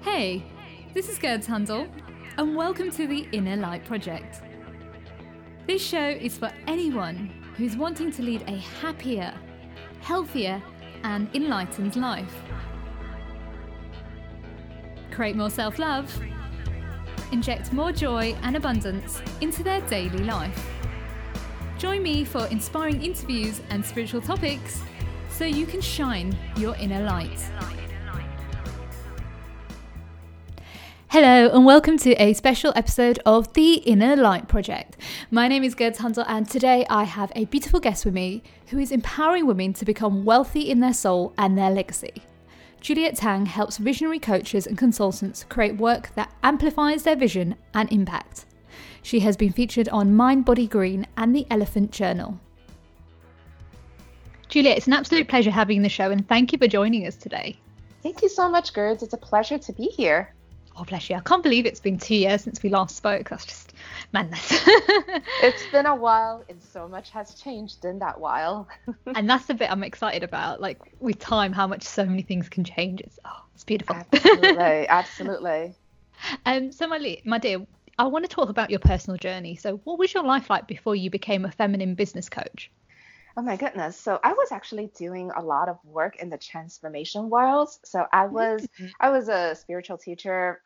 Hey, 0.00 0.42
this 0.94 1.10
is 1.10 1.18
Gerd 1.18 1.44
Handel, 1.44 1.86
and 2.38 2.56
welcome 2.56 2.90
to 2.92 3.06
the 3.06 3.28
Inner 3.30 3.56
Light 3.56 3.84
Project. 3.84 4.40
This 5.66 5.84
show 5.84 6.08
is 6.08 6.38
for 6.38 6.50
anyone 6.66 7.30
who's 7.56 7.76
wanting 7.76 8.10
to 8.12 8.22
lead 8.22 8.42
a 8.48 8.56
happier, 8.80 9.34
healthier, 10.00 10.62
and 11.04 11.28
enlightened 11.34 11.94
life. 11.96 12.34
Create 15.10 15.36
more 15.36 15.50
self 15.50 15.78
love, 15.78 16.10
inject 17.30 17.72
more 17.72 17.92
joy 17.92 18.34
and 18.42 18.56
abundance 18.56 19.20
into 19.42 19.62
their 19.62 19.82
daily 19.82 20.24
life. 20.24 20.70
Join 21.78 22.02
me 22.02 22.24
for 22.24 22.46
inspiring 22.46 23.02
interviews 23.02 23.60
and 23.68 23.84
spiritual 23.84 24.22
topics 24.22 24.82
so 25.30 25.44
you 25.44 25.66
can 25.66 25.82
shine 25.82 26.36
your 26.56 26.74
inner 26.76 27.04
light. 27.04 27.38
Hello, 31.12 31.50
and 31.52 31.66
welcome 31.66 31.98
to 31.98 32.12
a 32.12 32.32
special 32.32 32.72
episode 32.74 33.18
of 33.26 33.52
the 33.52 33.74
Inner 33.74 34.16
Light 34.16 34.48
Project. 34.48 34.96
My 35.30 35.46
name 35.46 35.62
is 35.62 35.74
Gerd 35.74 35.94
Handel, 35.98 36.24
and 36.26 36.48
today 36.48 36.86
I 36.88 37.04
have 37.04 37.30
a 37.36 37.44
beautiful 37.44 37.80
guest 37.80 38.06
with 38.06 38.14
me 38.14 38.42
who 38.68 38.78
is 38.78 38.90
empowering 38.90 39.44
women 39.44 39.74
to 39.74 39.84
become 39.84 40.24
wealthy 40.24 40.70
in 40.70 40.80
their 40.80 40.94
soul 40.94 41.34
and 41.36 41.58
their 41.58 41.68
legacy. 41.70 42.22
Juliet 42.80 43.14
Tang 43.14 43.44
helps 43.44 43.76
visionary 43.76 44.18
coaches 44.18 44.66
and 44.66 44.78
consultants 44.78 45.44
create 45.50 45.76
work 45.76 46.14
that 46.14 46.32
amplifies 46.42 47.02
their 47.02 47.14
vision 47.14 47.56
and 47.74 47.92
impact. 47.92 48.46
She 49.02 49.20
has 49.20 49.36
been 49.36 49.52
featured 49.52 49.90
on 49.90 50.16
Mind 50.16 50.46
Body 50.46 50.66
Green 50.66 51.06
and 51.18 51.36
the 51.36 51.46
Elephant 51.50 51.90
Journal. 51.90 52.40
Juliet, 54.48 54.78
it's 54.78 54.86
an 54.86 54.94
absolute 54.94 55.28
pleasure 55.28 55.50
having 55.50 55.82
the 55.82 55.90
show, 55.90 56.10
and 56.10 56.26
thank 56.26 56.52
you 56.52 56.58
for 56.58 56.68
joining 56.68 57.06
us 57.06 57.16
today. 57.16 57.58
Thank 58.02 58.22
you 58.22 58.30
so 58.30 58.48
much, 58.48 58.72
Gerd. 58.72 59.02
It's 59.02 59.12
a 59.12 59.18
pleasure 59.18 59.58
to 59.58 59.72
be 59.74 59.88
here. 59.88 60.32
Oh, 60.76 60.84
bless 60.84 61.10
you. 61.10 61.16
I 61.16 61.20
can't 61.20 61.42
believe 61.42 61.66
it's 61.66 61.80
been 61.80 61.98
two 61.98 62.14
years 62.14 62.42
since 62.42 62.62
we 62.62 62.70
last 62.70 62.96
spoke. 62.96 63.28
That's 63.28 63.44
just 63.44 63.74
madness. 64.12 64.50
it's 65.42 65.66
been 65.66 65.86
a 65.86 65.94
while 65.94 66.44
and 66.48 66.62
so 66.62 66.88
much 66.88 67.10
has 67.10 67.34
changed 67.34 67.84
in 67.84 67.98
that 67.98 68.18
while. 68.18 68.68
and 69.14 69.28
that's 69.28 69.46
the 69.46 69.54
bit 69.54 69.70
I'm 69.70 69.84
excited 69.84 70.22
about. 70.22 70.60
Like 70.60 70.78
with 70.98 71.18
time, 71.18 71.52
how 71.52 71.66
much 71.66 71.82
so 71.82 72.06
many 72.06 72.22
things 72.22 72.48
can 72.48 72.64
change. 72.64 73.02
It's 73.02 73.18
oh, 73.24 73.44
it's 73.54 73.64
beautiful. 73.64 73.96
Absolutely. 73.96 74.88
Absolutely. 74.88 75.74
Um, 76.46 76.72
so 76.72 76.86
my, 76.86 77.18
my 77.24 77.38
dear, 77.38 77.66
I 77.98 78.06
want 78.06 78.24
to 78.24 78.34
talk 78.34 78.48
about 78.48 78.70
your 78.70 78.80
personal 78.80 79.18
journey. 79.18 79.56
So 79.56 79.76
what 79.84 79.98
was 79.98 80.14
your 80.14 80.24
life 80.24 80.48
like 80.48 80.66
before 80.66 80.96
you 80.96 81.10
became 81.10 81.44
a 81.44 81.50
feminine 81.50 81.94
business 81.94 82.28
coach? 82.30 82.70
Oh 83.36 83.42
my 83.42 83.56
goodness. 83.56 83.98
So 83.98 84.20
I 84.22 84.32
was 84.32 84.52
actually 84.52 84.90
doing 84.96 85.30
a 85.34 85.42
lot 85.42 85.68
of 85.68 85.78
work 85.84 86.16
in 86.16 86.28
the 86.28 86.36
transformation 86.36 87.30
world. 87.30 87.70
So 87.84 88.06
I 88.12 88.26
was 88.26 88.62
mm-hmm. 88.62 88.88
I 89.00 89.10
was 89.10 89.28
a 89.28 89.54
spiritual 89.54 89.96
teacher 89.96 90.60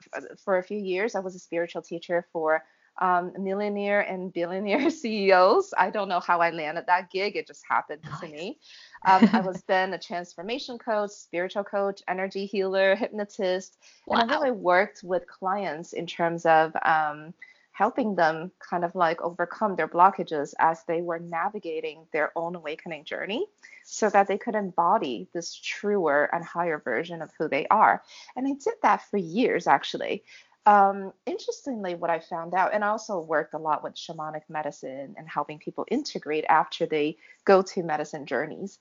for 0.44 0.58
a 0.58 0.62
few 0.62 0.78
years. 0.78 1.14
I 1.14 1.20
was 1.20 1.36
a 1.36 1.38
spiritual 1.38 1.82
teacher 1.82 2.26
for 2.32 2.64
um, 2.98 3.32
millionaire 3.38 4.00
and 4.00 4.32
billionaire 4.32 4.90
CEOs. 5.02 5.74
I 5.76 5.90
don't 5.90 6.08
know 6.08 6.20
how 6.20 6.40
I 6.40 6.50
landed 6.50 6.86
that 6.86 7.10
gig. 7.10 7.36
It 7.36 7.46
just 7.46 7.62
happened 7.68 8.02
nice. 8.04 8.20
to 8.20 8.28
me. 8.28 8.58
Um, 9.06 9.28
I 9.32 9.40
was 9.40 9.62
then 9.66 9.92
a 9.92 9.98
transformation 9.98 10.78
coach, 10.78 11.10
spiritual 11.10 11.64
coach, 11.64 12.02
energy 12.08 12.46
healer, 12.46 12.96
hypnotist, 12.96 13.78
wow. 14.06 14.20
and 14.20 14.30
I 14.30 14.34
really 14.34 14.50
worked 14.50 15.02
with 15.04 15.26
clients 15.26 15.92
in 15.92 16.06
terms 16.06 16.46
of 16.46 16.74
um, 16.84 17.34
helping 17.76 18.14
them 18.14 18.50
kind 18.58 18.84
of 18.84 18.94
like 18.94 19.20
overcome 19.20 19.76
their 19.76 19.86
blockages 19.86 20.54
as 20.58 20.82
they 20.84 21.02
were 21.02 21.18
navigating 21.18 22.06
their 22.10 22.32
own 22.34 22.54
awakening 22.54 23.04
journey 23.04 23.46
so 23.84 24.08
that 24.08 24.26
they 24.26 24.38
could 24.38 24.54
embody 24.54 25.28
this 25.34 25.54
truer 25.54 26.30
and 26.32 26.42
higher 26.42 26.78
version 26.78 27.20
of 27.20 27.30
who 27.38 27.48
they 27.48 27.66
are. 27.66 28.02
And 28.34 28.46
I 28.48 28.52
did 28.52 28.74
that 28.82 29.02
for 29.10 29.18
years 29.18 29.66
actually. 29.66 30.24
Um, 30.64 31.12
interestingly, 31.26 31.94
what 31.94 32.10
I 32.10 32.18
found 32.18 32.54
out, 32.54 32.72
and 32.72 32.82
I 32.82 32.88
also 32.88 33.20
worked 33.20 33.52
a 33.52 33.58
lot 33.58 33.84
with 33.84 33.94
shamanic 33.94 34.42
medicine 34.48 35.14
and 35.18 35.28
helping 35.28 35.58
people 35.58 35.84
integrate 35.90 36.46
after 36.48 36.86
they 36.86 37.18
go 37.44 37.60
to 37.60 37.82
medicine 37.82 38.24
journeys. 38.24 38.78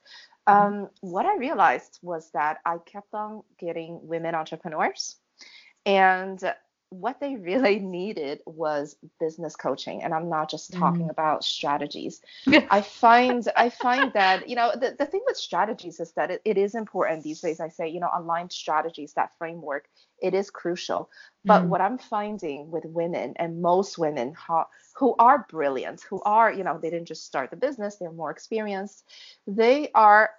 Mm-hmm. 0.48 0.84
Um, 0.84 0.90
what 1.02 1.26
I 1.26 1.36
realized 1.36 2.00
was 2.02 2.32
that 2.32 2.60
I 2.66 2.78
kept 2.86 3.14
on 3.14 3.44
getting 3.60 4.00
women 4.02 4.36
entrepreneurs. 4.36 5.18
And 5.86 6.42
what 6.90 7.20
they 7.20 7.36
really 7.52 7.80
needed 7.80 8.40
was 8.46 8.96
business 9.20 9.56
coaching 9.56 10.04
and 10.04 10.14
i'm 10.14 10.30
not 10.30 10.50
just 10.50 10.74
talking 10.74 11.08
mm. 11.08 11.12
about 11.12 11.44
strategies 11.44 12.22
i 12.70 12.82
find 12.82 13.48
i 13.56 13.70
find 13.70 14.12
that 14.14 14.48
you 14.48 14.56
know 14.56 14.72
the, 14.74 14.96
the 14.98 15.06
thing 15.06 15.22
with 15.26 15.38
strategies 15.38 16.00
is 16.00 16.12
that 16.12 16.32
it, 16.32 16.42
it 16.46 16.58
is 16.58 16.76
important 16.76 17.24
these 17.24 17.42
days 17.42 17.60
i 17.60 17.70
say 17.70 17.88
you 17.88 18.00
know 18.00 18.10
aligned 18.16 18.52
strategies 18.52 19.14
that 19.14 19.38
framework 19.38 19.88
it 20.22 20.34
is 20.34 20.50
crucial 20.50 21.10
but 21.44 21.64
mm. 21.64 21.68
what 21.68 21.82
i'm 21.82 21.98
finding 21.98 22.70
with 22.72 22.86
women 22.86 23.34
and 23.38 23.62
most 23.62 23.98
women 23.98 24.34
who, 24.48 24.62
who 24.96 25.16
are 25.20 25.46
brilliant 25.50 26.02
who 26.02 26.22
are 26.24 26.52
you 26.52 26.64
know 26.64 26.80
they 26.82 26.90
didn't 26.90 27.08
just 27.08 27.26
start 27.26 27.50
the 27.50 27.58
business 27.58 27.96
they're 27.96 28.12
more 28.12 28.32
experienced 28.32 29.06
they 29.48 29.90
are 29.94 30.32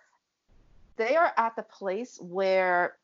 they 0.97 1.15
are 1.15 1.33
at 1.37 1.55
the 1.57 1.63
place 1.63 2.19
where 2.21 2.97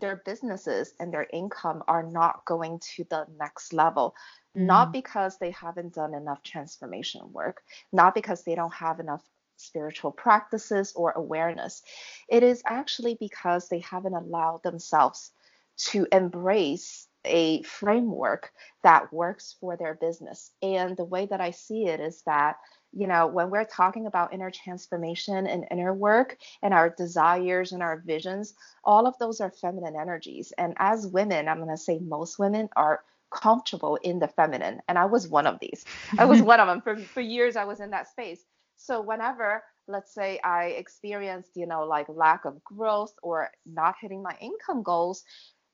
their 0.00 0.22
businesses 0.24 0.94
and 1.00 1.12
their 1.12 1.26
income 1.32 1.82
are 1.88 2.02
not 2.02 2.44
going 2.44 2.80
to 2.96 3.04
the 3.10 3.26
next 3.38 3.72
level. 3.72 4.14
Mm. 4.56 4.64
not 4.64 4.92
because 4.94 5.36
they 5.38 5.50
haven't 5.50 5.94
done 5.94 6.14
enough 6.14 6.42
transformation 6.42 7.20
work 7.32 7.62
not 7.92 8.14
because 8.14 8.44
they 8.44 8.54
don't 8.54 8.72
have 8.72 8.98
enough 8.98 9.22
spiritual 9.58 10.12
practices 10.12 10.92
or 10.96 11.12
awareness. 11.12 11.82
It 12.28 12.42
is 12.42 12.62
actually 12.66 13.16
because 13.20 13.68
they 13.68 13.80
haven't 13.80 14.14
allowed 14.14 14.62
themselves 14.62 15.32
to 15.78 16.06
embrace 16.12 17.06
a 17.24 17.62
framework 17.62 18.52
that 18.82 19.12
works 19.12 19.56
for 19.60 19.76
their 19.76 19.94
business. 19.94 20.50
And 20.62 20.96
the 20.96 21.04
way 21.04 21.26
that 21.26 21.40
i 21.40 21.50
see 21.50 21.86
it 21.86 22.00
is 22.00 22.22
that 22.26 22.56
you 22.92 23.06
know, 23.06 23.26
when 23.26 23.50
we're 23.50 23.64
talking 23.64 24.06
about 24.06 24.32
inner 24.32 24.50
transformation 24.50 25.46
and 25.46 25.66
inner 25.70 25.92
work 25.92 26.38
and 26.62 26.72
our 26.72 26.90
desires 26.90 27.72
and 27.72 27.82
our 27.82 27.98
visions, 27.98 28.54
all 28.84 29.06
of 29.06 29.16
those 29.18 29.40
are 29.40 29.50
feminine 29.50 29.96
energies. 29.96 30.52
And 30.56 30.74
as 30.78 31.06
women, 31.06 31.48
I'm 31.48 31.58
going 31.58 31.70
to 31.70 31.76
say 31.76 31.98
most 31.98 32.38
women 32.38 32.68
are 32.76 33.02
comfortable 33.30 33.96
in 33.96 34.18
the 34.18 34.28
feminine. 34.28 34.80
And 34.88 34.98
I 34.98 35.04
was 35.04 35.28
one 35.28 35.46
of 35.46 35.58
these. 35.60 35.84
I 36.18 36.24
was 36.24 36.40
one 36.42 36.60
of 36.60 36.66
them. 36.66 36.80
For, 36.80 36.96
for 36.96 37.20
years, 37.20 37.56
I 37.56 37.64
was 37.64 37.80
in 37.80 37.90
that 37.90 38.08
space. 38.08 38.44
So 38.76 39.00
whenever, 39.00 39.62
let's 39.86 40.14
say, 40.14 40.38
I 40.42 40.66
experienced, 40.66 41.50
you 41.56 41.66
know, 41.66 41.84
like 41.84 42.06
lack 42.08 42.44
of 42.44 42.62
growth 42.64 43.12
or 43.22 43.50
not 43.66 43.96
hitting 44.00 44.22
my 44.22 44.36
income 44.40 44.82
goals, 44.82 45.24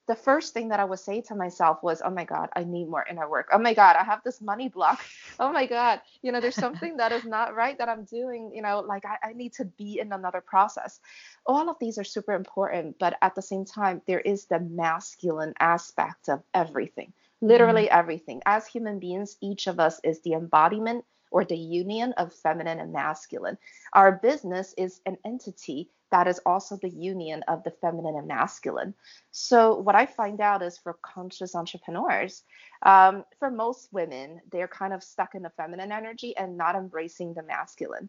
the 0.06 0.14
first 0.14 0.52
thing 0.52 0.68
that 0.68 0.80
I 0.80 0.84
would 0.84 0.98
say 0.98 1.22
to 1.22 1.34
myself 1.34 1.82
was, 1.82 2.02
oh 2.04 2.10
my 2.10 2.24
God, 2.24 2.50
I 2.54 2.64
need 2.64 2.88
more 2.88 3.04
inner 3.08 3.28
work. 3.28 3.48
Oh 3.52 3.58
my 3.58 3.72
God, 3.72 3.96
I 3.96 4.04
have 4.04 4.22
this 4.24 4.40
money 4.40 4.68
block. 4.68 5.00
Oh 5.40 5.50
my 5.50 5.66
God, 5.66 6.00
you 6.22 6.30
know, 6.30 6.40
there's 6.40 6.54
something 6.66 6.96
that 6.98 7.10
is 7.10 7.24
not 7.24 7.56
right 7.56 7.76
that 7.78 7.88
I'm 7.88 8.04
doing. 8.04 8.52
You 8.54 8.62
know, 8.62 8.80
like 8.80 9.04
I, 9.04 9.30
I 9.30 9.32
need 9.32 9.52
to 9.54 9.64
be 9.64 9.98
in 9.98 10.12
another 10.12 10.40
process. 10.40 11.00
All 11.44 11.68
of 11.68 11.76
these 11.80 11.98
are 11.98 12.04
super 12.04 12.34
important, 12.34 12.98
but 13.00 13.16
at 13.20 13.34
the 13.34 13.42
same 13.42 13.64
time, 13.64 14.00
there 14.06 14.20
is 14.20 14.44
the 14.44 14.60
masculine 14.60 15.54
aspect 15.58 16.28
of 16.28 16.42
everything, 16.54 17.12
literally 17.40 17.86
mm-hmm. 17.86 17.98
everything. 17.98 18.42
As 18.46 18.66
human 18.66 19.00
beings, 19.00 19.36
each 19.40 19.66
of 19.66 19.80
us 19.80 20.00
is 20.04 20.20
the 20.20 20.34
embodiment 20.34 21.04
or 21.32 21.44
the 21.44 21.58
union 21.58 22.12
of 22.12 22.32
feminine 22.32 22.78
and 22.78 22.92
masculine. 22.92 23.58
Our 23.92 24.12
business 24.12 24.72
is 24.78 25.00
an 25.04 25.18
entity 25.24 25.90
that 26.14 26.28
is 26.28 26.40
also 26.46 26.76
the 26.76 26.90
union 26.90 27.42
of 27.48 27.64
the 27.64 27.72
feminine 27.72 28.14
and 28.14 28.28
masculine. 28.28 28.94
So, 29.32 29.80
what 29.80 29.96
I 29.96 30.06
find 30.06 30.40
out 30.40 30.62
is 30.62 30.78
for 30.78 30.96
conscious 31.02 31.56
entrepreneurs, 31.56 32.44
um, 32.86 33.24
for 33.40 33.50
most 33.50 33.88
women, 33.90 34.40
they're 34.52 34.68
kind 34.68 34.92
of 34.92 35.02
stuck 35.02 35.34
in 35.34 35.42
the 35.42 35.50
feminine 35.56 35.90
energy 35.90 36.36
and 36.36 36.56
not 36.56 36.76
embracing 36.76 37.34
the 37.34 37.42
masculine. 37.42 38.08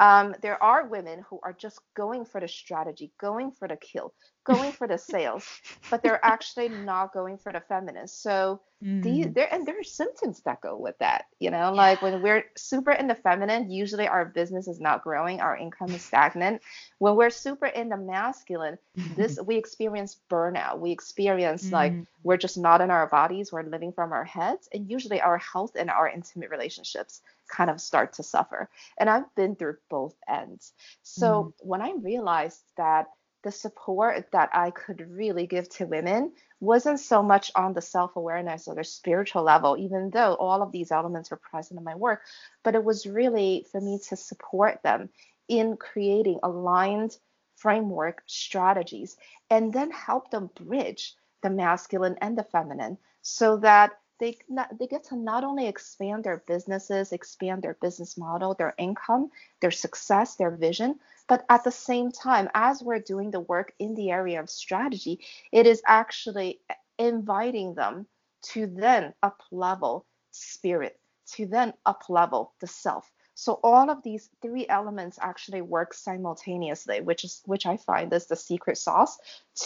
Um, 0.00 0.34
there 0.42 0.60
are 0.60 0.88
women 0.88 1.24
who 1.30 1.38
are 1.44 1.52
just 1.52 1.78
going 1.94 2.24
for 2.24 2.40
the 2.40 2.48
strategy, 2.48 3.12
going 3.20 3.52
for 3.52 3.68
the 3.68 3.76
kill, 3.76 4.14
going 4.44 4.72
for 4.72 4.86
the 4.86 4.98
sales, 4.98 5.46
but 5.90 6.02
they're 6.02 6.24
actually 6.24 6.68
not 6.68 7.12
going 7.12 7.38
for 7.38 7.50
the 7.50 7.60
feminist. 7.60 8.22
So 8.22 8.60
mm. 8.82 9.02
the, 9.02 9.24
there 9.28 9.52
and 9.52 9.66
there 9.66 9.78
are 9.80 9.84
symptoms 9.84 10.40
that 10.44 10.60
go 10.60 10.76
with 10.76 10.98
that. 10.98 11.24
You 11.40 11.50
know, 11.50 11.56
yeah. 11.56 11.68
like 11.70 12.02
when 12.02 12.22
we're 12.22 12.44
super 12.56 12.92
in 12.92 13.08
the 13.08 13.14
feminine, 13.14 13.70
usually 13.70 14.06
our 14.06 14.26
business 14.26 14.68
is 14.68 14.80
not 14.80 15.02
growing, 15.02 15.40
our 15.40 15.56
income 15.56 15.90
is 15.90 16.02
stagnant. 16.02 16.60
When 16.98 17.16
we're 17.16 17.30
super 17.30 17.66
in 17.66 17.88
the 17.88 17.96
masculine, 17.96 18.78
this 19.16 19.38
we 19.46 19.56
experience 19.56 20.18
burnout. 20.30 20.78
We 20.78 20.92
experience 20.92 21.68
mm. 21.68 21.72
like 21.72 21.94
we're 22.22 22.36
just 22.36 22.58
not 22.58 22.82
in 22.82 22.90
our 22.90 23.06
bodies, 23.06 23.50
we're 23.50 23.62
living 23.62 23.92
from 23.92 24.12
our 24.12 24.24
heads, 24.24 24.68
and 24.72 24.90
usually 24.90 25.20
our 25.20 25.38
health 25.38 25.72
and 25.74 25.90
our 25.90 26.08
intimate 26.08 26.50
relationships 26.50 27.22
kind 27.48 27.70
of 27.70 27.80
start 27.80 28.14
to 28.14 28.22
suffer. 28.22 28.68
And 28.98 29.08
I've 29.08 29.34
been 29.34 29.56
through 29.56 29.76
both 29.90 30.14
ends. 30.28 30.72
So 31.02 31.26
mm. 31.44 31.66
when 31.66 31.80
I 31.80 31.92
realized 32.02 32.62
that 32.76 33.06
the 33.44 33.52
support 33.52 34.32
that 34.32 34.50
I 34.52 34.70
could 34.70 35.08
really 35.10 35.46
give 35.46 35.68
to 35.70 35.86
women 35.86 36.32
wasn't 36.60 36.98
so 36.98 37.22
much 37.22 37.52
on 37.54 37.74
the 37.74 37.82
self 37.82 38.16
awareness 38.16 38.66
or 38.66 38.74
the 38.74 38.84
spiritual 38.84 39.42
level, 39.44 39.76
even 39.76 40.10
though 40.10 40.34
all 40.34 40.62
of 40.62 40.72
these 40.72 40.90
elements 40.90 41.30
were 41.30 41.36
present 41.36 41.78
in 41.78 41.84
my 41.84 41.94
work, 41.94 42.22
but 42.64 42.74
it 42.74 42.82
was 42.82 43.06
really 43.06 43.66
for 43.70 43.80
me 43.80 44.00
to 44.08 44.16
support 44.16 44.82
them 44.82 45.10
in 45.48 45.76
creating 45.76 46.40
aligned 46.42 47.16
framework 47.56 48.22
strategies 48.26 49.16
and 49.50 49.72
then 49.72 49.90
help 49.90 50.30
them 50.30 50.50
bridge 50.54 51.14
the 51.42 51.50
masculine 51.50 52.16
and 52.20 52.36
the 52.36 52.44
feminine 52.44 52.98
so 53.22 53.58
that 53.58 53.92
they 54.20 54.38
they 54.78 54.86
get 54.86 55.04
to 55.04 55.16
not 55.16 55.44
only 55.44 55.66
expand 55.66 56.24
their 56.24 56.42
businesses, 56.46 57.12
expand 57.12 57.62
their 57.62 57.74
business 57.74 58.16
model, 58.16 58.54
their 58.54 58.74
income, 58.78 59.30
their 59.60 59.70
success, 59.70 60.36
their 60.36 60.50
vision, 60.50 60.98
but 61.28 61.44
at 61.48 61.64
the 61.64 61.70
same 61.70 62.12
time, 62.12 62.48
as 62.54 62.82
we're 62.82 63.00
doing 63.00 63.30
the 63.30 63.40
work 63.40 63.72
in 63.78 63.94
the 63.94 64.10
area 64.10 64.40
of 64.40 64.50
strategy, 64.50 65.20
it 65.52 65.66
is 65.66 65.82
actually 65.86 66.60
inviting 66.98 67.74
them 67.74 68.06
to 68.42 68.66
then 68.66 69.14
up 69.22 69.42
level 69.50 70.04
spirit, 70.30 70.98
to 71.32 71.46
then 71.46 71.72
up 71.86 72.04
level 72.08 72.52
the 72.60 72.66
self. 72.66 73.10
So 73.34 73.58
all 73.64 73.90
of 73.90 74.02
these 74.02 74.30
three 74.42 74.68
elements 74.68 75.18
actually 75.20 75.62
work 75.62 75.92
simultaneously, 75.92 77.00
which 77.00 77.24
is 77.24 77.42
which 77.46 77.66
I 77.66 77.76
find 77.76 78.12
is 78.12 78.26
the 78.26 78.36
secret 78.36 78.78
sauce 78.78 79.18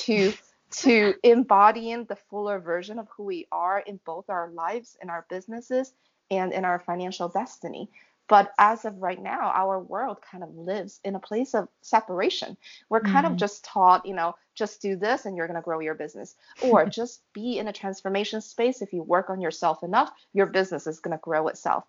to 0.05 0.33
to 0.71 1.15
embodying 1.23 2.05
the 2.05 2.17
fuller 2.17 2.59
version 2.59 2.99
of 2.99 3.09
who 3.17 3.25
we 3.25 3.47
are 3.51 3.79
in 3.81 4.01
both 4.05 4.29
our 4.29 4.51
lives, 4.51 4.97
in 5.03 5.11
our 5.11 5.27
businesses, 5.29 5.93
and 6.31 6.53
in 6.53 6.65
our 6.65 6.79
financial 6.79 7.29
destiny. 7.29 7.91
But 8.29 8.53
as 8.59 8.85
of 8.85 9.01
right 9.01 9.21
now, 9.21 9.51
our 9.55 9.81
world 9.81 10.19
kind 10.21 10.45
of 10.45 10.55
lives 10.55 11.01
in 11.03 11.15
a 11.15 11.21
place 11.21 11.55
of 11.55 11.69
separation. 11.81 12.59
We're 12.91 13.01
kind 13.01 13.25
mm-hmm. 13.25 13.33
of 13.33 13.37
just 13.39 13.65
taught, 13.65 14.05
you 14.05 14.15
know, 14.15 14.35
just 14.55 14.83
do 14.83 14.97
this 14.97 15.25
and 15.25 15.35
you're 15.35 15.47
going 15.47 15.57
to 15.57 15.65
grow 15.65 15.81
your 15.81 15.95
business, 15.95 16.35
or 16.63 16.85
just 17.01 17.23
be 17.33 17.59
in 17.59 17.69
a 17.69 17.73
transformation 17.73 18.43
space. 18.43 18.83
If 18.83 18.93
you 18.93 19.03
work 19.03 19.31
on 19.31 19.41
yourself 19.41 19.83
enough, 19.83 20.11
your 20.35 20.47
business 20.47 20.87
is 20.87 21.01
going 21.01 21.17
to 21.17 21.23
grow 21.23 21.49
itself 21.49 21.85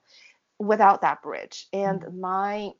without 0.60 1.02
that 1.02 1.22
bridge. 1.22 1.68
And 1.74 2.02
mm-hmm. 2.02 2.22
my 2.22 2.72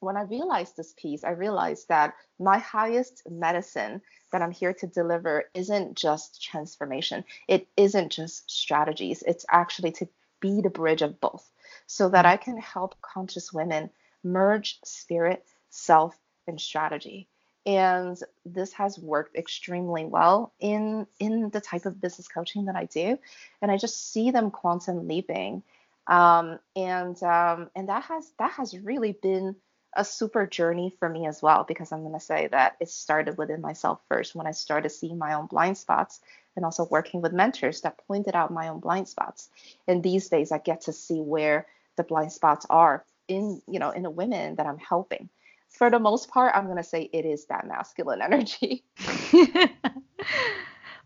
when 0.00 0.16
I 0.16 0.22
realized 0.22 0.76
this 0.76 0.94
piece, 0.96 1.24
I 1.24 1.30
realized 1.30 1.88
that 1.88 2.14
my 2.38 2.58
highest 2.58 3.22
medicine 3.28 4.00
that 4.32 4.42
I'm 4.42 4.52
here 4.52 4.74
to 4.74 4.86
deliver 4.86 5.44
isn't 5.54 5.96
just 5.96 6.42
transformation. 6.42 7.24
It 7.48 7.66
isn't 7.76 8.12
just 8.12 8.50
strategies. 8.50 9.22
It's 9.26 9.46
actually 9.50 9.92
to 9.92 10.08
be 10.40 10.60
the 10.60 10.70
bridge 10.70 11.02
of 11.02 11.20
both 11.20 11.50
so 11.86 12.08
that 12.10 12.26
I 12.26 12.36
can 12.36 12.58
help 12.58 13.00
conscious 13.00 13.52
women 13.52 13.90
merge 14.22 14.78
spirit, 14.84 15.44
self, 15.70 16.16
and 16.46 16.60
strategy. 16.60 17.28
And 17.66 18.16
this 18.46 18.72
has 18.74 18.98
worked 18.98 19.36
extremely 19.36 20.04
well 20.04 20.54
in 20.60 21.06
in 21.18 21.50
the 21.50 21.60
type 21.60 21.86
of 21.86 22.00
business 22.00 22.28
coaching 22.28 22.66
that 22.66 22.76
I 22.76 22.86
do. 22.86 23.18
And 23.60 23.70
I 23.70 23.76
just 23.76 24.12
see 24.12 24.30
them 24.30 24.50
quantum 24.50 25.08
leaping. 25.08 25.62
Um, 26.06 26.58
and 26.74 27.20
um, 27.22 27.70
and 27.74 27.88
that 27.88 28.04
has 28.04 28.32
that 28.38 28.52
has 28.52 28.78
really 28.78 29.12
been 29.12 29.56
a 29.94 30.04
super 30.04 30.46
journey 30.46 30.94
for 30.98 31.08
me 31.08 31.26
as 31.26 31.42
well 31.42 31.64
because 31.66 31.92
I'm 31.92 32.02
going 32.02 32.14
to 32.14 32.20
say 32.20 32.48
that 32.48 32.76
it 32.80 32.88
started 32.88 33.38
within 33.38 33.60
myself 33.60 34.00
first 34.08 34.34
when 34.34 34.46
I 34.46 34.52
started 34.52 34.90
seeing 34.90 35.18
my 35.18 35.34
own 35.34 35.46
blind 35.46 35.78
spots 35.78 36.20
and 36.56 36.64
also 36.64 36.86
working 36.90 37.22
with 37.22 37.32
mentors 37.32 37.82
that 37.82 38.00
pointed 38.06 38.34
out 38.34 38.52
my 38.52 38.68
own 38.68 38.80
blind 38.80 39.08
spots. 39.08 39.48
And 39.86 40.02
these 40.02 40.28
days 40.28 40.52
I 40.52 40.58
get 40.58 40.82
to 40.82 40.92
see 40.92 41.20
where 41.20 41.66
the 41.96 42.04
blind 42.04 42.32
spots 42.32 42.66
are 42.68 43.04
in, 43.28 43.62
you 43.66 43.78
know, 43.78 43.90
in 43.90 44.02
the 44.02 44.10
women 44.10 44.56
that 44.56 44.66
I'm 44.66 44.78
helping. 44.78 45.28
For 45.70 45.90
the 45.90 45.98
most 45.98 46.30
part, 46.30 46.54
I'm 46.54 46.64
going 46.64 46.78
to 46.78 46.82
say 46.82 47.08
it 47.12 47.24
is 47.24 47.46
that 47.46 47.66
masculine 47.66 48.22
energy. 48.22 48.84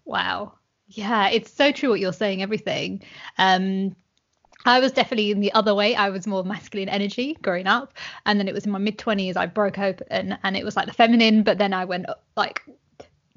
wow. 0.04 0.52
Yeah, 0.88 1.30
it's 1.30 1.52
so 1.52 1.72
true 1.72 1.90
what 1.90 2.00
you're 2.00 2.12
saying, 2.12 2.42
everything. 2.42 3.02
Um, 3.38 3.96
I 4.64 4.80
was 4.80 4.92
definitely 4.92 5.30
in 5.30 5.40
the 5.40 5.52
other 5.52 5.74
way. 5.74 5.94
I 5.94 6.10
was 6.10 6.26
more 6.26 6.44
masculine 6.44 6.88
energy 6.88 7.36
growing 7.42 7.66
up. 7.66 7.94
And 8.26 8.38
then 8.38 8.48
it 8.48 8.54
was 8.54 8.64
in 8.64 8.72
my 8.72 8.78
mid 8.78 8.98
20s, 8.98 9.36
I 9.36 9.46
broke 9.46 9.78
open 9.78 10.38
and 10.42 10.56
it 10.56 10.64
was 10.64 10.76
like 10.76 10.86
the 10.86 10.92
feminine, 10.92 11.42
but 11.42 11.58
then 11.58 11.72
I 11.72 11.84
went 11.84 12.06
like 12.36 12.62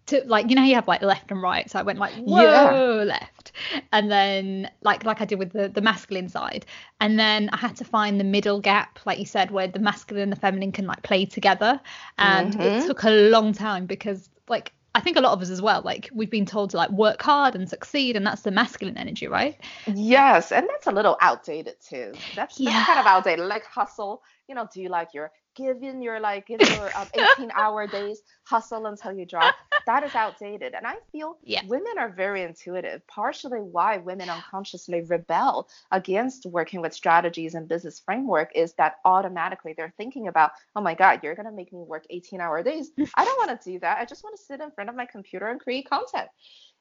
to 0.08 0.22
like 0.28 0.50
you 0.50 0.56
know 0.56 0.64
you 0.64 0.76
have 0.76 0.88
like 0.88 1.02
left 1.02 1.32
and 1.32 1.42
right 1.42 1.70
so 1.70 1.80
i 1.80 1.82
went 1.82 1.98
like 1.98 2.14
whoa 2.16 2.42
yeah. 2.42 3.04
left 3.04 3.52
and 3.92 4.12
then 4.12 4.70
like 4.82 5.04
like 5.04 5.22
i 5.22 5.26
did 5.26 5.40
with 5.40 5.52
the 5.52 5.68
the 5.70 5.82
masculine 5.82 6.30
side 6.30 6.66
and 7.02 7.20
then 7.20 7.50
i 7.50 7.58
had 7.58 7.76
to 7.76 7.84
find 7.84 8.20
the 8.20 8.24
middle 8.24 8.60
gap 8.60 9.00
like 9.06 9.18
you 9.18 9.26
said 9.26 9.52
where 9.52 9.68
the 9.68 9.80
masculine 9.80 10.24
and 10.24 10.32
the 10.32 10.36
feminine 10.36 10.72
can 10.72 10.86
like 10.86 11.02
play 11.02 11.26
together 11.26 11.80
and 12.18 12.54
mm-hmm. 12.54 12.62
it 12.62 12.86
took 12.86 13.04
a 13.04 13.30
long 13.30 13.52
time 13.52 13.86
because 13.86 14.30
like 14.48 14.74
I 14.96 15.02
think 15.02 15.18
a 15.18 15.22
lot 15.22 15.34
of 15.34 15.42
us 15.42 15.50
as 15.50 15.62
well, 15.62 15.82
like 15.84 16.10
we've 16.14 16.32
been 16.32 16.46
told 16.46 16.70
to 16.70 16.78
like 16.78 16.90
work 16.90 17.22
hard 17.22 17.54
and 17.54 17.70
succeed, 17.70 18.16
and 18.16 18.26
that's 18.26 18.44
the 18.44 18.52
masculine 18.52 18.98
energy, 18.98 19.28
right? 19.28 19.60
Yes, 19.94 20.54
and 20.54 20.66
that's 20.70 20.88
a 20.88 20.92
little 20.92 21.18
outdated 21.20 21.76
too. 21.82 22.14
That's, 22.34 22.58
yeah. 22.58 22.72
that's 22.72 22.86
kind 22.86 23.00
of 23.00 23.06
outdated. 23.06 23.46
Like 23.46 23.66
hustle, 23.66 24.24
you 24.48 24.56
know, 24.56 24.68
do 24.74 24.82
you 24.82 24.90
like 24.90 25.14
your 25.14 25.32
given 25.56 26.02
your 26.02 26.20
like 26.20 26.50
in 26.50 26.60
your 26.60 26.98
um, 26.98 27.08
18 27.38 27.52
hour 27.56 27.88
days 27.88 28.22
hustle 28.44 28.86
until 28.86 29.14
you 29.14 29.26
drop 29.26 29.56
that 29.86 30.04
is 30.04 30.14
outdated 30.14 30.74
and 30.74 30.86
i 30.86 30.96
feel 31.12 31.38
yeah. 31.44 31.62
women 31.68 31.94
are 31.98 32.10
very 32.10 32.44
intuitive 32.44 33.06
partially 33.08 33.60
why 33.60 33.98
women 33.98 34.30
unconsciously 34.30 35.02
rebel 35.04 35.68
against 35.92 36.46
working 36.46 36.82
with 36.82 36.94
strategies 36.94 37.56
and 37.56 37.68
business 37.68 38.02
framework 38.06 38.52
is 38.56 38.74
that 38.74 38.96
automatically 39.06 39.74
they're 39.76 39.94
thinking 39.98 40.28
about 40.28 40.52
oh 40.76 40.82
my 40.82 40.94
god 40.94 41.20
you're 41.24 41.36
going 41.36 41.46
to 41.46 41.52
make 41.52 41.72
me 41.72 41.80
work 41.80 42.06
18 42.10 42.42
hour 42.42 42.62
days 42.62 42.92
i 43.16 43.26
don't 43.26 43.48
want 43.48 43.62
to 43.62 43.72
do 43.72 43.80
that 43.80 43.98
i 43.98 44.06
just 44.06 44.24
want 44.24 44.36
to 44.36 44.44
sit 44.44 44.62
in 44.62 44.72
front 44.72 44.90
of 44.90 44.96
my 44.96 45.06
computer 45.06 45.48
and 45.48 45.60
create 45.60 45.90
content 45.90 46.28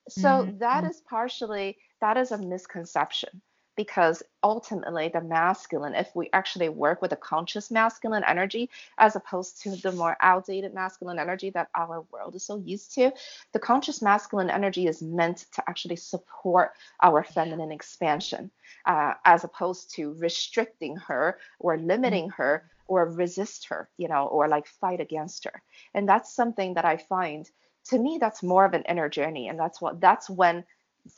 so 0.08 0.28
mm-hmm. 0.28 0.58
that 0.58 0.84
mm-hmm. 0.84 1.08
partially 1.08 1.78
that 2.00 2.16
is 2.16 2.32
a 2.32 2.38
misconception 2.38 3.40
because 3.76 4.22
ultimately 4.42 5.08
the 5.08 5.20
masculine 5.20 5.94
if 5.94 6.14
we 6.14 6.28
actually 6.32 6.68
work 6.68 7.00
with 7.02 7.12
a 7.12 7.16
conscious 7.16 7.70
masculine 7.70 8.24
energy 8.24 8.68
as 8.98 9.16
opposed 9.16 9.60
to 9.62 9.76
the 9.76 9.92
more 9.92 10.16
outdated 10.20 10.74
masculine 10.74 11.18
energy 11.18 11.50
that 11.50 11.68
our 11.74 12.04
world 12.12 12.34
is 12.34 12.42
so 12.42 12.56
used 12.56 12.94
to 12.94 13.10
the 13.52 13.58
conscious 13.58 14.02
masculine 14.02 14.50
energy 14.50 14.86
is 14.86 15.02
meant 15.02 15.46
to 15.52 15.62
actually 15.68 15.96
support 15.96 16.72
our 17.02 17.24
feminine 17.24 17.72
expansion 17.72 18.50
uh, 18.86 19.14
as 19.24 19.44
opposed 19.44 19.94
to 19.94 20.14
restricting 20.14 20.96
her 20.96 21.38
or 21.58 21.76
limiting 21.78 22.24
mm-hmm. 22.24 22.42
her 22.42 22.70
or 22.86 23.10
resist 23.10 23.68
her 23.68 23.88
you 23.96 24.08
know 24.08 24.26
or 24.26 24.48
like 24.48 24.66
fight 24.66 25.00
against 25.00 25.44
her 25.44 25.62
and 25.94 26.08
that's 26.08 26.34
something 26.34 26.74
that 26.74 26.84
i 26.84 26.96
find 26.96 27.50
to 27.84 27.98
me 27.98 28.18
that's 28.20 28.42
more 28.42 28.64
of 28.64 28.74
an 28.74 28.82
inner 28.88 29.08
journey 29.08 29.48
and 29.48 29.58
that's 29.58 29.80
what 29.80 30.00
that's 30.00 30.28
when 30.28 30.64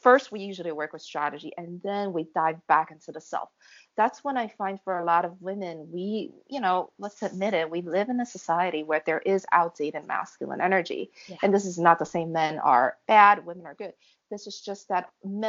first 0.00 0.32
we 0.32 0.40
usually 0.40 0.72
work 0.72 0.92
with 0.92 1.02
strategy 1.02 1.52
and 1.56 1.80
then 1.82 2.12
we 2.12 2.26
dive 2.34 2.56
back 2.66 2.90
into 2.90 3.12
the 3.12 3.20
self 3.20 3.48
that's 3.96 4.24
when 4.24 4.36
i 4.36 4.48
find 4.48 4.80
for 4.82 4.98
a 4.98 5.04
lot 5.04 5.24
of 5.24 5.40
women 5.40 5.86
we 5.92 6.30
you 6.48 6.60
know 6.60 6.90
let's 6.98 7.22
admit 7.22 7.54
it 7.54 7.70
we 7.70 7.82
live 7.82 8.08
in 8.08 8.20
a 8.20 8.26
society 8.26 8.82
where 8.82 9.02
there 9.06 9.20
is 9.20 9.46
outdated 9.52 10.06
masculine 10.06 10.60
energy 10.60 11.10
yeah. 11.28 11.36
and 11.42 11.54
this 11.54 11.64
is 11.64 11.78
not 11.78 11.98
the 11.98 12.06
same 12.06 12.32
men 12.32 12.58
are 12.58 12.96
bad 13.06 13.44
women 13.46 13.66
are 13.66 13.74
good 13.74 13.92
this 14.30 14.46
is 14.46 14.60
just 14.60 14.88
that 14.88 15.08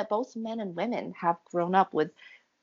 both 0.09 0.35
men 0.35 0.59
and 0.59 0.75
women 0.75 1.13
have 1.19 1.37
grown 1.51 1.73
up 1.73 1.93
with 1.93 2.11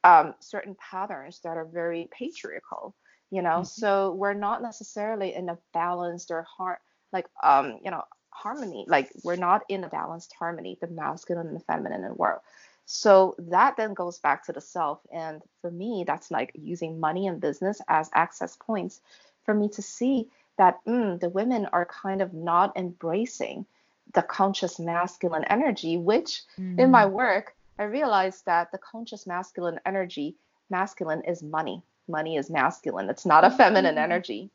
um, 0.05 0.35
certain 0.39 0.77
patterns 0.77 1.41
that 1.43 1.57
are 1.57 1.65
very 1.65 2.09
patriarchal 2.17 2.95
you 3.31 3.43
know 3.43 3.57
mm-hmm. 3.57 3.65
so 3.65 4.13
we're 4.13 4.35
not 4.35 4.63
necessarily 4.63 5.35
in 5.35 5.49
a 5.49 5.59
balanced 5.73 6.31
or 6.31 6.43
hard 6.43 6.79
like 7.13 7.27
um 7.43 7.79
you 7.83 7.91
know 7.91 8.03
harmony. 8.35 8.85
Like 8.87 9.11
we're 9.23 9.37
not 9.37 9.63
in 9.69 9.85
a 9.85 9.89
balanced 9.89 10.35
harmony, 10.39 10.77
the 10.81 10.89
masculine 10.89 11.47
and 11.47 11.57
the 11.57 11.61
feminine 11.61 12.03
in 12.03 12.09
the 12.09 12.15
world. 12.15 12.41
So 12.85 13.35
that 13.39 13.77
then 13.77 13.95
goes 13.95 14.19
back 14.19 14.45
to 14.45 14.53
the 14.53 14.61
self. 14.61 15.01
And 15.13 15.41
for 15.63 15.71
me, 15.71 16.05
that's 16.07 16.31
like 16.31 16.53
using 16.55 17.01
money 17.01 17.27
and 17.27 17.41
business 17.41 17.81
as 17.89 18.11
access 18.13 18.57
points 18.57 19.01
for 19.45 19.55
me 19.55 19.69
to 19.71 19.83
see 19.83 20.29
that 20.59 20.85
mm, 20.87 21.19
the 21.19 21.31
women 21.31 21.67
are 21.73 21.87
kind 21.87 22.21
of 22.21 22.35
not 22.35 22.77
embracing 22.77 23.65
the 24.13 24.23
conscious 24.23 24.79
masculine 24.79 25.45
energy, 25.45 25.97
which 25.97 26.43
mm. 26.59 26.79
in 26.79 26.91
my 26.91 27.07
work, 27.07 27.55
I 27.79 27.85
realized 27.85 28.45
that 28.47 28.71
the 28.71 28.79
conscious 28.79 29.27
masculine 29.27 29.81
energy, 29.87 30.37
masculine 30.69 31.23
is 31.23 31.43
money. 31.43 31.83
Money 32.07 32.37
is 32.37 32.51
masculine. 32.51 33.09
It's 33.09 33.25
not 33.25 33.45
a 33.45 33.51
feminine 33.51 33.95
mm-hmm. 33.95 34.05
energy 34.05 34.51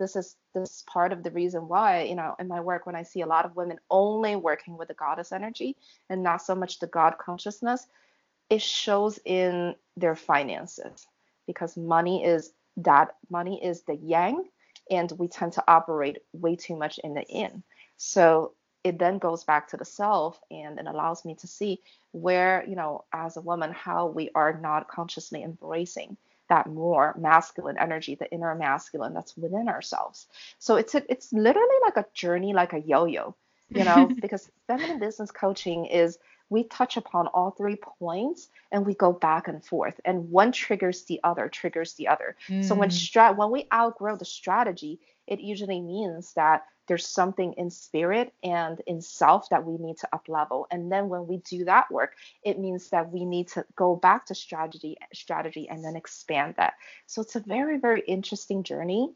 this 0.00 0.16
is 0.16 0.36
this 0.54 0.78
is 0.78 0.84
part 0.88 1.12
of 1.12 1.22
the 1.22 1.30
reason 1.30 1.68
why 1.68 2.02
you 2.02 2.16
know 2.16 2.34
in 2.40 2.48
my 2.48 2.58
work 2.58 2.86
when 2.86 2.96
i 2.96 3.04
see 3.04 3.20
a 3.20 3.26
lot 3.26 3.44
of 3.44 3.54
women 3.54 3.78
only 3.90 4.34
working 4.34 4.76
with 4.76 4.88
the 4.88 4.94
goddess 4.94 5.30
energy 5.30 5.76
and 6.08 6.24
not 6.24 6.42
so 6.42 6.56
much 6.56 6.80
the 6.80 6.88
god 6.88 7.14
consciousness 7.18 7.86
it 8.50 8.60
shows 8.60 9.20
in 9.24 9.76
their 9.96 10.16
finances 10.16 11.06
because 11.46 11.76
money 11.76 12.24
is 12.24 12.52
that 12.76 13.14
money 13.30 13.62
is 13.64 13.82
the 13.82 13.96
yang 13.96 14.44
and 14.90 15.12
we 15.18 15.28
tend 15.28 15.52
to 15.52 15.64
operate 15.68 16.18
way 16.32 16.56
too 16.56 16.76
much 16.76 16.98
in 16.98 17.14
the 17.14 17.24
yin. 17.28 17.62
So 17.96 18.54
it 18.82 18.98
then 18.98 19.18
goes 19.18 19.44
back 19.44 19.68
to 19.68 19.76
the 19.76 19.84
self 19.84 20.40
and 20.50 20.78
it 20.78 20.86
allows 20.86 21.24
me 21.24 21.36
to 21.36 21.46
see 21.46 21.80
where 22.12 22.64
you 22.66 22.74
know 22.74 23.04
as 23.12 23.36
a 23.36 23.40
woman 23.40 23.72
how 23.72 24.06
we 24.06 24.30
are 24.34 24.58
not 24.58 24.88
consciously 24.88 25.42
embracing 25.42 26.16
that 26.50 26.66
more 26.66 27.14
masculine 27.18 27.78
energy, 27.78 28.14
the 28.16 28.30
inner 28.30 28.54
masculine 28.54 29.14
that's 29.14 29.36
within 29.36 29.68
ourselves. 29.68 30.26
So 30.58 30.76
it's 30.76 30.94
a, 30.94 31.02
it's 31.10 31.32
literally 31.32 31.76
like 31.82 31.96
a 31.96 32.04
journey, 32.12 32.52
like 32.52 32.74
a 32.74 32.80
yo-yo, 32.80 33.34
you 33.70 33.84
know, 33.84 34.10
because 34.20 34.50
feminine 34.66 34.98
business 34.98 35.30
coaching 35.30 35.86
is 35.86 36.18
we 36.50 36.64
touch 36.64 36.96
upon 36.96 37.28
all 37.28 37.52
three 37.52 37.76
points 37.76 38.48
and 38.72 38.84
we 38.84 38.92
go 38.94 39.12
back 39.12 39.48
and 39.48 39.64
forth 39.64 40.00
and 40.04 40.30
one 40.30 40.52
triggers 40.52 41.04
the 41.04 41.20
other 41.24 41.48
triggers 41.48 41.94
the 41.94 42.08
other 42.08 42.36
mm. 42.48 42.64
so 42.64 42.74
when 42.74 42.90
mm. 42.90 42.92
strat 42.92 43.36
when 43.36 43.52
we 43.52 43.68
outgrow 43.72 44.16
the 44.16 44.24
strategy 44.24 44.98
it 45.28 45.40
usually 45.40 45.80
means 45.80 46.32
that 46.34 46.64
there's 46.90 47.06
something 47.06 47.52
in 47.52 47.70
spirit 47.70 48.34
and 48.42 48.82
in 48.88 49.00
self 49.00 49.48
that 49.50 49.64
we 49.64 49.78
need 49.78 49.96
to 49.96 50.08
up 50.12 50.28
level 50.28 50.66
and 50.72 50.90
then 50.90 51.08
when 51.08 51.26
we 51.28 51.36
do 51.38 51.64
that 51.64 51.88
work 51.90 52.16
it 52.42 52.58
means 52.58 52.90
that 52.90 53.12
we 53.12 53.24
need 53.24 53.46
to 53.46 53.64
go 53.76 53.94
back 53.94 54.26
to 54.26 54.34
strategy 54.34 54.96
strategy 55.12 55.68
and 55.68 55.84
then 55.84 55.96
expand 55.96 56.54
that. 56.56 56.74
So 57.06 57.22
it's 57.22 57.36
a 57.36 57.40
very 57.40 57.78
very 57.78 58.02
interesting 58.06 58.62
journey. 58.62 59.10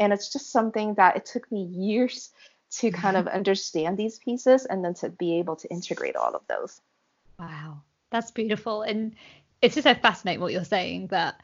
And 0.00 0.12
it's 0.12 0.32
just 0.32 0.52
something 0.52 0.94
that 0.94 1.16
it 1.16 1.26
took 1.26 1.50
me 1.50 1.64
years 1.64 2.30
to 2.70 2.88
mm-hmm. 2.88 3.00
kind 3.00 3.16
of 3.16 3.26
understand 3.26 3.98
these 3.98 4.18
pieces 4.18 4.64
and 4.64 4.84
then 4.84 4.94
to 4.94 5.08
be 5.10 5.38
able 5.38 5.56
to 5.56 5.68
integrate 5.68 6.16
all 6.16 6.34
of 6.34 6.42
those. 6.48 6.80
Wow. 7.38 7.82
That's 8.10 8.30
beautiful. 8.30 8.82
And 8.82 9.14
it's 9.60 9.74
just 9.74 9.86
so 9.86 9.94
fascinating 9.94 10.40
what 10.40 10.52
you're 10.52 10.64
saying 10.64 11.08
that 11.08 11.40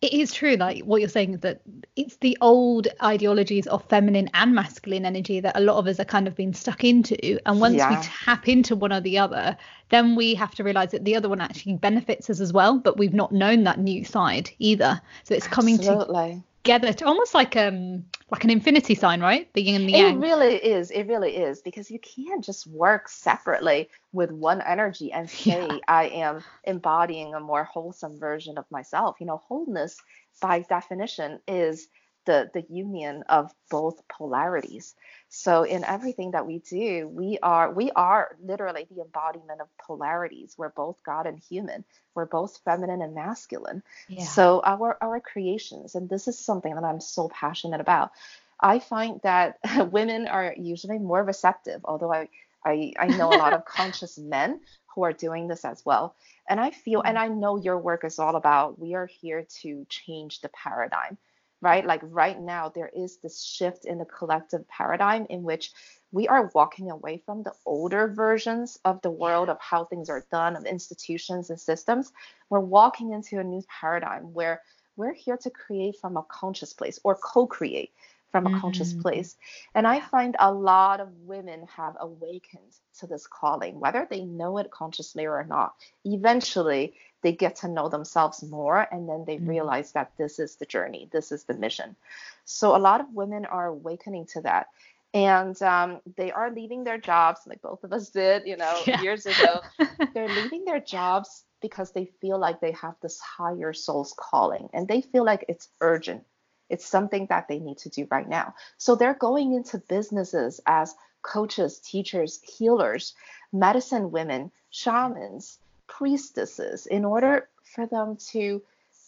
it 0.00 0.12
is 0.12 0.32
true 0.32 0.54
like 0.54 0.82
what 0.84 1.00
you're 1.00 1.08
saying 1.08 1.38
that 1.38 1.60
it's 1.96 2.16
the 2.18 2.38
old 2.40 2.86
ideologies 3.02 3.66
of 3.66 3.84
feminine 3.86 4.30
and 4.32 4.54
masculine 4.54 5.04
energy 5.04 5.40
that 5.40 5.56
a 5.56 5.60
lot 5.60 5.76
of 5.76 5.88
us 5.88 5.98
are 5.98 6.04
kind 6.04 6.28
of 6.28 6.36
being 6.36 6.54
stuck 6.54 6.84
into. 6.84 7.38
And 7.46 7.60
once 7.60 7.76
yeah. 7.76 7.90
we 7.90 8.06
tap 8.06 8.48
into 8.48 8.76
one 8.76 8.92
or 8.92 9.00
the 9.00 9.18
other 9.18 9.56
then 9.88 10.14
we 10.14 10.34
have 10.34 10.54
to 10.54 10.62
realize 10.62 10.90
that 10.92 11.04
the 11.04 11.16
other 11.16 11.28
one 11.28 11.40
actually 11.40 11.74
benefits 11.74 12.30
us 12.30 12.40
as 12.40 12.52
well 12.52 12.78
but 12.78 12.96
we've 12.96 13.14
not 13.14 13.32
known 13.32 13.64
that 13.64 13.80
new 13.80 14.04
side 14.04 14.50
either. 14.58 15.00
So 15.24 15.34
it's 15.34 15.48
coming 15.48 15.78
to 15.78 16.32
together 16.68 16.92
to 16.92 17.06
almost 17.06 17.34
like 17.34 17.56
um 17.56 18.04
like 18.30 18.44
an 18.44 18.50
infinity 18.50 18.94
sign, 18.94 19.20
right? 19.22 19.50
The 19.54 19.62
yin 19.62 19.74
and 19.76 19.88
the 19.88 19.92
yang. 19.92 20.16
It 20.16 20.18
really 20.20 20.56
is. 20.56 20.90
It 20.90 21.06
really 21.06 21.34
is 21.34 21.62
because 21.62 21.90
you 21.90 21.98
can't 21.98 22.44
just 22.44 22.66
work 22.66 23.08
separately 23.08 23.88
with 24.12 24.30
one 24.30 24.60
energy 24.60 25.10
and 25.12 25.30
say 25.44 25.66
yeah. 25.66 25.78
I 25.88 26.08
am 26.08 26.44
embodying 26.64 27.34
a 27.34 27.40
more 27.40 27.64
wholesome 27.64 28.18
version 28.18 28.58
of 28.58 28.66
myself. 28.70 29.16
You 29.20 29.26
know, 29.26 29.38
wholeness 29.48 29.96
by 30.42 30.60
definition 30.60 31.40
is 31.48 31.88
the 32.26 32.50
the 32.52 32.64
union 32.68 33.24
of 33.30 33.50
both 33.70 34.02
polarities. 34.14 34.94
So 35.30 35.62
in 35.62 35.84
everything 35.84 36.30
that 36.30 36.46
we 36.46 36.58
do, 36.58 37.06
we 37.08 37.38
are 37.42 37.70
we 37.70 37.90
are 37.90 38.34
literally 38.42 38.86
the 38.90 39.02
embodiment 39.02 39.60
of 39.60 39.68
polarities. 39.76 40.54
We're 40.56 40.70
both 40.70 40.96
God 41.04 41.26
and 41.26 41.38
human. 41.38 41.84
We're 42.14 42.26
both 42.26 42.60
feminine 42.64 43.02
and 43.02 43.14
masculine. 43.14 43.82
Yeah. 44.08 44.24
So 44.24 44.62
our 44.64 44.96
our 45.02 45.20
creations, 45.20 45.94
and 45.94 46.08
this 46.08 46.28
is 46.28 46.38
something 46.38 46.74
that 46.74 46.84
I'm 46.84 47.00
so 47.00 47.28
passionate 47.28 47.80
about. 47.80 48.12
I 48.58 48.78
find 48.78 49.20
that 49.22 49.58
women 49.92 50.28
are 50.28 50.54
usually 50.56 50.98
more 50.98 51.22
receptive, 51.22 51.82
although 51.84 52.12
I 52.12 52.28
I, 52.64 52.92
I 52.98 53.06
know 53.08 53.28
a 53.28 53.36
lot 53.36 53.52
of 53.52 53.64
conscious 53.66 54.18
men 54.18 54.60
who 54.94 55.04
are 55.04 55.12
doing 55.12 55.46
this 55.46 55.64
as 55.64 55.84
well. 55.84 56.14
And 56.48 56.58
I 56.58 56.70
feel, 56.70 57.02
and 57.02 57.16
mm-hmm. 57.16 57.32
I 57.32 57.34
know 57.34 57.56
your 57.56 57.78
work 57.78 58.04
is 58.04 58.18
all 58.18 58.34
about, 58.34 58.78
we 58.78 58.94
are 58.94 59.06
here 59.06 59.46
to 59.60 59.86
change 59.88 60.40
the 60.40 60.48
paradigm 60.48 61.18
right? 61.60 61.84
Like 61.84 62.00
right 62.04 62.40
now, 62.40 62.68
there 62.68 62.90
is 62.94 63.18
this 63.18 63.42
shift 63.42 63.84
in 63.84 63.98
the 63.98 64.04
collective 64.04 64.66
paradigm 64.68 65.26
in 65.28 65.42
which 65.42 65.72
we 66.12 66.28
are 66.28 66.50
walking 66.54 66.90
away 66.90 67.22
from 67.24 67.42
the 67.42 67.52
older 67.66 68.08
versions 68.08 68.78
of 68.84 69.02
the 69.02 69.10
world 69.10 69.48
of 69.48 69.58
how 69.60 69.84
things 69.84 70.08
are 70.08 70.24
done, 70.30 70.56
of 70.56 70.64
institutions 70.64 71.50
and 71.50 71.60
systems. 71.60 72.12
We're 72.48 72.60
walking 72.60 73.12
into 73.12 73.38
a 73.38 73.44
new 73.44 73.62
paradigm 73.68 74.32
where 74.32 74.62
we're 74.96 75.14
here 75.14 75.36
to 75.38 75.50
create 75.50 75.96
from 76.00 76.16
a 76.16 76.24
conscious 76.24 76.72
place 76.72 76.98
or 77.04 77.14
co 77.14 77.46
create 77.46 77.92
from 78.30 78.46
a 78.46 78.50
mm-hmm. 78.50 78.60
conscious 78.60 78.92
place. 78.92 79.36
And 79.74 79.86
I 79.86 80.00
find 80.00 80.36
a 80.38 80.52
lot 80.52 81.00
of 81.00 81.08
women 81.20 81.66
have 81.74 81.96
awakened 82.00 82.74
to 82.98 83.06
this 83.06 83.26
calling, 83.26 83.80
whether 83.80 84.06
they 84.08 84.24
know 84.24 84.58
it 84.58 84.70
consciously 84.70 85.26
or 85.26 85.44
not. 85.44 85.74
Eventually, 86.04 86.94
they 87.22 87.32
get 87.32 87.56
to 87.56 87.68
know 87.68 87.88
themselves 87.88 88.42
more 88.42 88.86
and 88.92 89.08
then 89.08 89.24
they 89.26 89.36
mm-hmm. 89.36 89.48
realize 89.48 89.92
that 89.92 90.12
this 90.18 90.38
is 90.38 90.56
the 90.56 90.66
journey, 90.66 91.08
this 91.12 91.32
is 91.32 91.44
the 91.44 91.54
mission. 91.54 91.96
So 92.44 92.76
a 92.76 92.78
lot 92.78 93.00
of 93.00 93.12
women 93.12 93.44
are 93.44 93.66
awakening 93.66 94.26
to 94.26 94.42
that. 94.42 94.68
And 95.14 95.60
um, 95.62 96.00
they 96.16 96.30
are 96.30 96.50
leaving 96.50 96.84
their 96.84 96.98
jobs, 96.98 97.40
like 97.46 97.62
both 97.62 97.82
of 97.82 97.92
us 97.92 98.10
did, 98.10 98.46
you 98.46 98.56
know, 98.56 98.80
yeah. 98.86 99.00
years 99.00 99.24
ago. 99.24 99.60
They're 100.14 100.28
leaving 100.28 100.64
their 100.64 100.80
jobs 100.80 101.44
because 101.60 101.92
they 101.92 102.10
feel 102.20 102.38
like 102.38 102.60
they 102.60 102.72
have 102.72 102.94
this 103.00 103.18
higher 103.18 103.72
soul's 103.72 104.14
calling 104.16 104.68
and 104.72 104.86
they 104.86 105.00
feel 105.00 105.24
like 105.24 105.44
it's 105.48 105.68
urgent. 105.80 106.24
It's 106.68 106.86
something 106.86 107.26
that 107.26 107.48
they 107.48 107.58
need 107.58 107.78
to 107.78 107.88
do 107.88 108.06
right 108.10 108.28
now. 108.28 108.54
So 108.76 108.94
they're 108.94 109.14
going 109.14 109.54
into 109.54 109.78
businesses 109.78 110.60
as 110.66 110.94
coaches, 111.22 111.78
teachers, 111.78 112.40
healers, 112.42 113.14
medicine 113.52 114.10
women, 114.10 114.50
shamans, 114.70 115.58
priestesses 115.86 116.86
in 116.86 117.04
order 117.04 117.48
for 117.64 117.86
them 117.86 118.16
to 118.30 118.62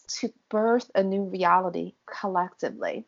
to 0.09 0.33
birth 0.49 0.91
a 0.95 1.03
new 1.05 1.23
reality 1.23 1.93
collectively 2.07 3.05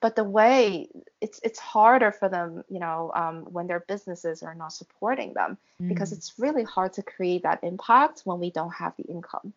but 0.00 0.16
the 0.16 0.24
way 0.24 0.88
it's 1.20 1.40
it's 1.44 1.58
harder 1.58 2.10
for 2.10 2.28
them 2.28 2.64
you 2.68 2.80
know 2.80 3.12
um, 3.14 3.44
when 3.52 3.66
their 3.66 3.80
businesses 3.80 4.42
are 4.42 4.54
not 4.54 4.72
supporting 4.72 5.32
them 5.34 5.56
mm. 5.80 5.88
because 5.88 6.12
it's 6.12 6.34
really 6.38 6.64
hard 6.64 6.92
to 6.92 7.02
create 7.02 7.44
that 7.44 7.62
impact 7.62 8.22
when 8.24 8.40
we 8.40 8.50
don't 8.50 8.74
have 8.74 8.92
the 8.96 9.04
income 9.04 9.52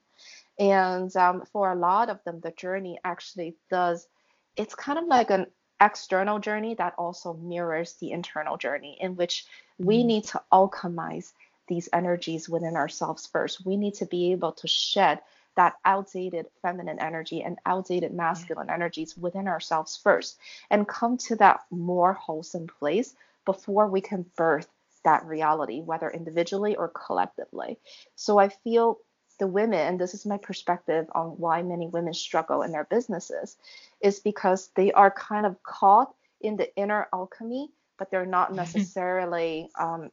and 0.59 1.15
um, 1.17 1.43
for 1.51 1.71
a 1.71 1.75
lot 1.75 2.09
of 2.09 2.23
them 2.23 2.39
the 2.41 2.51
journey 2.51 2.99
actually 3.03 3.55
does 3.69 4.07
it's 4.55 4.75
kind 4.75 4.99
of 4.99 5.05
like 5.05 5.29
an 5.29 5.47
external 5.81 6.39
journey 6.39 6.75
that 6.75 6.93
also 6.97 7.33
mirrors 7.33 7.93
the 7.93 8.11
internal 8.11 8.57
journey 8.57 8.97
in 8.99 9.15
which 9.15 9.45
we 9.77 10.03
mm. 10.03 10.05
need 10.05 10.23
to 10.23 10.41
alchemize 10.51 11.33
these 11.67 11.89
energies 11.91 12.47
within 12.47 12.75
ourselves 12.75 13.25
first. 13.25 13.65
We 13.65 13.75
need 13.75 13.95
to 13.95 14.05
be 14.05 14.31
able 14.31 14.53
to 14.53 14.67
shed 14.67 15.21
that 15.55 15.75
outdated 15.85 16.47
feminine 16.61 16.99
energy 16.99 17.41
and 17.41 17.57
outdated 17.65 18.13
masculine 18.13 18.69
energies 18.69 19.17
within 19.17 19.47
ourselves 19.47 19.97
first 19.97 20.37
and 20.69 20.87
come 20.87 21.17
to 21.17 21.35
that 21.37 21.61
more 21.71 22.13
wholesome 22.13 22.67
place 22.67 23.15
before 23.45 23.87
we 23.87 24.01
can 24.01 24.25
birth 24.35 24.67
that 25.03 25.25
reality, 25.25 25.81
whether 25.81 26.09
individually 26.09 26.75
or 26.75 26.89
collectively. 26.89 27.77
So 28.15 28.37
I 28.37 28.49
feel 28.49 28.99
the 29.37 29.47
women, 29.47 29.79
and 29.79 29.99
this 29.99 30.13
is 30.13 30.25
my 30.25 30.37
perspective 30.37 31.07
on 31.13 31.27
why 31.37 31.61
many 31.61 31.87
women 31.87 32.13
struggle 32.13 32.61
in 32.61 32.71
their 32.71 32.85
businesses, 32.85 33.57
is 34.01 34.19
because 34.19 34.69
they 34.75 34.91
are 34.91 35.11
kind 35.11 35.45
of 35.45 35.61
caught 35.63 36.13
in 36.41 36.57
the 36.57 36.73
inner 36.75 37.07
alchemy, 37.13 37.69
but 37.97 38.11
they're 38.11 38.25
not 38.25 38.53
necessarily 38.53 39.69
um, 39.79 40.11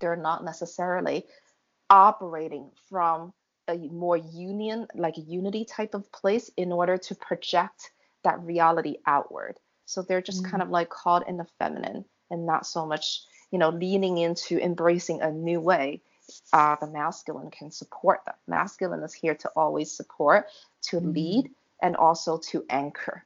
they're 0.00 0.16
not 0.16 0.44
necessarily 0.44 1.24
operating 1.88 2.70
from 2.88 3.32
a 3.68 3.76
more 3.76 4.16
union, 4.16 4.86
like 4.94 5.14
unity 5.16 5.64
type 5.64 5.94
of 5.94 6.10
place 6.12 6.50
in 6.56 6.72
order 6.72 6.98
to 6.98 7.14
project 7.14 7.92
that 8.24 8.40
reality 8.40 8.96
outward. 9.06 9.58
So 9.86 10.02
they're 10.02 10.22
just 10.22 10.42
mm-hmm. 10.42 10.50
kind 10.50 10.62
of 10.62 10.70
like 10.70 10.90
caught 10.90 11.28
in 11.28 11.36
the 11.36 11.46
feminine 11.58 12.04
and 12.30 12.46
not 12.46 12.66
so 12.66 12.86
much, 12.86 13.20
you 13.50 13.58
know, 13.58 13.70
leaning 13.70 14.18
into 14.18 14.58
embracing 14.58 15.22
a 15.22 15.30
new 15.30 15.60
way. 15.60 16.02
Uh, 16.52 16.76
the 16.80 16.86
masculine 16.86 17.50
can 17.50 17.70
support 17.70 18.20
them. 18.24 18.34
Masculine 18.46 19.02
is 19.02 19.14
here 19.14 19.34
to 19.34 19.48
always 19.56 19.90
support, 19.90 20.46
to 20.82 20.96
mm-hmm. 20.96 21.12
lead, 21.12 21.50
and 21.82 21.96
also 21.96 22.38
to 22.38 22.64
anchor 22.70 23.24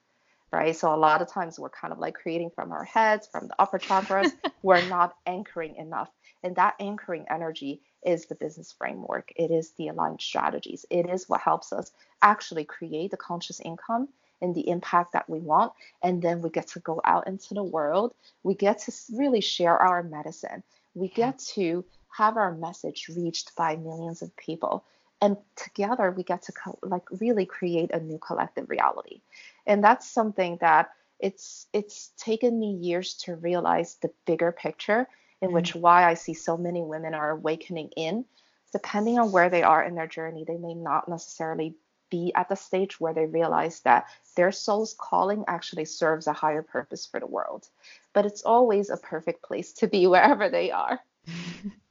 right? 0.53 0.77
So 0.77 0.95
a 0.95 0.97
lot 0.97 1.23
of 1.23 1.29
times 1.29 1.59
we're 1.59 1.69
kind 1.69 1.93
of 1.93 1.99
like 1.99 2.15
creating 2.15 2.51
from 2.51 2.73
our 2.73 2.85
heads, 2.85 3.27
from 3.27 3.49
the 3.49 3.55
upper 3.59 3.79
chakras. 3.79 4.33
we're 4.63 4.87
not 4.89 5.17
anchoring 5.27 5.77
enough. 5.77 6.11
And 6.43 6.57
that 6.57 6.75
anchoring 6.81 7.27
energy 7.31 7.81
is 8.05 8.27
the 8.27 8.35
business 8.37 8.73
framework. 8.73 9.33
It 9.37 9.51
is 9.51 9.71
the 9.71 9.89
aligned 9.89 10.21
strategies. 10.21 10.87
It 10.91 11.09
is 11.11 11.29
what 11.29 11.41
helps 11.41 11.73
us 11.73 11.91
actually 12.23 12.65
create 12.65 13.11
the 13.11 13.17
conscious 13.17 13.61
income 13.61 14.09
and 14.41 14.55
the 14.55 14.69
impact 14.69 15.13
that 15.13 15.29
we 15.29 15.41
want. 15.41 15.73
And 16.03 16.23
then 16.23 16.41
we 16.43 16.51
get 16.51 16.69
to 16.69 16.81
go 16.81 17.01
out 17.05 17.27
into 17.27 17.55
the 17.55 17.65
world. 17.65 18.15
We 18.43 18.55
get 18.55 18.79
to 18.81 18.93
really 19.13 19.41
share 19.41 19.77
our 19.77 20.03
medicine. 20.03 20.63
We 20.95 21.09
get 21.09 21.39
to 21.55 21.85
have 22.17 22.37
our 22.37 22.55
message 22.55 23.09
reached 23.15 23.55
by 23.57 23.77
millions 23.77 24.23
of 24.23 24.35
people. 24.37 24.85
And 25.21 25.37
together 25.55 26.11
we 26.11 26.23
get 26.23 26.43
to 26.43 26.53
co- 26.53 26.79
like 26.83 27.05
really 27.21 27.47
create 27.47 27.91
a 27.93 28.01
new 28.01 28.19
collective 28.19 28.71
reality. 28.71 29.21
And 29.67 29.85
that's 29.85 30.09
something 30.09 30.59
that 30.61 30.91
it's 31.19 31.67
it's 31.73 32.13
taken 32.17 32.59
me 32.59 32.73
years 32.73 33.15
to 33.15 33.37
realize 33.37 33.97
the 33.97 34.11
bigger 34.27 34.53
picture 34.53 35.09
in 35.41 35.49
mm-hmm. 35.49 35.55
which 35.55 35.75
why 35.75 36.05
i 36.05 36.13
see 36.15 36.35
so 36.35 36.57
many 36.57 36.83
women 36.83 37.15
are 37.15 37.31
awakening 37.31 37.91
in. 37.97 38.25
Depending 38.73 39.19
on 39.19 39.33
where 39.33 39.49
they 39.49 39.63
are 39.63 39.83
in 39.83 39.95
their 39.95 40.07
journey 40.07 40.45
they 40.45 40.59
may 40.59 40.75
not 40.75 41.09
necessarily 41.09 41.75
be 42.09 42.33
at 42.35 42.49
the 42.49 42.55
stage 42.55 43.01
where 43.01 43.15
they 43.15 43.27
realize 43.27 43.81
that 43.81 44.07
their 44.37 44.53
soul's 44.53 44.95
calling 44.99 45.45
actually 45.49 45.85
serves 45.85 46.27
a 46.27 46.33
higher 46.33 46.63
purpose 46.63 47.05
for 47.05 47.21
the 47.21 47.27
world. 47.27 47.69
But 48.13 48.27
it's 48.27 48.43
always 48.43 48.91
a 48.91 48.97
perfect 48.97 49.43
place 49.43 49.73
to 49.75 49.87
be 49.89 50.07
wherever 50.13 50.49
they 50.49 50.71
are 50.71 51.01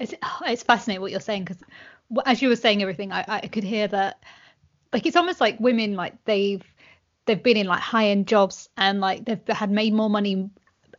it's, 0.00 0.14
it's 0.46 0.62
fascinating 0.62 1.00
what 1.00 1.10
you're 1.10 1.20
saying 1.20 1.44
because 1.44 1.62
as 2.26 2.42
you 2.42 2.48
were 2.48 2.56
saying 2.56 2.82
everything, 2.82 3.12
I, 3.12 3.24
I 3.26 3.46
could 3.46 3.64
hear 3.64 3.88
that. 3.88 4.22
Like 4.92 5.06
it's 5.06 5.16
almost 5.16 5.40
like 5.40 5.58
women, 5.58 5.94
like 5.94 6.22
they've 6.24 6.62
they've 7.24 7.42
been 7.42 7.56
in 7.56 7.66
like 7.66 7.80
high 7.80 8.08
end 8.08 8.26
jobs 8.26 8.68
and 8.76 9.00
like 9.00 9.24
they've 9.24 9.40
had 9.48 9.70
made 9.70 9.94
more 9.94 10.10
money 10.10 10.50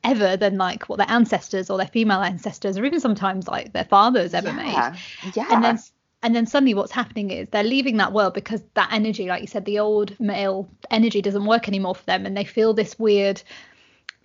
ever 0.04 0.36
than 0.36 0.58
like 0.58 0.90
what 0.90 0.98
their 0.98 1.10
ancestors 1.10 1.70
or 1.70 1.78
their 1.78 1.88
female 1.88 2.22
ancestors 2.22 2.78
or 2.78 2.86
even 2.86 3.00
sometimes 3.00 3.48
like 3.48 3.74
their 3.74 3.86
fathers 3.86 4.34
ever 4.34 4.50
yeah. 4.50 4.96
made. 5.24 5.34
Yeah. 5.36 5.48
And 5.52 5.64
then 5.64 5.80
and 6.24 6.36
then 6.36 6.46
suddenly 6.46 6.74
what's 6.74 6.92
happening 6.92 7.32
is 7.32 7.48
they're 7.52 7.64
leaving 7.64 7.98
that 7.98 8.14
world 8.14 8.34
because 8.34 8.64
that 8.76 8.90
energy, 8.92 9.28
like 9.28 9.42
you 9.42 9.48
said, 9.48 9.66
the 9.66 9.80
old 9.80 10.18
male 10.20 10.70
energy 10.90 11.22
doesn't 11.22 11.46
work 11.46 11.68
anymore 11.68 11.96
for 11.96 12.06
them 12.06 12.26
and 12.26 12.36
they 12.36 12.46
feel 12.46 12.74
this 12.74 12.98
weird 12.98 13.44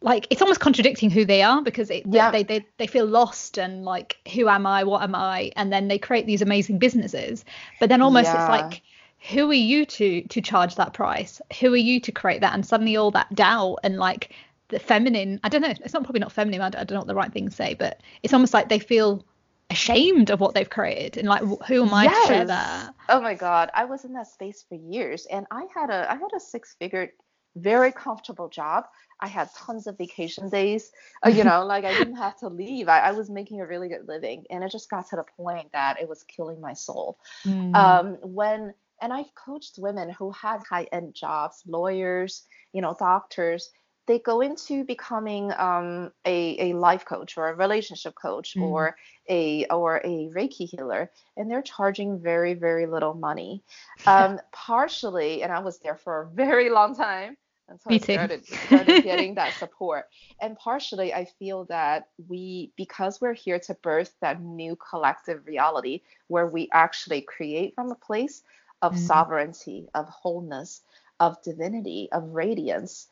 like 0.01 0.27
it's 0.31 0.41
almost 0.41 0.61
contradicting 0.61 1.11
who 1.11 1.25
they 1.25 1.43
are 1.43 1.63
because 1.63 1.91
it, 1.91 2.05
yeah. 2.07 2.31
they, 2.31 2.43
they 2.43 2.65
they 2.77 2.87
feel 2.87 3.07
lost 3.07 3.59
and 3.59 3.85
like 3.85 4.17
who 4.33 4.49
am 4.49 4.67
I 4.67 4.85
what 4.85 5.03
am 5.03 5.15
I 5.15 5.53
and 5.57 5.73
then 5.73 5.89
they 5.89 5.99
create 5.99 6.27
these 6.27 6.43
amazing 6.43 6.79
businesses 6.79 7.45
but 7.81 7.89
then 7.89 8.01
almost 8.01 8.27
yeah. 8.27 8.43
it's 8.43 8.49
like 8.49 8.83
who 9.31 9.51
are 9.51 9.55
you 9.55 9.85
to 9.85 10.23
to 10.23 10.41
charge 10.41 10.77
that 10.77 10.93
price 10.93 11.41
who 11.61 11.73
are 11.73 11.77
you 11.77 12.01
to 12.01 12.13
create 12.13 12.41
that 12.41 12.55
and 12.55 12.65
suddenly 12.65 12.97
all 12.97 13.11
that 13.11 13.35
doubt 13.35 13.79
and 13.83 13.97
like 13.97 14.33
the 14.69 14.79
feminine 14.79 15.41
i 15.43 15.49
don't 15.49 15.63
know 15.63 15.69
it's 15.69 15.95
not 15.95 16.05
probably 16.05 16.21
not 16.21 16.31
feminine 16.31 16.61
I 16.61 16.71
don't, 16.71 16.81
I 16.81 16.85
don't 16.85 16.95
know 16.95 17.01
what 17.01 17.09
the 17.09 17.15
right 17.15 17.33
thing 17.33 17.49
to 17.49 17.55
say 17.55 17.75
but 17.75 18.01
it's 18.23 18.33
almost 18.33 18.55
like 18.55 18.69
they 18.69 18.79
feel 18.79 19.25
ashamed 19.71 20.31
of 20.31 20.41
what 20.41 20.55
they've 20.55 20.71
created 20.71 21.17
and 21.17 21.29
like 21.29 21.43
who 21.67 21.83
am 21.83 21.93
i 21.93 22.05
yes. 22.05 22.27
to 22.27 22.33
share 22.33 22.45
that 22.47 22.95
oh 23.09 23.21
my 23.21 23.35
god 23.35 23.71
i 23.75 23.85
was 23.85 24.05
in 24.05 24.13
that 24.13 24.29
space 24.29 24.65
for 24.69 24.77
years 24.77 25.27
and 25.27 25.47
i 25.51 25.67
had 25.75 25.91
a 25.91 26.11
i 26.11 26.15
had 26.15 26.31
a 26.35 26.41
six 26.41 26.75
figure 26.79 27.13
very 27.57 27.93
comfortable 27.93 28.49
job 28.49 28.85
i 29.21 29.29
had 29.29 29.49
tons 29.55 29.87
of 29.87 29.97
vacation 29.99 30.49
days 30.49 30.93
uh, 31.25 31.29
you 31.29 31.45
know 31.45 31.65
like 31.65 31.85
i 31.85 31.93
didn't 31.97 32.17
have 32.17 32.37
to 32.39 32.49
leave 32.49 32.89
I, 32.89 33.01
I, 33.01 33.13
was 33.13 33.31
making 33.31 33.61
a 33.61 33.67
really 33.67 33.89
good 33.89 34.07
living 34.07 34.45
and 34.51 34.63
it 34.63 34.71
just 34.71 34.91
got 34.91 35.09
to 35.11 35.17
the 35.17 35.25
point 35.37 35.73
that 35.73 36.01
it 36.01 36.09
was 36.09 36.23
killing 36.25 36.61
my 36.61 36.75
soul 36.75 37.19
mm. 37.45 37.75
um, 37.75 38.17
when 38.23 38.75
and 39.01 39.13
I've 39.13 39.35
coached 39.35 39.79
women 39.79 40.11
who 40.11 40.31
had 40.31 40.63
high 40.69 40.87
end 40.93 41.15
jobs, 41.15 41.63
lawyers, 41.67 42.45
you 42.73 42.81
know, 42.81 42.97
doctors. 42.99 43.71
They 44.07 44.19
go 44.19 44.41
into 44.41 44.85
becoming 44.85 45.53
um, 45.59 46.13
a, 46.25 46.71
a 46.71 46.73
life 46.75 47.05
coach 47.05 47.37
or 47.37 47.51
a 47.51 47.55
relationship 47.55 48.15
coach 48.15 48.55
mm. 48.57 48.63
or 48.63 48.97
a 49.29 49.67
or 49.67 49.99
a 49.99 50.31
Reiki 50.35 50.69
healer, 50.69 51.11
and 51.37 51.51
they're 51.51 51.63
charging 51.63 52.19
very 52.19 52.55
very 52.55 52.87
little 52.87 53.15
money. 53.15 53.63
Um, 54.07 54.41
partially, 54.53 55.43
and 55.43 55.53
I 55.53 55.59
was 55.59 55.79
there 55.81 55.97
for 55.97 56.23
a 56.23 56.27
very 56.29 56.71
long 56.71 56.95
time 56.95 57.37
until 57.69 57.93
I 57.93 57.99
started, 57.99 58.47
started 58.47 59.03
getting 59.05 59.35
that 59.35 59.55
support. 59.55 60.07
And 60.41 60.57
partially, 60.57 61.13
I 61.13 61.27
feel 61.39 61.65
that 61.67 62.09
we, 62.29 62.73
because 62.77 63.21
we're 63.21 63.35
here 63.35 63.59
to 63.61 63.75
birth 63.75 64.15
that 64.21 64.41
new 64.41 64.77
collective 64.77 65.47
reality 65.47 66.03
where 66.29 66.47
we 66.47 66.69
actually 66.73 67.21
create 67.21 67.75
from 67.75 67.91
a 67.91 67.97
place 67.97 68.43
of 68.83 68.93
mm-hmm. 68.93 69.03
sovereignty, 69.03 69.89
of 69.95 70.09
wholeness, 70.09 70.83
of 71.21 71.41
divinity, 71.43 72.09
of 72.13 72.35
radiance. 72.35 73.09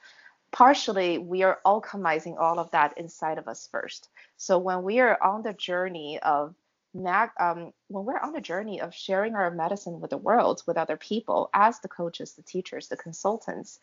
Partially, 0.53 1.19
we 1.19 1.43
are 1.43 1.61
alchemizing 1.67 2.39
all 2.39 2.59
of 2.59 2.71
that 2.71 2.97
inside 2.97 3.39
of 3.39 3.49
us 3.49 3.69
first. 3.71 4.09
So 4.37 4.59
when 4.59 4.83
we 4.83 5.01
are 5.01 5.21
on 5.23 5.43
the 5.43 5.53
journey 5.53 6.19
of 6.23 6.55
um, 7.39 7.73
when 7.89 8.05
we're 8.05 8.19
on 8.19 8.33
the 8.33 8.41
journey 8.41 8.81
of 8.81 8.95
sharing 8.95 9.35
our 9.35 9.51
medicine 9.51 10.01
with 10.01 10.11
the 10.11 10.17
world, 10.17 10.63
with 10.67 10.79
other 10.79 10.97
people, 10.97 11.51
as 11.53 11.81
the 11.81 11.89
coaches, 11.89 12.33
the 12.33 12.43
teachers, 12.43 12.89
the 12.89 12.97
consultants, 12.97 13.81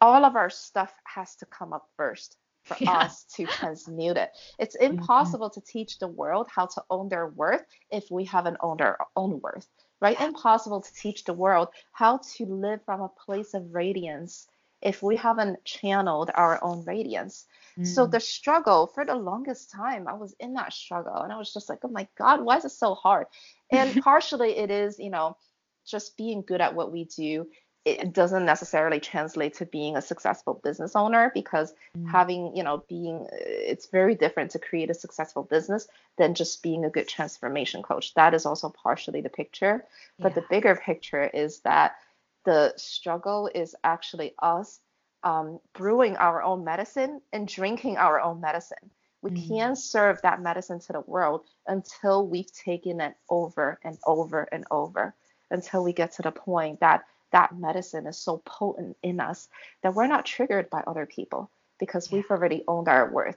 all 0.00 0.24
of 0.24 0.36
our 0.36 0.50
stuff 0.50 0.92
has 1.04 1.36
to 1.36 1.46
come 1.46 1.72
up 1.72 1.88
first 1.96 2.36
for 2.64 2.76
yeah. 2.80 2.92
us 2.92 3.24
to 3.36 3.46
transmute 3.46 4.16
it. 4.16 4.30
It's 4.58 4.76
mm-hmm. 4.80 4.98
impossible 4.98 5.50
mm-hmm. 5.50 5.60
to 5.60 5.66
teach 5.66 5.98
the 5.98 6.08
world 6.08 6.48
how 6.54 6.66
to 6.66 6.82
own 6.90 7.08
their 7.08 7.26
worth 7.26 7.64
if 7.90 8.10
we 8.10 8.24
haven't 8.24 8.58
owned 8.60 8.80
our 8.80 8.98
own 9.16 9.40
worth 9.40 9.68
right? 10.04 10.20
Impossible 10.20 10.82
to 10.82 10.94
teach 10.94 11.24
the 11.24 11.32
world 11.32 11.68
how 11.92 12.20
to 12.36 12.44
live 12.44 12.84
from 12.84 13.00
a 13.00 13.08
place 13.08 13.54
of 13.54 13.74
radiance 13.74 14.46
if 14.82 15.02
we 15.02 15.16
haven't 15.16 15.64
channeled 15.64 16.30
our 16.34 16.62
own 16.62 16.84
radiance. 16.84 17.46
Mm. 17.78 17.86
So 17.86 18.06
the 18.06 18.20
struggle 18.20 18.86
for 18.86 19.06
the 19.06 19.14
longest 19.14 19.70
time, 19.70 20.06
I 20.06 20.12
was 20.12 20.34
in 20.38 20.52
that 20.54 20.74
struggle 20.74 21.16
and 21.16 21.32
I 21.32 21.38
was 21.38 21.54
just 21.54 21.70
like, 21.70 21.78
oh 21.84 21.88
my 21.88 22.06
God, 22.18 22.44
why 22.44 22.58
is 22.58 22.66
it 22.66 22.72
so 22.72 22.94
hard? 22.94 23.28
And 23.70 24.02
partially 24.02 24.58
it 24.58 24.70
is, 24.70 24.98
you 24.98 25.08
know, 25.08 25.38
just 25.86 26.18
being 26.18 26.42
good 26.46 26.60
at 26.60 26.74
what 26.74 26.92
we 26.92 27.04
do 27.04 27.46
it 27.84 28.14
doesn't 28.14 28.46
necessarily 28.46 28.98
translate 28.98 29.54
to 29.54 29.66
being 29.66 29.96
a 29.96 30.02
successful 30.02 30.60
business 30.64 30.96
owner 30.96 31.30
because 31.34 31.74
mm. 31.96 32.10
having 32.10 32.56
you 32.56 32.62
know 32.62 32.82
being 32.88 33.26
it's 33.30 33.86
very 33.86 34.14
different 34.14 34.50
to 34.50 34.58
create 34.58 34.90
a 34.90 34.94
successful 34.94 35.42
business 35.42 35.86
than 36.16 36.34
just 36.34 36.62
being 36.62 36.84
a 36.84 36.90
good 36.90 37.08
transformation 37.08 37.82
coach 37.82 38.14
that 38.14 38.34
is 38.34 38.46
also 38.46 38.70
partially 38.70 39.20
the 39.20 39.28
picture 39.28 39.84
but 40.18 40.30
yeah. 40.30 40.34
the 40.40 40.46
bigger 40.48 40.74
picture 40.76 41.24
is 41.24 41.60
that 41.60 41.96
the 42.44 42.72
struggle 42.76 43.50
is 43.54 43.74
actually 43.84 44.34
us 44.38 44.80
um, 45.22 45.58
brewing 45.72 46.16
our 46.16 46.42
own 46.42 46.64
medicine 46.64 47.20
and 47.32 47.48
drinking 47.48 47.96
our 47.96 48.20
own 48.20 48.40
medicine 48.40 48.90
we 49.20 49.30
mm. 49.30 49.48
can't 49.48 49.78
serve 49.78 50.20
that 50.22 50.40
medicine 50.40 50.80
to 50.80 50.92
the 50.92 51.00
world 51.00 51.42
until 51.66 52.26
we've 52.26 52.52
taken 52.52 53.00
it 53.00 53.14
over 53.28 53.78
and 53.82 53.98
over 54.06 54.48
and 54.52 54.64
over 54.70 55.14
until 55.50 55.84
we 55.84 55.92
get 55.92 56.12
to 56.12 56.22
the 56.22 56.32
point 56.32 56.80
that 56.80 57.04
that 57.34 57.58
medicine 57.58 58.06
is 58.06 58.16
so 58.16 58.40
potent 58.46 58.96
in 59.02 59.18
us 59.18 59.48
that 59.82 59.92
we're 59.92 60.06
not 60.06 60.24
triggered 60.24 60.70
by 60.70 60.84
other 60.86 61.04
people 61.04 61.50
because 61.80 62.10
we've 62.10 62.30
already 62.30 62.62
owned 62.68 62.88
our 62.88 63.10
worth. 63.10 63.36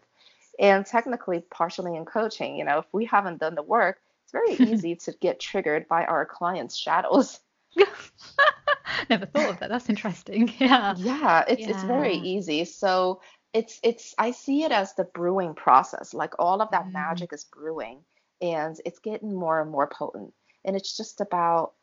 And 0.60 0.86
technically, 0.86 1.44
partially 1.50 1.96
in 1.96 2.06
coaching, 2.06 2.58
you 2.58 2.64
know, 2.64 2.78
if 2.78 2.86
we 2.94 3.06
haven't 3.06 3.40
done 3.40 3.56
the 3.56 3.64
work, 3.64 3.98
it's 4.24 4.32
very 4.32 4.54
easy 4.72 4.96
to 4.96 5.14
get 5.14 5.40
triggered 5.40 5.88
by 5.88 6.06
our 6.06 6.28
clients' 6.28 6.78
shadows. 6.78 7.40
Never 9.10 9.26
thought 9.26 9.50
of 9.50 9.60
that. 9.60 9.70
That's 9.70 9.90
interesting. 9.90 10.54
Yeah. 10.60 10.94
Yeah, 10.98 11.44
it's 11.48 11.62
yeah. 11.62 11.70
it's 11.70 11.84
very 11.84 12.16
easy. 12.18 12.66
So 12.66 13.22
it's 13.54 13.80
it's 13.84 14.14
I 14.20 14.30
see 14.32 14.64
it 14.64 14.72
as 14.72 14.94
the 14.94 15.06
brewing 15.06 15.56
process. 15.56 16.14
Like 16.14 16.34
all 16.38 16.62
of 16.62 16.70
that 16.70 16.86
mm. 16.86 16.94
magic 16.94 17.34
is 17.34 17.46
brewing 17.46 18.00
and 18.42 18.80
it's 18.86 19.00
getting 19.00 19.34
more 19.34 19.60
and 19.60 19.72
more 19.72 19.88
potent. 19.88 20.34
And 20.64 20.76
it's 20.76 20.96
just 20.96 21.20
about 21.20 21.74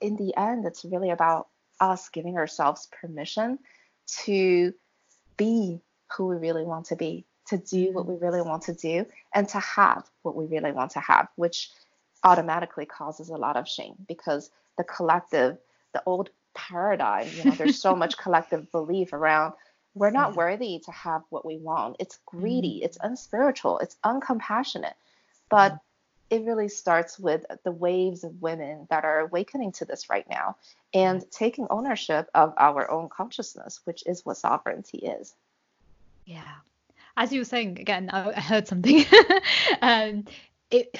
in 0.00 0.16
the 0.16 0.36
end, 0.36 0.66
it's 0.66 0.84
really 0.84 1.10
about 1.10 1.48
us 1.80 2.08
giving 2.08 2.36
ourselves 2.36 2.88
permission 3.00 3.58
to 4.24 4.72
be 5.36 5.80
who 6.16 6.26
we 6.26 6.36
really 6.36 6.64
want 6.64 6.86
to 6.86 6.96
be, 6.96 7.26
to 7.48 7.58
do 7.58 7.92
what 7.92 8.06
we 8.06 8.16
really 8.16 8.42
want 8.42 8.62
to 8.64 8.74
do, 8.74 9.06
and 9.34 9.48
to 9.48 9.58
have 9.58 10.04
what 10.22 10.36
we 10.36 10.46
really 10.46 10.72
want 10.72 10.92
to 10.92 11.00
have, 11.00 11.28
which 11.36 11.70
automatically 12.22 12.86
causes 12.86 13.28
a 13.28 13.36
lot 13.36 13.56
of 13.56 13.68
shame 13.68 13.94
because 14.08 14.50
the 14.78 14.84
collective, 14.84 15.58
the 15.92 16.02
old 16.06 16.30
paradigm, 16.54 17.28
you 17.34 17.44
know, 17.44 17.50
there's 17.52 17.80
so 17.80 17.94
much 17.96 18.16
collective 18.16 18.70
belief 18.70 19.12
around 19.12 19.52
we're 19.94 20.10
not 20.10 20.34
worthy 20.34 20.80
to 20.84 20.90
have 20.90 21.22
what 21.30 21.46
we 21.46 21.56
want. 21.56 21.96
It's 22.00 22.18
greedy, 22.26 22.78
mm-hmm. 22.78 22.86
it's 22.86 22.98
unspiritual, 23.00 23.78
it's 23.78 23.96
uncompassionate. 24.04 24.94
But 25.48 25.78
it 26.30 26.42
really 26.42 26.68
starts 26.68 27.18
with 27.18 27.44
the 27.64 27.70
waves 27.70 28.24
of 28.24 28.40
women 28.40 28.86
that 28.90 29.04
are 29.04 29.20
awakening 29.20 29.72
to 29.72 29.84
this 29.84 30.08
right 30.08 30.28
now 30.28 30.56
and 30.92 31.24
taking 31.30 31.66
ownership 31.70 32.28
of 32.34 32.54
our 32.56 32.90
own 32.90 33.08
consciousness, 33.08 33.80
which 33.84 34.02
is 34.06 34.24
what 34.24 34.36
sovereignty 34.36 34.98
is. 34.98 35.34
Yeah. 36.24 36.42
As 37.16 37.32
you 37.32 37.40
were 37.40 37.44
saying 37.44 37.78
again, 37.78 38.10
I 38.10 38.32
heard 38.40 38.66
something. 38.66 39.04
um, 39.82 40.24
it 40.70 40.98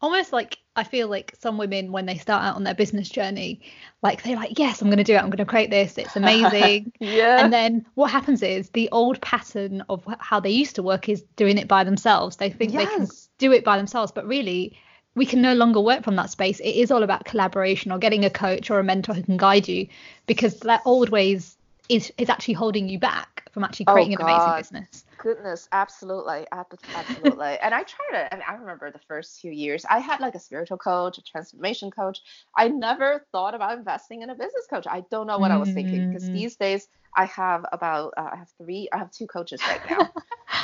almost 0.00 0.32
like 0.32 0.58
I 0.76 0.84
feel 0.84 1.08
like 1.08 1.34
some 1.38 1.56
women 1.56 1.92
when 1.92 2.06
they 2.06 2.18
start 2.18 2.42
out 2.44 2.56
on 2.56 2.64
their 2.64 2.74
business 2.74 3.08
journey, 3.08 3.60
like 4.02 4.22
they're 4.22 4.36
like, 4.36 4.58
yes, 4.58 4.82
I'm 4.82 4.88
going 4.88 4.98
to 4.98 5.04
do 5.04 5.14
it. 5.14 5.18
I'm 5.18 5.30
going 5.30 5.38
to 5.38 5.44
create 5.44 5.70
this. 5.70 5.96
It's 5.98 6.16
amazing. 6.16 6.92
yeah. 7.00 7.42
And 7.42 7.52
then 7.52 7.86
what 7.94 8.10
happens 8.10 8.42
is 8.42 8.70
the 8.70 8.88
old 8.90 9.20
pattern 9.20 9.84
of 9.88 10.04
how 10.18 10.40
they 10.40 10.50
used 10.50 10.74
to 10.76 10.82
work 10.82 11.08
is 11.08 11.22
doing 11.36 11.58
it 11.58 11.68
by 11.68 11.84
themselves. 11.84 12.36
They 12.36 12.50
think 12.50 12.72
yes. 12.72 12.84
they 12.84 12.96
can 12.96 13.06
do 13.38 13.52
it 13.52 13.64
by 13.64 13.76
themselves, 13.76 14.12
but 14.12 14.26
really 14.26 14.76
we 15.14 15.26
can 15.26 15.40
no 15.40 15.54
longer 15.54 15.80
work 15.80 16.02
from 16.02 16.16
that 16.16 16.30
space. 16.30 16.60
It 16.60 16.74
is 16.74 16.90
all 16.90 17.02
about 17.02 17.24
collaboration 17.24 17.92
or 17.92 17.98
getting 17.98 18.24
a 18.24 18.30
coach 18.30 18.70
or 18.70 18.80
a 18.80 18.84
mentor 18.84 19.14
who 19.14 19.22
can 19.22 19.36
guide 19.36 19.68
you 19.68 19.86
because 20.26 20.60
that 20.60 20.82
old 20.84 21.10
ways 21.10 21.56
is 21.88 22.12
is 22.16 22.30
actually 22.30 22.54
holding 22.54 22.88
you 22.88 22.98
back 22.98 23.48
from 23.52 23.62
actually 23.62 23.86
creating 23.86 24.16
oh, 24.18 24.24
an 24.24 24.28
amazing 24.28 24.58
business. 24.58 25.04
Goodness, 25.18 25.68
absolutely, 25.70 26.46
absolutely. 26.50 27.56
and 27.62 27.74
I 27.74 27.82
tried 27.82 28.24
it. 28.24 28.28
I 28.32 28.36
mean, 28.36 28.44
I 28.48 28.54
remember 28.54 28.90
the 28.90 29.00
first 29.06 29.40
few 29.40 29.52
years. 29.52 29.84
I 29.88 29.98
had 29.98 30.20
like 30.20 30.34
a 30.34 30.40
spiritual 30.40 30.78
coach, 30.78 31.18
a 31.18 31.22
transformation 31.22 31.90
coach. 31.90 32.20
I 32.56 32.68
never 32.68 33.24
thought 33.32 33.54
about 33.54 33.78
investing 33.78 34.22
in 34.22 34.30
a 34.30 34.34
business 34.34 34.66
coach. 34.68 34.86
I 34.88 35.04
don't 35.10 35.26
know 35.26 35.38
what 35.38 35.50
mm-hmm. 35.50 35.56
I 35.56 35.60
was 35.60 35.70
thinking 35.70 36.08
because 36.08 36.24
mm-hmm. 36.24 36.34
these 36.34 36.56
days 36.56 36.88
I 37.16 37.26
have 37.26 37.64
about 37.70 38.14
uh, 38.16 38.30
I 38.32 38.36
have 38.36 38.48
three, 38.58 38.88
I 38.92 38.98
have 38.98 39.10
two 39.12 39.26
coaches 39.26 39.60
right 39.66 39.80
now 39.88 40.10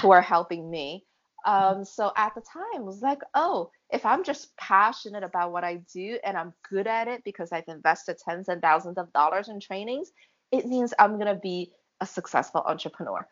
who 0.03 0.11
are 0.11 0.23
helping 0.23 0.69
me. 0.71 1.05
Um, 1.45 1.85
so 1.85 2.13
at 2.17 2.35
the 2.35 2.41
time, 2.41 2.83
it 2.83 2.85
was 2.85 3.03
like, 3.03 3.21
oh, 3.35 3.71
if 3.91 4.05
I'm 4.05 4.25
just 4.25 4.57
passionate 4.57 5.23
about 5.23 5.53
what 5.53 5.65
I 5.65 5.77
do 5.93 6.19
and 6.25 6.37
I'm 6.37 6.53
good 6.69 6.87
at 6.87 7.09
it 7.09 7.25
because 7.25 7.53
I've 7.53 7.69
invested 7.69 8.19
tens 8.19 8.49
and 8.49 8.61
thousands 8.61 8.99
of 8.99 9.13
dollars 9.13 9.49
in 9.49 9.61
trainings, 9.61 10.13
it 10.53 10.67
means 10.67 10.93
I'm 10.99 11.19
gonna 11.19 11.39
be 11.41 11.73
a 12.01 12.07
successful 12.07 12.63
entrepreneur. 12.67 13.27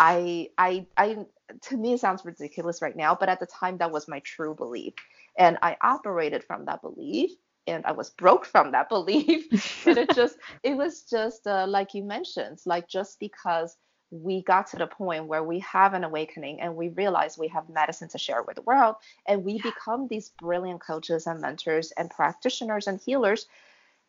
I, 0.00 0.48
I, 0.56 0.86
I, 0.96 1.18
to 1.62 1.76
me, 1.76 1.92
it 1.92 2.00
sounds 2.00 2.24
ridiculous 2.24 2.80
right 2.80 2.96
now, 2.96 3.14
but 3.14 3.28
at 3.28 3.40
the 3.40 3.46
time, 3.46 3.78
that 3.78 3.92
was 3.92 4.08
my 4.08 4.20
true 4.20 4.54
belief, 4.54 4.94
and 5.38 5.58
I 5.62 5.76
operated 5.82 6.44
from 6.44 6.64
that 6.64 6.82
belief, 6.82 7.30
and 7.66 7.84
I 7.84 7.92
was 7.92 8.10
broke 8.10 8.46
from 8.46 8.72
that 8.72 8.88
belief. 8.88 9.86
and 9.86 9.98
it 9.98 10.10
just, 10.14 10.36
it 10.62 10.76
was 10.76 11.02
just 11.02 11.46
uh, 11.46 11.66
like 11.68 11.94
you 11.94 12.04
mentioned, 12.04 12.58
like 12.64 12.88
just 12.88 13.20
because 13.20 13.76
we 14.12 14.42
got 14.42 14.66
to 14.68 14.76
the 14.76 14.86
point 14.86 15.26
where 15.26 15.42
we 15.42 15.58
have 15.60 15.94
an 15.94 16.04
awakening 16.04 16.60
and 16.60 16.76
we 16.76 16.90
realize 16.90 17.38
we 17.38 17.48
have 17.48 17.68
medicine 17.68 18.08
to 18.08 18.18
share 18.18 18.42
with 18.42 18.56
the 18.56 18.62
world 18.62 18.96
and 19.26 19.42
we 19.42 19.60
become 19.62 20.06
these 20.06 20.28
brilliant 20.38 20.80
coaches 20.80 21.26
and 21.26 21.40
mentors 21.40 21.92
and 21.92 22.10
practitioners 22.10 22.86
and 22.86 23.00
healers 23.00 23.46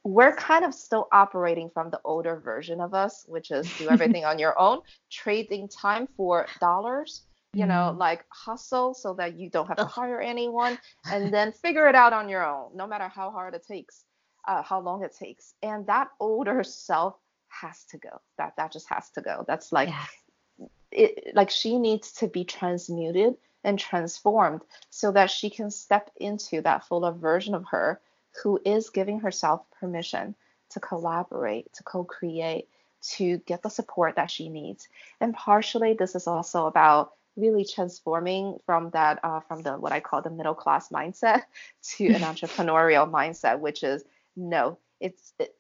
we're 0.03 0.35
kind 0.35 0.65
of 0.65 0.73
still 0.73 1.07
operating 1.11 1.69
from 1.69 1.89
the 1.89 1.99
older 2.03 2.35
version 2.35 2.81
of 2.81 2.93
us, 2.93 3.25
which 3.27 3.51
is 3.51 3.71
do 3.77 3.89
everything 3.89 4.25
on 4.25 4.37
your 4.37 4.59
own, 4.59 4.81
trading 5.09 5.67
time 5.69 6.07
for 6.17 6.45
dollars, 6.59 7.23
you 7.53 7.65
know, 7.65 7.93
mm. 7.93 7.97
like 7.97 8.25
hustle 8.29 8.93
so 8.93 9.13
that 9.13 9.37
you 9.37 9.49
don't 9.49 9.67
have 9.67 9.77
to 9.77 9.85
hire 9.85 10.19
anyone, 10.19 10.77
and 11.05 11.33
then 11.33 11.51
figure 11.51 11.87
it 11.87 11.95
out 11.95 12.13
on 12.13 12.27
your 12.27 12.45
own, 12.45 12.71
no 12.75 12.85
matter 12.85 13.07
how 13.07 13.31
hard 13.31 13.53
it 13.53 13.65
takes, 13.65 14.03
uh, 14.47 14.61
how 14.61 14.79
long 14.79 15.03
it 15.03 15.15
takes. 15.17 15.53
And 15.63 15.87
that 15.87 16.09
older 16.19 16.63
self 16.63 17.15
has 17.61 17.83
to 17.85 17.97
go. 17.97 18.21
That 18.37 18.55
that 18.57 18.71
just 18.71 18.89
has 18.89 19.09
to 19.11 19.21
go. 19.21 19.43
That's 19.47 19.71
like 19.71 19.89
yeah. 19.89 20.67
it 20.91 21.35
like 21.35 21.49
she 21.49 21.77
needs 21.77 22.11
to 22.13 22.27
be 22.27 22.43
transmuted 22.43 23.35
and 23.63 23.79
transformed 23.79 24.61
so 24.89 25.11
that 25.11 25.31
she 25.31 25.49
can 25.49 25.71
step 25.71 26.11
into 26.17 26.61
that 26.61 26.85
fuller 26.85 27.11
version 27.11 27.55
of 27.55 27.65
her 27.69 27.99
who 28.41 28.59
is 28.65 28.89
giving 28.89 29.19
herself 29.19 29.61
permission 29.79 30.35
to 30.71 30.79
collaborate, 30.79 31.71
to 31.73 31.83
co 31.83 32.03
create, 32.03 32.67
to 33.01 33.37
get 33.39 33.61
the 33.61 33.69
support 33.69 34.15
that 34.15 34.31
she 34.31 34.49
needs. 34.49 34.87
And 35.21 35.33
partially, 35.33 35.93
this 35.93 36.15
is 36.15 36.27
also 36.27 36.65
about 36.65 37.13
really 37.35 37.65
transforming 37.65 38.59
from 38.65 38.89
that 38.91 39.19
uh, 39.23 39.39
from 39.41 39.61
the 39.61 39.73
what 39.73 39.91
I 39.91 39.99
call 39.99 40.21
the 40.21 40.29
middle 40.29 40.53
class 40.53 40.89
mindset 40.89 41.43
to 41.95 42.07
an 42.07 42.21
entrepreneurial 42.21 43.09
mindset, 43.09 43.59
which 43.59 43.83
is 43.83 44.03
no, 44.35 44.77
it's 44.99 45.33
it, 45.39 45.55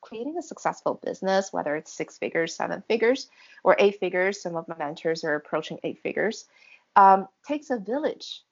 creating 0.00 0.38
a 0.38 0.42
successful 0.42 1.00
business, 1.04 1.52
whether 1.52 1.76
it's 1.76 1.92
six 1.92 2.18
figures, 2.18 2.54
seven 2.54 2.82
figures, 2.88 3.28
or 3.64 3.76
eight 3.78 3.98
figures. 4.00 4.40
Some 4.40 4.56
of 4.56 4.68
my 4.68 4.76
mentors 4.76 5.24
are 5.24 5.34
approaching 5.34 5.78
eight 5.82 6.00
figures. 6.02 6.46
Um, 6.96 7.28
takes 7.46 7.70
a 7.70 7.78
village 7.78 8.42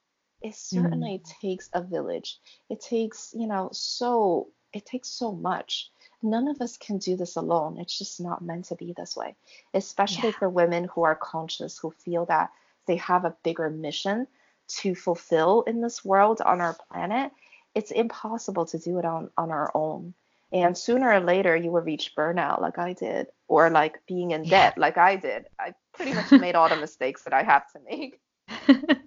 it 0.41 0.55
certainly 0.55 1.19
mm. 1.23 1.39
takes 1.39 1.69
a 1.73 1.81
village. 1.81 2.39
It 2.69 2.81
takes, 2.81 3.33
you 3.37 3.47
know, 3.47 3.69
so 3.71 4.47
it 4.73 4.85
takes 4.85 5.09
so 5.09 5.31
much. 5.31 5.91
None 6.23 6.47
of 6.47 6.61
us 6.61 6.77
can 6.77 6.97
do 6.97 7.15
this 7.15 7.35
alone. 7.35 7.77
It's 7.79 7.97
just 7.97 8.19
not 8.19 8.41
meant 8.41 8.65
to 8.65 8.75
be 8.75 8.93
this 8.95 9.15
way, 9.15 9.35
especially 9.73 10.29
yeah. 10.29 10.35
for 10.39 10.49
women 10.49 10.87
who 10.93 11.03
are 11.03 11.15
conscious, 11.15 11.77
who 11.77 11.91
feel 11.91 12.25
that 12.25 12.51
they 12.87 12.95
have 12.97 13.25
a 13.25 13.35
bigger 13.43 13.69
mission 13.69 14.27
to 14.67 14.95
fulfill 14.95 15.63
in 15.63 15.81
this 15.81 16.03
world 16.03 16.41
on 16.41 16.61
our 16.61 16.75
planet. 16.91 17.31
It's 17.75 17.91
impossible 17.91 18.65
to 18.67 18.79
do 18.79 18.99
it 18.99 19.05
on, 19.05 19.29
on 19.37 19.51
our 19.51 19.71
own. 19.75 20.13
And 20.53 20.77
sooner 20.77 21.11
or 21.11 21.19
later, 21.19 21.55
you 21.55 21.71
will 21.71 21.81
reach 21.81 22.13
burnout 22.15 22.61
like 22.61 22.77
I 22.77 22.93
did, 22.93 23.27
or 23.47 23.69
like 23.69 24.05
being 24.05 24.31
in 24.31 24.43
debt 24.43 24.77
like 24.77 24.97
I 24.97 25.15
did. 25.15 25.45
I 25.59 25.73
pretty 25.93 26.13
much 26.13 26.31
made 26.41 26.55
all 26.55 26.67
the 26.67 26.75
mistakes 26.75 27.23
that 27.23 27.33
I 27.33 27.43
had 27.43 27.63
to 27.73 27.79
make. 27.89 28.19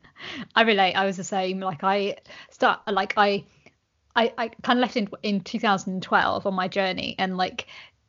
I 0.54 0.62
relate. 0.62 0.94
I 0.94 1.04
was 1.04 1.16
the 1.16 1.24
same. 1.24 1.60
Like 1.60 1.84
I 1.84 2.16
start 2.50 2.80
like 2.86 3.14
I 3.16 3.44
I, 4.16 4.32
I 4.38 4.48
kind 4.62 4.78
of 4.78 4.82
left 4.82 4.96
in 4.96 5.08
in 5.22 5.40
2012 5.40 6.46
on 6.46 6.54
my 6.54 6.68
journey 6.68 7.14
and 7.18 7.36
like 7.36 7.66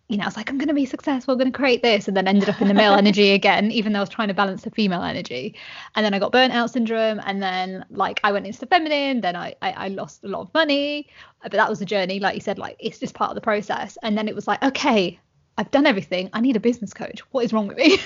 you 0.07 0.17
know, 0.17 0.23
I 0.23 0.27
was 0.27 0.37
like, 0.37 0.51
I'm 0.51 0.59
going 0.59 0.67
to 0.67 0.73
be 0.75 0.85
successful, 0.85 1.31
I'm 1.31 1.39
going 1.39 1.51
to 1.51 1.57
create 1.57 1.81
this, 1.81 2.07
and 2.07 2.15
then 2.15 2.27
ended 2.27 2.47
up 2.47 2.61
in 2.61 2.67
the 2.67 2.75
male 2.75 2.93
energy 2.93 3.31
again, 3.31 3.71
even 3.71 3.91
though 3.91 3.99
I 3.99 4.01
was 4.03 4.09
trying 4.09 4.27
to 4.27 4.35
balance 4.35 4.61
the 4.61 4.69
female 4.69 5.01
energy. 5.01 5.55
And 5.95 6.05
then 6.05 6.13
I 6.13 6.19
got 6.19 6.31
burnout 6.31 6.69
syndrome, 6.69 7.19
and 7.25 7.41
then 7.41 7.85
like 7.89 8.19
I 8.23 8.31
went 8.31 8.45
into 8.45 8.59
the 8.59 8.67
feminine, 8.67 9.21
then 9.21 9.35
I, 9.35 9.55
I, 9.63 9.71
I 9.71 9.87
lost 9.87 10.23
a 10.23 10.27
lot 10.27 10.41
of 10.41 10.53
money, 10.53 11.07
but 11.41 11.53
that 11.53 11.69
was 11.69 11.81
a 11.81 11.85
journey, 11.85 12.19
like 12.19 12.35
you 12.35 12.41
said, 12.41 12.59
like 12.59 12.75
it's 12.79 12.99
just 12.99 13.15
part 13.15 13.31
of 13.31 13.35
the 13.35 13.41
process. 13.41 13.97
And 14.03 14.15
then 14.17 14.27
it 14.27 14.35
was 14.35 14.47
like, 14.47 14.61
okay, 14.63 15.19
I've 15.57 15.71
done 15.71 15.87
everything, 15.87 16.29
I 16.33 16.41
need 16.41 16.55
a 16.55 16.59
business 16.59 16.93
coach. 16.93 17.21
What 17.31 17.43
is 17.43 17.51
wrong 17.51 17.67
with 17.67 17.77
me? 17.77 17.97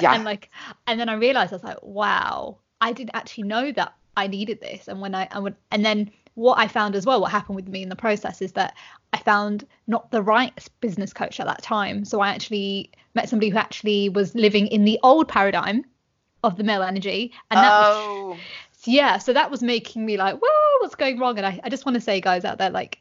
yeah. 0.00 0.12
And 0.14 0.24
like, 0.24 0.50
and 0.86 1.00
then 1.00 1.08
I 1.08 1.14
realized 1.14 1.52
I 1.52 1.56
was 1.56 1.64
like, 1.64 1.82
wow, 1.82 2.58
I 2.82 2.92
didn't 2.92 3.14
actually 3.14 3.44
know 3.44 3.72
that 3.72 3.94
I 4.16 4.26
needed 4.26 4.60
this. 4.60 4.88
And 4.88 5.00
when 5.00 5.14
I, 5.14 5.26
I 5.30 5.38
would, 5.38 5.56
and 5.70 5.84
then 5.84 6.10
what 6.34 6.58
I 6.58 6.68
found 6.68 6.94
as 6.94 7.06
well, 7.06 7.20
what 7.20 7.30
happened 7.30 7.56
with 7.56 7.68
me 7.68 7.82
in 7.82 7.88
the 7.88 7.96
process 7.96 8.42
is 8.42 8.52
that 8.52 8.74
I 9.12 9.18
found 9.18 9.66
not 9.86 10.10
the 10.10 10.22
right 10.22 10.52
business 10.80 11.12
coach 11.12 11.38
at 11.38 11.46
that 11.46 11.62
time. 11.62 12.04
So 12.04 12.20
I 12.20 12.30
actually 12.30 12.90
met 13.14 13.28
somebody 13.28 13.50
who 13.50 13.58
actually 13.58 14.08
was 14.08 14.34
living 14.34 14.66
in 14.68 14.84
the 14.84 14.98
old 15.02 15.28
paradigm 15.28 15.84
of 16.42 16.56
the 16.56 16.64
male 16.64 16.82
energy. 16.82 17.32
And 17.50 17.58
that 17.58 17.70
oh. 17.72 18.28
was, 18.30 18.38
yeah, 18.84 19.18
so 19.18 19.32
that 19.32 19.50
was 19.50 19.62
making 19.62 20.04
me 20.04 20.16
like, 20.16 20.36
whoa, 20.42 20.78
what's 20.80 20.94
going 20.94 21.18
wrong? 21.18 21.36
And 21.36 21.46
I, 21.46 21.60
I 21.62 21.68
just 21.68 21.86
want 21.86 21.94
to 21.94 22.00
say, 22.00 22.20
guys 22.20 22.44
out 22.44 22.58
there, 22.58 22.70
like, 22.70 22.98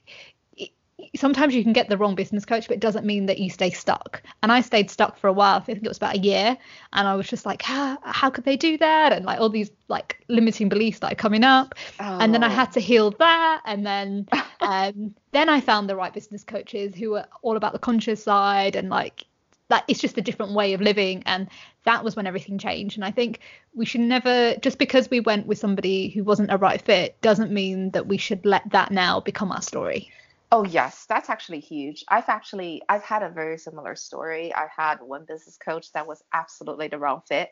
sometimes 1.16 1.54
you 1.54 1.64
can 1.64 1.74
get 1.74 1.90
the 1.90 1.98
wrong 1.98 2.16
business 2.16 2.46
coach, 2.46 2.68
but 2.68 2.76
it 2.76 2.80
doesn't 2.80 3.06
mean 3.06 3.26
that 3.26 3.40
you 3.40 3.50
stay 3.50 3.70
stuck. 3.70 4.22
And 4.42 4.52
I 4.52 4.62
stayed 4.62 4.90
stuck 4.90 5.18
for 5.18 5.28
a 5.28 5.34
while. 5.34 5.58
I 5.58 5.60
think 5.60 5.84
it 5.84 5.88
was 5.88 5.98
about 5.98 6.16
a 6.16 6.20
year, 6.20 6.58
and 6.94 7.08
I 7.08 7.16
was 7.16 7.28
just 7.28 7.46
like, 7.46 7.62
how, 7.62 7.98
how 8.04 8.30
could 8.30 8.46
they 8.46 8.56
do 8.56 8.78
that? 8.78 9.12
And 9.12 9.26
like 9.26 9.40
all 9.40 9.50
these 9.50 9.72
like 9.88 10.24
limiting 10.30 10.70
beliefs 10.70 10.98
started 10.98 11.18
coming 11.18 11.44
up, 11.44 11.76
oh. 12.00 12.18
and 12.20 12.34
then 12.34 12.44
I 12.44 12.50
had 12.50 12.72
to 12.74 12.80
oh. 12.80 12.84
heal 12.84 13.12
that, 13.20 13.62
and 13.66 13.86
then 13.86 14.28
um, 14.62 15.14
then 15.32 15.50
I 15.50 15.60
found 15.60 15.90
the 15.90 15.96
right 15.96 16.14
business 16.14 16.44
coaches 16.44 16.96
who 16.96 17.12
were 17.12 17.26
all 17.42 17.58
about 17.58 17.74
the 17.74 17.80
conscious 17.80 18.24
side 18.24 18.76
and 18.76 18.90
like 18.90 19.26
that 19.72 19.86
it's 19.88 20.02
just 20.02 20.18
a 20.18 20.22
different 20.22 20.52
way 20.52 20.74
of 20.74 20.82
living 20.82 21.24
and 21.26 21.48
that 21.86 22.04
was 22.04 22.14
when 22.16 22.28
everything 22.28 22.58
changed 22.58 22.98
and 22.98 23.06
i 23.06 23.10
think 23.10 23.40
we 23.74 23.86
should 23.86 24.02
never 24.02 24.54
just 24.56 24.78
because 24.78 25.10
we 25.10 25.22
went 25.22 25.48
with 25.48 25.58
somebody 25.58 26.10
who 26.10 26.26
wasn't 26.26 26.52
a 26.52 26.58
right 26.58 26.82
fit 26.82 27.20
doesn't 27.22 27.52
mean 27.52 27.90
that 27.92 28.06
we 28.06 28.18
should 28.18 28.46
let 28.46 28.70
that 28.72 28.92
now 28.92 29.22
become 29.22 29.50
our 29.50 29.62
story 29.62 30.12
Oh 30.54 30.66
yes, 30.66 31.06
that's 31.08 31.30
actually 31.30 31.62
huge. 31.62 32.04
I've 32.10 32.28
actually 32.28 32.82
I've 32.90 33.04
had 33.04 33.24
a 33.24 33.30
very 33.30 33.58
similar 33.58 33.96
story. 33.96 34.54
I 34.54 34.68
had 34.76 35.02
one 35.02 35.24
business 35.26 35.58
coach 35.58 35.94
that 35.94 36.06
was 36.06 36.24
absolutely 36.34 36.90
the 36.90 37.00
wrong 37.00 37.22
fit. 37.26 37.52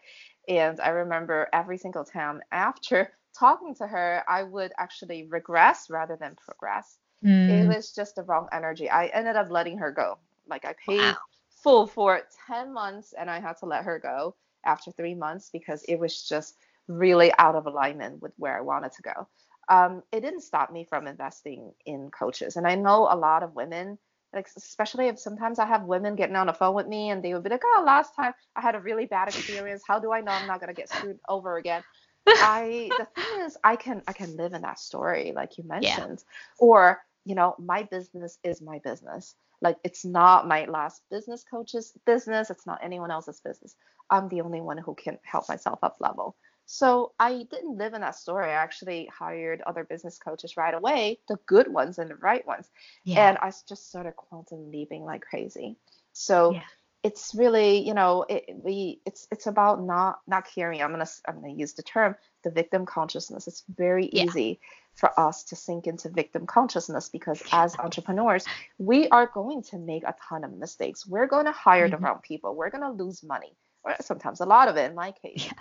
And 0.49 0.81
I 0.81 0.89
remember 0.89 1.47
every 1.53 1.77
single 1.77 2.03
time 2.03 2.41
after 2.51 3.13
talking 3.39 3.73
to 3.75 3.87
her, 3.87 4.23
I 4.27 4.43
would 4.43 4.73
actually 4.77 5.27
regress 5.29 5.89
rather 5.89 6.17
than 6.17 6.35
progress. 6.35 6.97
Mm. 7.23 7.49
It 7.49 7.67
was 7.67 7.93
just 7.93 8.15
the 8.15 8.23
wrong 8.23 8.49
energy. 8.51 8.89
I 8.89 9.05
ended 9.07 9.37
up 9.37 9.49
letting 9.49 9.77
her 9.77 9.91
go. 9.91 10.17
Like 10.49 10.65
I 10.65 10.75
paid 10.85 10.99
wow. 10.99 11.17
full 11.63 11.87
for 11.87 12.21
10 12.47 12.73
months 12.73 13.13
and 13.17 13.29
I 13.29 13.39
had 13.39 13.57
to 13.59 13.65
let 13.65 13.85
her 13.85 13.99
go 13.99 14.35
after 14.65 14.91
3 14.91 15.15
months 15.15 15.49
because 15.53 15.83
it 15.83 15.95
was 15.95 16.27
just 16.27 16.55
really 16.89 17.31
out 17.37 17.55
of 17.55 17.65
alignment 17.65 18.21
with 18.21 18.33
where 18.35 18.57
I 18.57 18.61
wanted 18.61 18.91
to 18.93 19.01
go 19.03 19.27
um, 19.69 20.03
it 20.11 20.21
didn't 20.21 20.41
stop 20.41 20.71
me 20.71 20.83
from 20.83 21.07
investing 21.07 21.71
in 21.85 22.09
coaches. 22.09 22.55
And 22.55 22.67
I 22.67 22.75
know 22.75 23.07
a 23.09 23.15
lot 23.15 23.43
of 23.43 23.53
women, 23.55 23.97
like 24.33 24.49
especially 24.57 25.07
if 25.07 25.19
sometimes 25.19 25.59
I 25.59 25.65
have 25.65 25.83
women 25.83 26.15
getting 26.15 26.35
on 26.35 26.47
the 26.47 26.53
phone 26.53 26.75
with 26.75 26.87
me 26.87 27.11
and 27.11 27.23
they 27.23 27.33
would 27.33 27.43
be 27.43 27.49
like, 27.49 27.61
"Oh, 27.63 27.83
last 27.85 28.15
time 28.15 28.33
I 28.55 28.61
had 28.61 28.75
a 28.75 28.79
really 28.79 29.05
bad 29.05 29.27
experience. 29.29 29.83
How 29.87 29.99
do 29.99 30.11
I 30.11 30.21
know 30.21 30.31
I'm 30.31 30.47
not 30.47 30.59
gonna 30.59 30.73
get 30.73 30.89
screwed 30.89 31.19
over 31.29 31.57
again?" 31.57 31.83
I 32.27 32.89
the 32.97 33.07
thing 33.15 33.45
is, 33.45 33.57
I 33.63 33.75
can 33.75 34.01
I 34.07 34.13
can 34.13 34.35
live 34.37 34.53
in 34.53 34.61
that 34.63 34.79
story, 34.79 35.33
like 35.35 35.57
you 35.57 35.63
mentioned, 35.63 36.23
yeah. 36.23 36.65
or 36.65 37.01
you 37.25 37.35
know, 37.35 37.55
my 37.59 37.83
business 37.83 38.39
is 38.43 38.61
my 38.61 38.79
business. 38.79 39.35
Like 39.61 39.77
it's 39.83 40.05
not 40.05 40.47
my 40.47 40.65
last 40.65 41.03
business 41.11 41.43
coach's 41.43 41.93
business. 42.05 42.49
It's 42.49 42.65
not 42.65 42.79
anyone 42.81 43.11
else's 43.11 43.41
business. 43.41 43.75
I'm 44.09 44.29
the 44.29 44.41
only 44.41 44.61
one 44.61 44.77
who 44.77 44.95
can 44.95 45.19
help 45.23 45.47
myself 45.49 45.79
up 45.83 45.97
level. 45.99 46.35
So 46.71 47.13
I 47.19 47.47
didn't 47.49 47.79
live 47.79 47.95
in 47.95 48.01
that 48.01 48.15
story. 48.15 48.45
I 48.45 48.53
actually 48.53 49.07
hired 49.07 49.59
other 49.61 49.83
business 49.83 50.19
coaches 50.19 50.55
right 50.55 50.75
away, 50.75 51.17
the 51.27 51.39
good 51.47 51.67
ones 51.67 51.97
and 51.97 52.11
the 52.11 52.15
right 52.17 52.45
ones. 52.45 52.69
Yeah. 53.03 53.27
And 53.27 53.39
I 53.39 53.51
just 53.67 53.89
started 53.89 54.15
quantum 54.15 54.69
leaping 54.69 55.03
like 55.03 55.21
crazy. 55.21 55.77
So 56.13 56.53
yeah. 56.53 56.61
it's 57.01 57.33
really, 57.33 57.79
you 57.79 57.95
know, 57.95 58.23
it, 58.29 58.43
we 58.53 59.01
it's 59.07 59.27
it's 59.31 59.47
about 59.47 59.81
not 59.81 60.19
not 60.27 60.45
caring. 60.45 60.83
I'm 60.83 60.91
gonna 60.91 61.07
I'm 61.27 61.41
gonna 61.41 61.53
use 61.53 61.73
the 61.73 61.81
term 61.81 62.15
the 62.43 62.51
victim 62.51 62.85
consciousness. 62.85 63.47
It's 63.47 63.63
very 63.75 64.07
yeah. 64.13 64.25
easy 64.25 64.59
for 64.93 65.19
us 65.19 65.45
to 65.45 65.55
sink 65.55 65.87
into 65.87 66.09
victim 66.09 66.45
consciousness 66.45 67.09
because 67.09 67.41
as 67.51 67.75
entrepreneurs, 67.79 68.45
we 68.77 69.07
are 69.07 69.25
going 69.25 69.63
to 69.63 69.79
make 69.79 70.03
a 70.03 70.13
ton 70.29 70.43
of 70.43 70.53
mistakes. 70.53 71.07
We're 71.07 71.25
going 71.25 71.45
to 71.45 71.51
hire 71.51 71.85
mm-hmm. 71.85 71.93
the 71.93 71.97
wrong 71.97 72.19
people. 72.21 72.53
We're 72.53 72.69
going 72.69 72.83
to 72.83 73.03
lose 73.03 73.23
money, 73.23 73.55
or 73.83 73.95
sometimes 74.01 74.39
a 74.39 74.45
lot 74.45 74.67
of 74.67 74.77
it 74.77 74.87
in 74.87 74.93
my 74.93 75.13
case. 75.13 75.47
Yeah 75.47 75.53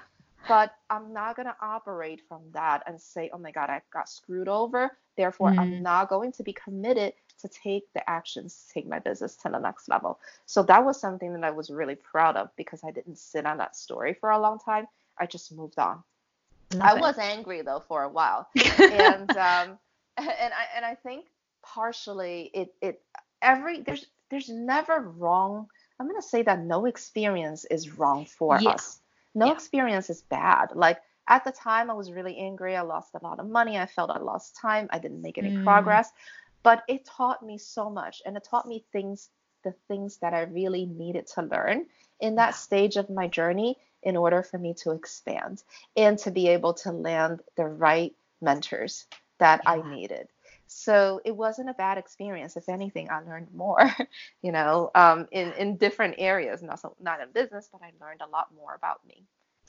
but 0.46 0.74
I'm 0.88 1.12
not 1.12 1.36
going 1.36 1.46
to 1.46 1.56
operate 1.60 2.22
from 2.28 2.42
that 2.52 2.82
and 2.86 3.00
say, 3.00 3.30
oh 3.32 3.38
my 3.38 3.50
God, 3.50 3.70
I 3.70 3.82
got 3.92 4.08
screwed 4.08 4.48
over. 4.48 4.96
Therefore, 5.16 5.50
mm. 5.50 5.58
I'm 5.58 5.82
not 5.82 6.08
going 6.08 6.32
to 6.32 6.42
be 6.42 6.52
committed 6.52 7.14
to 7.40 7.48
take 7.48 7.92
the 7.94 8.08
actions 8.08 8.66
to 8.66 8.74
take 8.74 8.88
my 8.88 8.98
business 8.98 9.36
to 9.36 9.48
the 9.48 9.58
next 9.58 9.88
level. 9.88 10.20
So 10.46 10.62
that 10.64 10.84
was 10.84 11.00
something 11.00 11.32
that 11.34 11.44
I 11.44 11.50
was 11.50 11.70
really 11.70 11.94
proud 11.94 12.36
of 12.36 12.50
because 12.56 12.82
I 12.84 12.90
didn't 12.90 13.18
sit 13.18 13.46
on 13.46 13.58
that 13.58 13.76
story 13.76 14.14
for 14.14 14.30
a 14.30 14.38
long 14.38 14.58
time. 14.58 14.86
I 15.18 15.26
just 15.26 15.52
moved 15.52 15.78
on. 15.78 16.02
Love 16.74 16.82
I 16.82 16.96
it. 16.96 17.00
was 17.00 17.18
angry 17.18 17.62
though 17.62 17.82
for 17.88 18.02
a 18.02 18.08
while, 18.08 18.48
and 18.78 19.30
um, 19.30 19.78
and 20.18 20.52
I 20.52 20.66
and 20.76 20.84
I 20.84 20.94
think 21.02 21.26
partially 21.62 22.50
it 22.52 22.74
it 22.82 23.00
every 23.40 23.80
there's 23.80 24.06
there's 24.30 24.50
never 24.50 25.00
wrong. 25.00 25.68
I'm 25.98 26.06
gonna 26.06 26.20
say 26.20 26.42
that 26.42 26.60
no 26.60 26.84
experience 26.84 27.64
is 27.64 27.96
wrong 27.96 28.26
for 28.26 28.60
yes. 28.60 28.74
us 28.74 28.97
no 29.34 29.46
yeah. 29.46 29.52
experience 29.52 30.10
is 30.10 30.22
bad. 30.22 30.68
Like 30.74 31.00
at 31.28 31.44
the 31.44 31.52
time, 31.52 31.90
I 31.90 31.94
was 31.94 32.10
really 32.10 32.38
angry. 32.38 32.74
I 32.76 32.80
lost 32.80 33.14
a 33.14 33.22
lot 33.22 33.38
of 33.38 33.48
money. 33.48 33.78
I 33.78 33.86
felt 33.86 34.10
I 34.10 34.18
lost 34.18 34.56
time. 34.56 34.88
I 34.90 34.98
didn't 34.98 35.22
make 35.22 35.38
any 35.38 35.50
mm. 35.50 35.64
progress. 35.64 36.10
But 36.62 36.82
it 36.88 37.04
taught 37.04 37.44
me 37.44 37.58
so 37.58 37.88
much, 37.88 38.20
and 38.26 38.36
it 38.36 38.44
taught 38.44 38.66
me 38.66 38.84
things, 38.92 39.28
the 39.62 39.74
things 39.86 40.18
that 40.18 40.34
I 40.34 40.42
really 40.42 40.86
needed 40.86 41.26
to 41.34 41.42
learn 41.42 41.86
in 42.20 42.34
that 42.36 42.54
stage 42.54 42.96
of 42.96 43.10
my 43.10 43.28
journey 43.28 43.76
in 44.02 44.16
order 44.16 44.42
for 44.42 44.58
me 44.58 44.74
to 44.74 44.90
expand 44.92 45.62
and 45.96 46.18
to 46.18 46.30
be 46.30 46.48
able 46.48 46.74
to 46.74 46.92
land 46.92 47.40
the 47.56 47.66
right 47.66 48.14
mentors 48.40 49.06
that 49.38 49.60
yeah. 49.64 49.72
I 49.72 49.94
needed. 49.94 50.28
So 50.78 51.20
it 51.24 51.34
wasn't 51.34 51.70
a 51.70 51.74
bad 51.74 51.98
experience. 51.98 52.56
If 52.56 52.68
anything, 52.68 53.10
I 53.10 53.20
learned 53.20 53.48
more, 53.52 53.80
you 54.42 54.52
know, 54.52 54.92
um, 54.94 55.26
in, 55.32 55.52
in 55.54 55.76
different 55.76 56.14
areas, 56.18 56.62
not, 56.62 56.78
so, 56.78 56.94
not 57.00 57.20
in 57.20 57.32
business, 57.32 57.68
but 57.72 57.80
I 57.82 57.90
learned 58.00 58.20
a 58.20 58.28
lot 58.28 58.46
more 58.54 58.76
about 58.76 59.00
me 59.04 59.24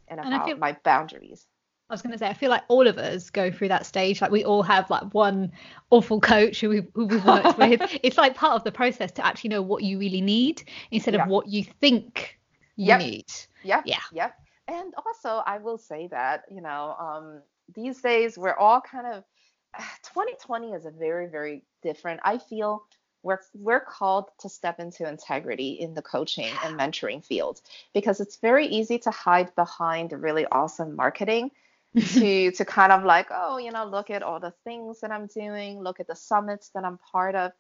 and, 0.08 0.20
and 0.20 0.32
about 0.32 0.46
feel, 0.46 0.58
my 0.58 0.78
boundaries. 0.84 1.48
I 1.90 1.96
was 1.96 2.04
going 2.04 2.12
to 2.12 2.20
say, 2.20 2.28
I 2.28 2.36
feel 2.36 2.52
like 2.52 2.62
all 2.68 2.86
of 2.86 3.00
us 3.00 3.32
go 3.32 3.50
through 3.50 3.70
that 3.70 3.88
stage. 3.88 4.22
Like 4.22 4.30
we 4.30 4.46
all 4.46 4.62
have 4.62 4.88
like 4.92 5.12
one 5.16 5.52
awful 5.90 6.22
coach 6.22 6.62
who, 6.62 6.70
we, 6.70 6.84
who 6.94 7.08
we've 7.08 7.26
worked 7.26 7.58
with. 7.58 7.82
It's 8.04 8.20
like 8.20 8.36
part 8.36 8.54
of 8.54 8.64
the 8.64 8.72
process 8.72 9.12
to 9.14 9.26
actually 9.26 9.50
know 9.50 9.64
what 9.64 9.82
you 9.82 9.98
really 9.98 10.22
need 10.22 10.64
instead 10.92 11.16
yeah. 11.16 11.24
of 11.24 11.28
what 11.28 11.48
you 11.48 11.64
think 11.64 12.40
you 12.76 12.86
yep. 12.86 13.00
need. 13.00 13.26
Yep. 13.64 13.82
Yeah. 13.88 13.98
Yep. 14.14 14.36
And 14.68 14.94
also, 15.04 15.42
I 15.48 15.58
will 15.58 15.80
say 15.80 16.08
that, 16.12 16.44
you 16.52 16.62
know, 16.62 16.96
um, 17.00 17.42
these 17.74 18.00
days 18.00 18.38
we're 18.38 18.54
all 18.54 18.80
kind 18.80 19.08
of 19.08 19.24
2020 20.04 20.74
is 20.74 20.86
a 20.86 20.92
very 20.92 21.28
very 21.28 21.64
different 21.84 22.20
i 22.24 22.38
feel 22.38 22.84
we're 23.24 23.40
we're 23.54 23.80
called 23.80 24.26
to 24.40 24.50
step 24.50 24.80
into 24.80 25.08
integrity 25.08 25.72
in 25.72 25.94
the 25.94 26.02
coaching 26.02 26.52
and 26.64 26.80
mentoring 26.80 27.24
field 27.24 27.62
because 27.94 28.20
it's 28.20 28.38
very 28.38 28.68
easy 28.68 28.98
to 28.98 29.12
hide 29.12 29.54
behind 29.56 30.12
really 30.14 30.46
awesome 30.48 30.96
marketing 30.96 31.52
to 31.98 32.52
to 32.56 32.66
kind 32.66 32.92
of 32.92 33.04
like 33.04 33.28
oh 33.32 33.58
you 33.58 33.72
know 33.72 33.86
look 33.86 34.10
at 34.10 34.24
all 34.24 34.40
the 34.40 34.54
things 34.64 35.02
that 35.02 35.12
i'm 35.12 35.28
doing 35.28 35.82
look 35.82 36.00
at 36.00 36.08
the 36.08 36.16
summits 36.16 36.70
that 36.70 36.86
i'm 36.86 37.00
part 37.12 37.36
of. 37.36 37.52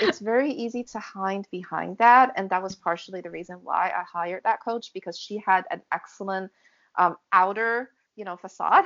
It's 0.00 0.18
very 0.32 0.50
easy 0.50 0.82
to 0.84 0.98
hide 0.98 1.46
behind 1.50 1.98
that 1.98 2.32
and 2.36 2.48
that 2.50 2.62
was 2.62 2.74
partially 2.74 3.20
the 3.20 3.30
reason 3.30 3.58
why 3.62 3.92
i 3.96 4.02
hired 4.10 4.42
that 4.44 4.62
coach 4.62 4.90
because 4.94 5.18
she 5.18 5.42
had 5.44 5.64
an 5.70 5.82
excellent 5.92 6.50
um, 6.96 7.16
outer 7.32 7.90
you 8.16 8.24
know 8.24 8.36
facade 8.36 8.84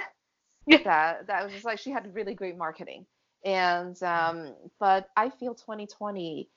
that 0.85 1.27
that 1.27 1.45
was 1.45 1.53
just 1.53 1.65
like 1.65 1.79
she 1.79 1.91
had 1.91 2.15
really 2.15 2.35
great 2.35 2.57
marketing. 2.57 3.07
And 3.45 4.01
um, 4.03 4.55
but 4.81 5.09
i 5.17 5.31
feel 5.31 5.55
2020 5.55 6.49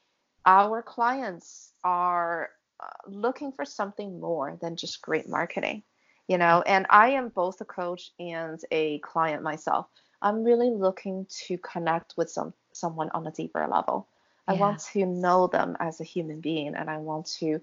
our 0.45 0.82
clients 0.82 1.74
are 1.84 2.50
uh, 2.80 2.88
looking 3.08 3.52
for 3.52 3.63
something 3.65 4.19
more 4.19 4.58
than 4.60 4.76
just 4.76 5.02
great 5.04 5.30
marketing 5.30 5.84
you 6.32 6.38
know? 6.38 6.63
And 6.65 6.86
i 6.89 7.10
am 7.10 7.30
both 7.30 7.60
a 7.62 7.65
coach 7.65 8.12
and 8.19 8.60
a 8.71 9.00
client 9.00 9.43
myself. 9.43 9.88
I'm 10.21 10.43
really 10.43 10.69
looking 10.69 11.28
to 11.47 11.58
connect 11.58 12.13
with 12.15 12.30
some 12.30 12.54
someone 12.74 13.10
on 13.13 13.28
a 13.28 13.32
deeper 13.32 13.67
level. 13.67 14.08
Yeah. 14.47 14.56
i 14.56 14.58
want 14.58 14.80
to 14.93 15.06
know 15.06 15.47
them 15.47 15.76
as 15.80 16.00
a 16.00 16.06
human 16.06 16.39
being 16.41 16.74
and 16.76 16.89
i 16.89 16.97
want 16.97 17.26
to 17.39 17.60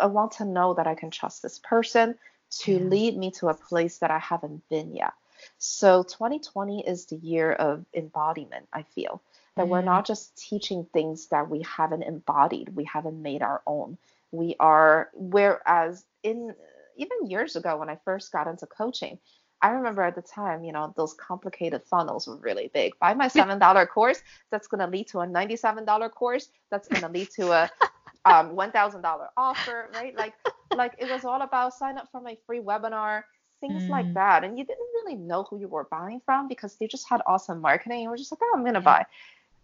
i 0.00 0.06
want 0.06 0.32
to 0.32 0.44
know 0.44 0.74
that 0.74 0.86
i 0.86 0.94
can 0.94 1.10
trust 1.10 1.42
this 1.42 1.58
person 1.72 2.16
to 2.62 2.72
yeah. 2.72 2.90
lead 2.94 3.16
me 3.16 3.30
to 3.38 3.48
a 3.48 3.54
place 3.54 3.98
that 3.98 4.10
i 4.10 4.18
haven't 4.18 4.68
been 4.68 4.96
yet 4.96 5.12
so 5.58 6.02
2020 6.02 6.86
is 6.86 7.06
the 7.06 7.16
year 7.16 7.52
of 7.52 7.84
embodiment, 7.94 8.68
I 8.72 8.82
feel. 8.82 9.22
That 9.56 9.66
mm. 9.66 9.70
we're 9.70 9.82
not 9.82 10.06
just 10.06 10.36
teaching 10.36 10.86
things 10.92 11.26
that 11.28 11.48
we 11.50 11.62
haven't 11.62 12.02
embodied, 12.02 12.74
we 12.74 12.84
haven't 12.84 13.20
made 13.20 13.42
our 13.42 13.62
own. 13.66 13.98
We 14.30 14.56
are, 14.60 15.10
whereas 15.14 16.04
in 16.22 16.54
even 16.96 17.30
years 17.30 17.56
ago 17.56 17.78
when 17.78 17.88
I 17.88 17.98
first 18.04 18.32
got 18.32 18.46
into 18.46 18.66
coaching, 18.66 19.18
I 19.60 19.70
remember 19.70 20.02
at 20.02 20.14
the 20.14 20.22
time, 20.22 20.62
you 20.62 20.72
know, 20.72 20.92
those 20.96 21.14
complicated 21.14 21.82
funnels 21.84 22.28
were 22.28 22.36
really 22.36 22.70
big. 22.72 22.92
Buy 23.00 23.14
my 23.14 23.28
seven 23.28 23.58
dollar 23.58 23.86
course, 23.86 24.22
that's 24.50 24.68
gonna 24.68 24.86
lead 24.86 25.08
to 25.08 25.20
a 25.20 25.26
ninety-seven 25.26 25.84
dollar 25.84 26.08
course, 26.08 26.48
that's 26.70 26.88
gonna 26.88 27.12
lead 27.12 27.30
to 27.32 27.52
a 27.52 27.70
um, 28.24 28.54
one 28.54 28.70
thousand 28.70 29.02
dollar 29.02 29.28
offer, 29.36 29.90
right? 29.94 30.16
Like, 30.16 30.34
like 30.74 30.94
it 30.98 31.10
was 31.10 31.24
all 31.24 31.42
about 31.42 31.74
sign 31.74 31.98
up 31.98 32.08
for 32.12 32.20
my 32.20 32.36
free 32.46 32.60
webinar, 32.60 33.24
things 33.60 33.84
mm. 33.84 33.88
like 33.88 34.12
that. 34.14 34.44
And 34.44 34.58
you 34.58 34.64
didn't 34.64 34.88
really 34.94 35.16
know 35.16 35.44
who 35.44 35.58
you 35.58 35.68
were 35.68 35.88
buying 35.90 36.20
from 36.24 36.48
because 36.48 36.74
they 36.76 36.86
just 36.86 37.08
had 37.08 37.20
awesome 37.26 37.60
marketing. 37.60 38.00
You 38.00 38.10
were 38.10 38.16
just 38.16 38.32
like, 38.32 38.40
oh, 38.42 38.52
I'm 38.54 38.62
going 38.62 38.74
to 38.74 38.80
buy. 38.80 39.04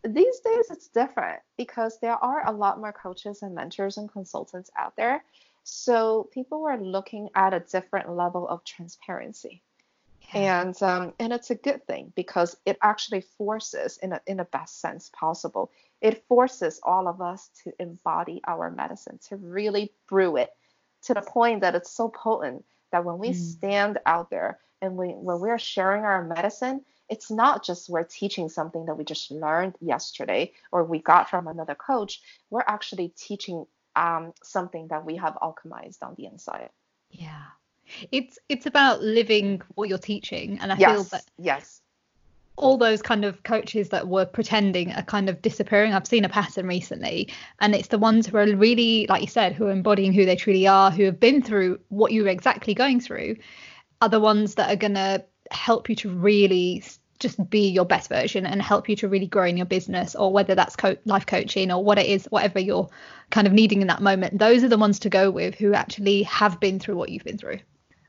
These 0.02 0.40
days, 0.40 0.66
it's 0.70 0.88
different 0.88 1.40
because 1.56 1.98
there 2.00 2.22
are 2.22 2.46
a 2.46 2.52
lot 2.52 2.78
more 2.78 2.92
coaches 2.92 3.42
and 3.42 3.54
mentors 3.54 3.96
and 3.96 4.10
consultants 4.10 4.70
out 4.76 4.96
there. 4.96 5.24
So 5.62 6.28
people 6.32 6.66
are 6.66 6.78
looking 6.78 7.30
at 7.34 7.54
a 7.54 7.60
different 7.60 8.10
level 8.10 8.46
of 8.46 8.64
transparency. 8.64 9.62
Yeah. 10.34 10.60
And 10.60 10.82
um, 10.82 11.12
and 11.18 11.32
it's 11.32 11.50
a 11.50 11.54
good 11.54 11.86
thing 11.86 12.12
because 12.16 12.56
it 12.64 12.78
actually 12.82 13.22
forces, 13.22 13.98
in 14.02 14.12
a 14.12 14.20
in 14.26 14.38
the 14.38 14.44
best 14.44 14.80
sense 14.80 15.10
possible, 15.14 15.70
it 16.00 16.24
forces 16.28 16.80
all 16.82 17.08
of 17.08 17.20
us 17.20 17.50
to 17.62 17.72
embody 17.78 18.40
our 18.46 18.70
medicine, 18.70 19.18
to 19.28 19.36
really 19.36 19.92
brew 20.08 20.36
it 20.36 20.50
to 21.04 21.14
the 21.14 21.22
point 21.22 21.60
that 21.60 21.74
it's 21.74 21.90
so 21.90 22.08
potent 22.08 22.64
that 22.94 23.04
when 23.04 23.18
we 23.18 23.30
mm. 23.30 23.34
stand 23.34 23.98
out 24.06 24.30
there 24.30 24.60
and 24.80 24.96
we, 24.96 25.08
when 25.08 25.40
we're 25.40 25.58
sharing 25.58 26.04
our 26.04 26.22
medicine, 26.22 26.80
it's 27.10 27.28
not 27.28 27.64
just 27.64 27.90
we're 27.90 28.04
teaching 28.04 28.48
something 28.48 28.86
that 28.86 28.94
we 28.94 29.02
just 29.02 29.32
learned 29.32 29.74
yesterday 29.80 30.52
or 30.70 30.84
we 30.84 31.00
got 31.00 31.28
from 31.28 31.48
another 31.48 31.74
coach. 31.74 32.20
We're 32.50 32.62
actually 32.68 33.08
teaching 33.08 33.66
um, 33.96 34.32
something 34.44 34.86
that 34.88 35.04
we 35.04 35.16
have 35.16 35.34
alchemized 35.34 36.02
on 36.02 36.14
the 36.16 36.26
inside. 36.26 36.70
Yeah. 37.10 37.42
It's 38.12 38.38
it's 38.48 38.66
about 38.66 39.02
living 39.02 39.60
what 39.74 39.88
you're 39.90 39.98
teaching, 39.98 40.58
and 40.60 40.72
I 40.72 40.76
yes, 40.78 40.92
feel 40.92 41.02
that 41.04 41.24
yes, 41.36 41.82
all 42.56 42.76
those 42.76 43.02
kind 43.02 43.24
of 43.24 43.42
coaches 43.42 43.88
that 43.88 44.06
were 44.06 44.24
pretending 44.24 44.92
are 44.92 45.02
kind 45.02 45.28
of 45.28 45.42
disappearing. 45.42 45.92
I've 45.92 46.06
seen 46.06 46.24
a 46.24 46.28
pattern 46.28 46.66
recently, 46.66 47.28
and 47.60 47.74
it's 47.74 47.88
the 47.88 47.98
ones 47.98 48.26
who 48.26 48.36
are 48.36 48.56
really, 48.56 49.06
like 49.08 49.22
you 49.22 49.28
said, 49.28 49.54
who 49.54 49.66
are 49.66 49.72
embodying 49.72 50.12
who 50.12 50.24
they 50.24 50.36
truly 50.36 50.66
are, 50.66 50.90
who 50.90 51.04
have 51.04 51.18
been 51.18 51.42
through 51.42 51.80
what 51.88 52.12
you're 52.12 52.28
exactly 52.28 52.74
going 52.74 53.00
through, 53.00 53.36
are 54.00 54.08
the 54.08 54.20
ones 54.20 54.54
that 54.54 54.70
are 54.70 54.76
going 54.76 54.94
to 54.94 55.24
help 55.50 55.88
you 55.88 55.96
to 55.96 56.10
really 56.10 56.82
just 57.18 57.48
be 57.48 57.68
your 57.68 57.84
best 57.84 58.08
version 58.08 58.44
and 58.44 58.60
help 58.60 58.88
you 58.88 58.96
to 58.96 59.08
really 59.08 59.26
grow 59.26 59.44
in 59.44 59.56
your 59.56 59.66
business 59.66 60.14
or 60.14 60.32
whether 60.32 60.54
that's 60.54 60.76
co- 60.76 60.96
life 61.04 61.26
coaching 61.26 61.70
or 61.70 61.82
what 61.82 61.98
it 61.98 62.06
is 62.06 62.26
whatever 62.26 62.58
you're 62.58 62.88
kind 63.30 63.46
of 63.46 63.52
needing 63.52 63.80
in 63.80 63.86
that 63.86 64.02
moment. 64.02 64.38
Those 64.38 64.64
are 64.64 64.68
the 64.68 64.78
ones 64.78 64.98
to 65.00 65.08
go 65.08 65.30
with 65.30 65.54
who 65.54 65.74
actually 65.74 66.24
have 66.24 66.60
been 66.60 66.78
through 66.78 66.96
what 66.96 67.08
you've 67.08 67.24
been 67.24 67.38
through. 67.38 67.60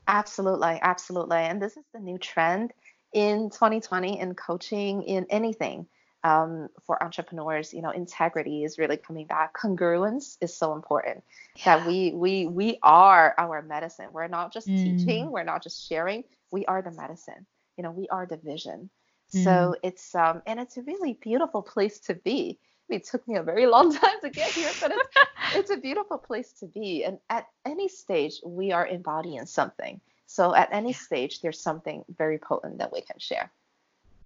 Absolutely 0.08 0.78
absolutely. 0.82 1.38
And 1.38 1.62
this 1.62 1.76
is 1.76 1.84
the 1.94 2.00
new 2.00 2.18
trend 2.18 2.72
in 3.16 3.48
2020 3.48 4.20
in 4.20 4.34
coaching 4.34 5.02
in 5.02 5.26
anything 5.30 5.86
um, 6.22 6.68
for 6.84 7.02
entrepreneurs 7.02 7.72
you 7.72 7.80
know 7.80 7.90
integrity 7.90 8.62
is 8.62 8.78
really 8.78 8.98
coming 8.98 9.26
back. 9.26 9.54
Congruence 9.56 10.36
is 10.42 10.54
so 10.54 10.74
important 10.74 11.24
yeah. 11.56 11.78
that 11.78 11.86
we 11.86 12.12
we 12.12 12.46
we 12.46 12.78
are 12.82 13.34
our 13.38 13.62
medicine. 13.62 14.08
We're 14.12 14.28
not 14.28 14.52
just 14.52 14.68
mm. 14.68 14.84
teaching 14.84 15.30
we're 15.30 15.44
not 15.44 15.62
just 15.62 15.88
sharing 15.88 16.24
we 16.50 16.66
are 16.66 16.82
the 16.82 16.90
medicine. 16.90 17.46
You 17.78 17.84
know 17.84 17.90
we 17.90 18.06
are 18.08 18.26
the 18.26 18.36
vision. 18.36 18.90
Mm. 19.34 19.44
so 19.44 19.74
it's 19.82 20.14
um 20.14 20.42
and 20.46 20.60
it's 20.60 20.76
a 20.76 20.82
really 20.82 21.14
beautiful 21.14 21.62
place 21.62 21.98
to 22.00 22.14
be. 22.14 22.58
It 22.90 23.04
took 23.06 23.26
me 23.26 23.36
a 23.36 23.42
very 23.42 23.66
long 23.66 23.94
time 24.02 24.20
to 24.20 24.28
get 24.28 24.50
here 24.50 24.70
but 24.78 24.92
it's 24.92 25.08
it's 25.54 25.70
a 25.70 25.78
beautiful 25.78 26.18
place 26.18 26.52
to 26.60 26.66
be. 26.66 27.02
And 27.04 27.18
at 27.30 27.46
any 27.64 27.88
stage 27.88 28.42
we 28.44 28.72
are 28.72 28.86
embodying 28.86 29.46
something 29.46 30.02
so 30.26 30.54
at 30.54 30.68
any 30.72 30.90
yeah. 30.90 30.96
stage, 30.96 31.40
there's 31.40 31.60
something 31.60 32.04
very 32.16 32.38
potent 32.38 32.78
that 32.78 32.92
we 32.92 33.00
can 33.00 33.18
share. 33.18 33.50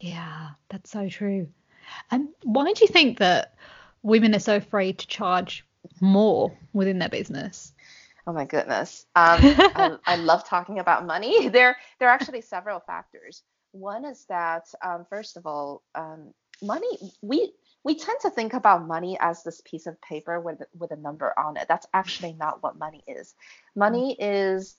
Yeah, 0.00 0.50
that's 0.68 0.90
so 0.90 1.08
true. 1.08 1.48
And 2.10 2.28
why 2.42 2.72
do 2.72 2.82
you 2.82 2.88
think 2.88 3.18
that 3.18 3.54
women 4.02 4.34
are 4.34 4.40
so 4.40 4.56
afraid 4.56 4.98
to 4.98 5.06
charge 5.06 5.64
more 6.00 6.56
within 6.72 6.98
their 6.98 7.08
business? 7.08 7.72
Oh 8.26 8.32
my 8.32 8.44
goodness. 8.44 9.06
Um, 9.16 9.38
I, 9.42 9.96
I, 10.06 10.16
love 10.16 10.46
talking 10.46 10.78
about 10.78 11.06
money. 11.06 11.48
There, 11.50 11.76
there 11.98 12.08
are 12.08 12.12
actually 12.12 12.42
several 12.42 12.80
factors. 12.80 13.42
One 13.72 14.04
is 14.04 14.24
that, 14.26 14.72
um, 14.82 15.06
first 15.08 15.36
of 15.36 15.46
all, 15.46 15.82
um, 15.94 16.32
money. 16.62 17.12
We 17.22 17.52
we 17.82 17.94
tend 17.94 18.18
to 18.20 18.30
think 18.30 18.52
about 18.52 18.86
money 18.86 19.16
as 19.20 19.42
this 19.42 19.62
piece 19.64 19.86
of 19.86 20.00
paper 20.02 20.40
with 20.40 20.62
with 20.78 20.90
a 20.90 20.96
number 20.96 21.38
on 21.38 21.56
it. 21.56 21.66
That's 21.68 21.86
actually 21.94 22.34
not 22.34 22.62
what 22.62 22.78
money 22.78 23.02
is. 23.06 23.34
Money 23.74 24.16
is 24.18 24.76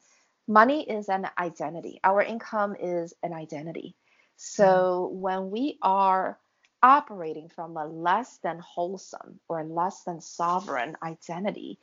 money 0.47 0.89
is 0.89 1.09
an 1.09 1.27
identity. 1.37 1.99
Our 2.03 2.21
income 2.21 2.75
is 2.79 3.13
an 3.23 3.33
identity. 3.33 3.95
So 4.37 5.11
mm. 5.13 5.19
when 5.19 5.51
we 5.51 5.77
are 5.81 6.39
operating 6.83 7.47
from 7.49 7.77
a 7.77 7.85
less 7.85 8.39
than 8.43 8.59
wholesome 8.59 9.39
or 9.47 9.63
less 9.63 10.03
than 10.03 10.19
sovereign 10.19 10.97
identity, 11.03 11.79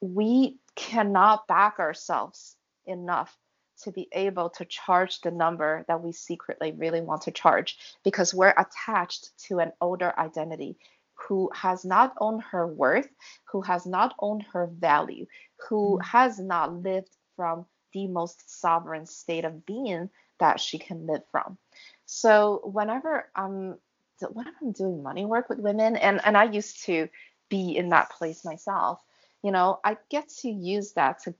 we 0.00 0.58
cannot 0.74 1.48
back 1.48 1.78
ourselves 1.78 2.56
enough 2.84 3.36
to 3.82 3.92
be 3.92 4.08
able 4.12 4.50
to 4.50 4.64
charge 4.64 5.20
the 5.20 5.30
number 5.30 5.84
that 5.88 6.02
we 6.02 6.12
secretly 6.12 6.72
really 6.72 7.00
want 7.00 7.22
to 7.22 7.30
charge 7.30 7.78
because 8.04 8.34
we're 8.34 8.54
attached 8.56 9.30
to 9.38 9.58
an 9.58 9.72
older 9.80 10.12
identity 10.18 10.76
who 11.14 11.50
has 11.54 11.84
not 11.84 12.14
owned 12.20 12.42
her 12.42 12.66
worth, 12.66 13.08
who 13.44 13.62
has 13.62 13.86
not 13.86 14.14
owned 14.18 14.44
her 14.52 14.66
value, 14.66 15.26
who 15.68 15.98
mm. 15.98 16.04
has 16.04 16.38
not 16.38 16.74
lived 16.74 17.16
from 17.36 17.66
the 17.96 18.06
most 18.06 18.60
sovereign 18.60 19.06
state 19.06 19.46
of 19.46 19.64
being 19.64 20.10
that 20.38 20.60
she 20.60 20.78
can 20.78 21.06
live 21.06 21.22
from. 21.32 21.56
So 22.04 22.60
whenever 22.64 23.30
I'm 23.34 23.78
whenever 24.20 24.56
I'm 24.62 24.72
doing 24.72 25.02
money 25.02 25.24
work 25.24 25.48
with 25.48 25.58
women, 25.58 25.96
and 25.96 26.20
and 26.24 26.36
I 26.36 26.44
used 26.44 26.84
to 26.84 27.08
be 27.48 27.76
in 27.76 27.88
that 27.90 28.10
place 28.10 28.44
myself, 28.44 29.00
you 29.42 29.50
know, 29.50 29.80
I 29.82 29.96
get 30.10 30.28
to 30.42 30.50
use 30.50 30.92
that 30.92 31.22
to 31.22 31.34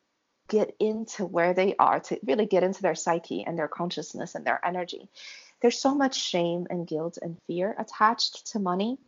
get 0.48 0.74
into 0.80 1.26
where 1.26 1.52
they 1.52 1.74
are, 1.78 2.00
to 2.00 2.18
really 2.24 2.46
get 2.46 2.62
into 2.62 2.80
their 2.80 2.94
psyche 2.94 3.44
and 3.46 3.58
their 3.58 3.68
consciousness 3.68 4.34
and 4.34 4.44
their 4.46 4.64
energy. 4.64 5.10
there's 5.60 5.80
so 5.80 5.94
much 5.94 6.14
shame 6.32 6.66
and 6.70 6.86
guilt 6.86 7.18
and 7.20 7.36
fear 7.46 7.74
attached 7.78 8.46
to 8.52 8.58
money 8.58 8.98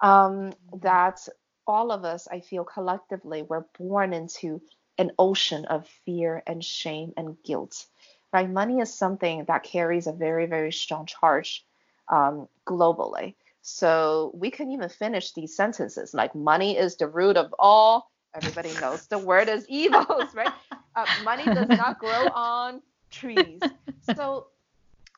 um, 0.00 0.52
that 0.82 1.18
all 1.66 1.90
of 1.90 2.04
us, 2.04 2.28
I 2.30 2.40
feel 2.40 2.64
collectively, 2.64 3.42
were 3.42 3.66
born 3.78 4.12
into 4.12 4.60
an 4.98 5.12
ocean 5.18 5.64
of 5.66 5.86
fear 6.04 6.42
and 6.46 6.64
shame 6.64 7.12
and 7.16 7.36
guilt. 7.44 7.86
Right? 8.32 8.50
Money 8.50 8.80
is 8.80 8.92
something 8.92 9.44
that 9.46 9.62
carries 9.62 10.06
a 10.06 10.12
very, 10.12 10.46
very 10.46 10.72
strong 10.72 11.06
charge 11.06 11.64
um, 12.08 12.48
globally. 12.66 13.34
So 13.62 14.30
we 14.34 14.50
can 14.50 14.70
even 14.70 14.88
finish 14.88 15.32
these 15.32 15.56
sentences 15.56 16.14
like 16.14 16.34
money 16.34 16.76
is 16.76 16.96
the 16.96 17.08
root 17.08 17.36
of 17.36 17.54
all. 17.58 18.10
Everybody 18.34 18.72
knows 18.80 19.06
the 19.06 19.18
word 19.18 19.48
is 19.48 19.66
evils, 19.68 20.26
right? 20.34 20.52
Uh, 20.94 21.06
money 21.24 21.50
does 21.50 21.70
not 21.70 21.98
grow 21.98 22.28
on 22.28 22.82
trees. 23.10 23.60
So 24.02 24.48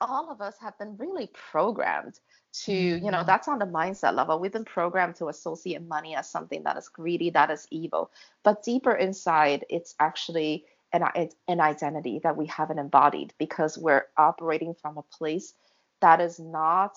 all 0.01 0.31
of 0.31 0.41
us 0.41 0.57
have 0.61 0.79
been 0.79 0.97
really 0.97 1.29
programmed 1.51 2.21
to 2.53 2.73
you 2.73 2.99
know 2.99 3.19
mm-hmm. 3.19 3.27
that's 3.27 3.49
on 3.49 3.59
the 3.59 3.67
mindset 3.67 4.15
level. 4.15 4.39
We've 4.39 4.53
been 4.53 4.65
programmed 4.65 5.17
to 5.17 5.29
associate 5.29 5.83
money 5.83 6.15
as 6.15 6.31
something 6.31 6.63
that 6.65 6.77
is 6.77 6.89
greedy 6.89 7.31
that 7.31 7.51
is 7.51 7.67
evil. 7.71 8.11
But 8.43 8.63
deeper 8.63 8.93
inside 8.93 9.65
it's 9.69 9.95
actually 10.01 10.65
an, 10.93 11.03
an 11.49 11.61
identity 11.61 12.21
that 12.23 12.37
we 12.37 12.47
haven't 12.47 12.79
embodied 12.79 13.35
because 13.39 13.77
we're 13.77 14.07
operating 14.17 14.75
from 14.75 14.97
a 14.97 15.03
place 15.03 15.55
that 16.01 16.21
is 16.21 16.39
not 16.39 16.97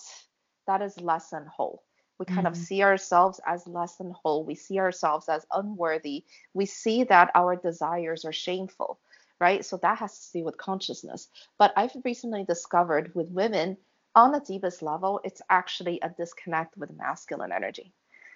that 0.67 0.81
is 0.81 0.99
less 1.01 1.29
than 1.29 1.45
whole. 1.45 1.83
We 2.19 2.25
kind 2.25 2.45
mm-hmm. 2.45 2.47
of 2.47 2.57
see 2.57 2.83
ourselves 2.83 3.41
as 3.47 3.65
less 3.65 3.95
than 3.95 4.11
whole. 4.11 4.45
We 4.45 4.53
see 4.53 4.79
ourselves 4.79 5.27
as 5.27 5.45
unworthy. 5.51 6.23
We 6.53 6.67
see 6.67 7.03
that 7.05 7.31
our 7.33 7.55
desires 7.55 8.25
are 8.25 8.31
shameful 8.31 8.99
right 9.41 9.65
so 9.65 9.75
that 9.77 9.97
has 9.97 10.27
to 10.27 10.39
do 10.39 10.45
with 10.45 10.58
consciousness 10.58 11.27
but 11.58 11.73
i've 11.75 11.91
recently 12.06 12.45
discovered 12.45 13.12
with 13.13 13.27
women 13.30 13.75
on 14.15 14.32
the 14.32 14.39
deepest 14.39 14.82
level, 14.82 15.21
it's 15.23 15.41
actually 15.49 15.99
a 16.01 16.10
disconnect 16.10 16.77
with 16.77 16.95
masculine 16.97 17.51
energy. 17.51 17.93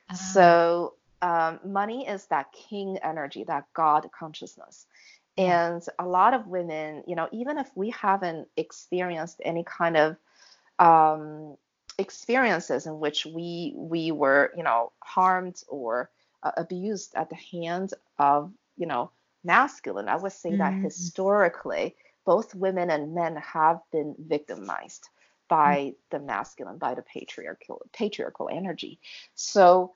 Uh-huh. 0.10 0.15
So 0.15 0.94
um, 1.22 1.60
money 1.65 2.08
is 2.08 2.26
that 2.28 2.54
king 2.54 2.98
energy, 3.04 3.44
that 3.46 3.65
God 3.74 4.10
consciousness. 4.18 4.86
And 5.38 5.84
a 6.00 6.06
lot 6.06 6.34
of 6.34 6.48
women, 6.48 7.04
you 7.08 7.15
know, 7.15 7.28
even 7.34 7.58
if 7.58 7.70
we 7.76 7.89
haven't 7.89 8.48
experienced 8.56 9.41
any 9.44 9.65
kind 9.65 9.98
of 9.98 10.15
um, 10.80 11.58
experiences 11.98 12.86
in 12.86 13.00
which 13.00 13.26
we 13.26 13.74
we 13.76 14.12
were, 14.12 14.54
you 14.56 14.63
know, 14.63 14.94
harmed 15.00 15.62
or 15.68 16.10
uh, 16.41 16.52
abused 16.56 17.15
at 17.15 17.30
the 17.30 17.36
hands 17.36 17.94
of, 18.18 18.54
you 18.78 18.86
know, 18.86 19.12
masculine, 19.46 20.10
I 20.10 20.18
would 20.18 20.32
say 20.32 20.50
mm-hmm. 20.50 20.60
that 20.60 20.74
historically, 20.74 21.96
both 22.26 22.56
women 22.56 22.90
and 22.90 23.14
men 23.14 23.36
have 23.38 23.80
been 23.92 24.16
victimized 24.18 25.10
by 25.48 25.94
the 26.10 26.20
masculine, 26.20 26.78
by 26.78 26.96
the 26.96 27.04
patriarchal 27.04 27.82
patriarchal 27.94 28.50
energy. 28.52 29.00
So 29.36 29.94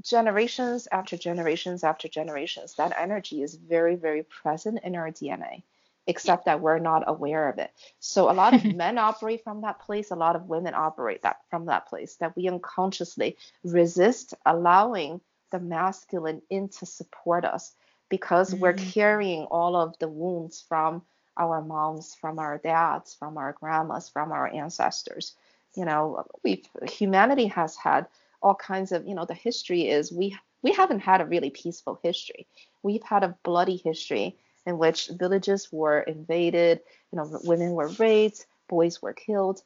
generations 0.00 0.88
after 0.90 1.16
generations 1.16 1.84
after 1.84 2.08
generations, 2.08 2.74
that 2.74 2.94
energy 2.98 3.42
is 3.42 3.54
very, 3.54 3.96
very 3.96 4.22
present 4.22 4.80
in 4.84 4.96
our 4.96 5.10
DNA, 5.10 5.62
except 6.06 6.44
that 6.46 6.60
we're 6.60 6.78
not 6.78 7.04
aware 7.06 7.48
of 7.48 7.58
it. 7.58 7.70
So 7.98 8.30
a 8.30 8.32
lot 8.32 8.54
of 8.54 8.64
men 8.76 8.98
operate 8.98 9.44
from 9.44 9.62
that 9.62 9.80
place, 9.80 10.10
a 10.10 10.16
lot 10.16 10.36
of 10.36 10.48
women 10.48 10.74
operate 10.74 11.22
that 11.22 11.38
from 11.50 11.66
that 11.66 11.86
place, 11.88 12.16
that 12.16 12.36
we 12.36 12.48
unconsciously 12.48 13.36
resist 13.64 14.34
allowing 14.46 15.20
the 15.50 15.60
masculine 15.60 16.42
in 16.50 16.68
to 16.68 16.86
support 16.86 17.44
us 17.44 17.74
because 18.08 18.50
mm-hmm. 18.50 18.60
we're 18.60 18.72
carrying 18.74 19.44
all 19.44 19.76
of 19.76 19.98
the 19.98 20.08
wounds 20.08 20.64
from 20.66 21.02
our 21.36 21.62
moms, 21.62 22.14
from 22.14 22.38
our 22.38 22.58
dads, 22.58 23.14
from 23.14 23.38
our 23.38 23.52
grandmas, 23.52 24.08
from 24.08 24.32
our 24.32 24.52
ancestors. 24.52 25.34
You 25.76 25.84
know, 25.84 26.24
we 26.42 26.64
humanity 26.88 27.46
has 27.46 27.76
had 27.76 28.06
all 28.42 28.54
kinds 28.54 28.92
of, 28.92 29.06
you 29.06 29.14
know, 29.14 29.24
the 29.24 29.34
history 29.34 29.88
is 29.88 30.12
we 30.12 30.36
we 30.62 30.72
haven't 30.72 31.00
had 31.00 31.20
a 31.20 31.26
really 31.26 31.50
peaceful 31.50 32.00
history. 32.02 32.46
We've 32.82 33.02
had 33.02 33.22
a 33.22 33.36
bloody 33.44 33.76
history 33.76 34.36
in 34.66 34.78
which 34.78 35.08
villages 35.08 35.68
were 35.72 36.00
invaded, 36.00 36.80
you 37.12 37.16
know, 37.16 37.40
women 37.44 37.72
were 37.72 37.88
raped, 37.88 38.46
boys 38.68 39.00
were 39.00 39.12
killed, 39.12 39.62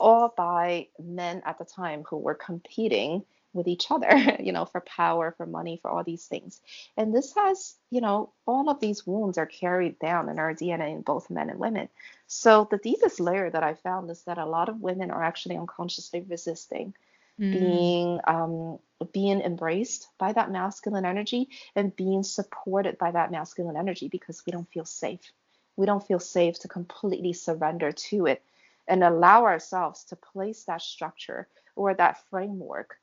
all 0.00 0.32
by 0.36 0.88
men 0.98 1.42
at 1.44 1.58
the 1.58 1.64
time 1.64 2.04
who 2.08 2.16
were 2.16 2.34
competing 2.34 3.24
with 3.54 3.68
each 3.68 3.90
other, 3.90 4.36
you 4.40 4.52
know, 4.52 4.66
for 4.66 4.80
power, 4.80 5.32
for 5.36 5.46
money, 5.46 5.78
for 5.80 5.90
all 5.90 6.04
these 6.04 6.26
things. 6.26 6.60
And 6.96 7.14
this 7.14 7.34
has, 7.34 7.74
you 7.90 8.00
know, 8.00 8.32
all 8.46 8.68
of 8.68 8.80
these 8.80 9.06
wounds 9.06 9.38
are 9.38 9.46
carried 9.46 9.98
down 9.98 10.28
in 10.28 10.38
our 10.38 10.52
DNA 10.52 10.92
in 10.94 11.02
both 11.02 11.30
men 11.30 11.48
and 11.48 11.58
women. 11.58 11.88
So 12.26 12.68
the 12.70 12.78
deepest 12.78 13.20
layer 13.20 13.48
that 13.48 13.62
I 13.62 13.74
found 13.74 14.10
is 14.10 14.22
that 14.24 14.38
a 14.38 14.44
lot 14.44 14.68
of 14.68 14.80
women 14.80 15.10
are 15.10 15.22
actually 15.22 15.56
unconsciously 15.56 16.26
resisting 16.28 16.94
mm. 17.40 17.52
being 17.52 18.20
um, 18.26 18.78
being 19.12 19.40
embraced 19.40 20.08
by 20.18 20.32
that 20.32 20.50
masculine 20.50 21.04
energy 21.04 21.48
and 21.76 21.94
being 21.94 22.22
supported 22.22 22.96
by 22.98 23.10
that 23.10 23.30
masculine 23.30 23.76
energy 23.76 24.08
because 24.08 24.42
we 24.46 24.52
don't 24.52 24.70
feel 24.70 24.84
safe. 24.84 25.32
We 25.76 25.86
don't 25.86 26.06
feel 26.06 26.20
safe 26.20 26.58
to 26.60 26.68
completely 26.68 27.32
surrender 27.32 27.92
to 27.92 28.26
it 28.26 28.42
and 28.86 29.02
allow 29.02 29.44
ourselves 29.44 30.04
to 30.04 30.16
place 30.16 30.64
that 30.64 30.82
structure 30.82 31.48
or 31.76 31.94
that 31.94 32.22
framework 32.30 32.98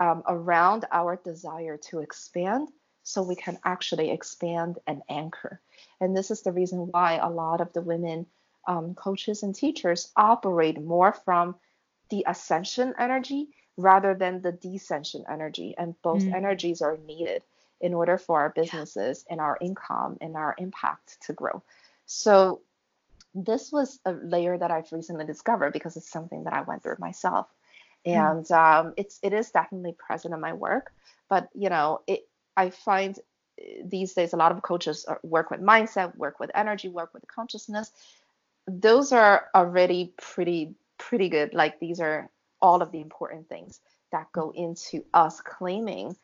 um, 0.00 0.22
around 0.26 0.84
our 0.90 1.16
desire 1.16 1.76
to 1.76 2.00
expand 2.00 2.68
so 3.02 3.22
we 3.22 3.36
can 3.36 3.58
actually 3.64 4.10
expand 4.10 4.78
and 4.86 5.02
anchor. 5.08 5.60
And 6.00 6.16
this 6.16 6.30
is 6.30 6.42
the 6.42 6.52
reason 6.52 6.88
why 6.90 7.16
a 7.16 7.28
lot 7.28 7.60
of 7.60 7.72
the 7.72 7.82
women 7.82 8.26
um, 8.66 8.94
coaches 8.94 9.42
and 9.42 9.54
teachers 9.54 10.10
operate 10.16 10.80
more 10.80 11.12
from 11.12 11.56
the 12.08 12.24
ascension 12.26 12.94
energy 12.98 13.48
rather 13.76 14.14
than 14.14 14.40
the 14.40 14.52
descension 14.52 15.24
energy. 15.30 15.74
And 15.76 16.00
both 16.02 16.22
mm. 16.22 16.34
energies 16.34 16.80
are 16.80 16.96
needed 17.06 17.42
in 17.80 17.92
order 17.92 18.16
for 18.16 18.40
our 18.40 18.50
businesses 18.50 19.24
and 19.28 19.40
our 19.40 19.58
income 19.60 20.16
and 20.20 20.36
our 20.36 20.54
impact 20.58 21.18
to 21.26 21.32
grow. 21.34 21.62
So 22.06 22.62
this 23.34 23.72
was 23.72 23.98
a 24.04 24.12
layer 24.12 24.56
that 24.56 24.70
I've 24.70 24.90
recently 24.92 25.26
discovered 25.26 25.72
because 25.72 25.96
it's 25.96 26.08
something 26.08 26.44
that 26.44 26.54
I 26.54 26.62
went 26.62 26.82
through 26.82 26.96
myself. 26.98 27.48
Hmm. 28.10 28.16
and 28.16 28.50
um, 28.52 28.94
it's 28.96 29.18
it 29.22 29.32
is 29.32 29.50
definitely 29.50 29.94
present 29.98 30.34
in 30.34 30.40
my 30.40 30.52
work. 30.52 30.92
But 31.28 31.48
you 31.54 31.68
know, 31.70 32.00
it 32.06 32.28
I 32.56 32.70
find 32.70 33.18
eh, 33.58 33.82
these 33.84 34.14
days 34.14 34.32
a 34.32 34.36
lot 34.36 34.52
of 34.52 34.62
coaches 34.62 35.06
work 35.22 35.50
with 35.50 35.60
mindset, 35.60 36.16
work 36.16 36.40
with 36.40 36.50
energy, 36.54 36.88
work 36.88 37.12
with 37.14 37.26
consciousness. 37.28 37.90
Those 38.66 39.12
are 39.12 39.46
already 39.54 40.14
pretty 40.20 40.74
pretty 40.98 41.28
good. 41.28 41.54
Like 41.54 41.80
these 41.80 42.00
are 42.00 42.30
all 42.60 42.82
of 42.82 42.92
the 42.92 43.00
important 43.00 43.48
things 43.48 43.80
that 44.12 44.32
go 44.32 44.52
into 44.54 45.04
us 45.12 45.40
claiming 45.40 46.16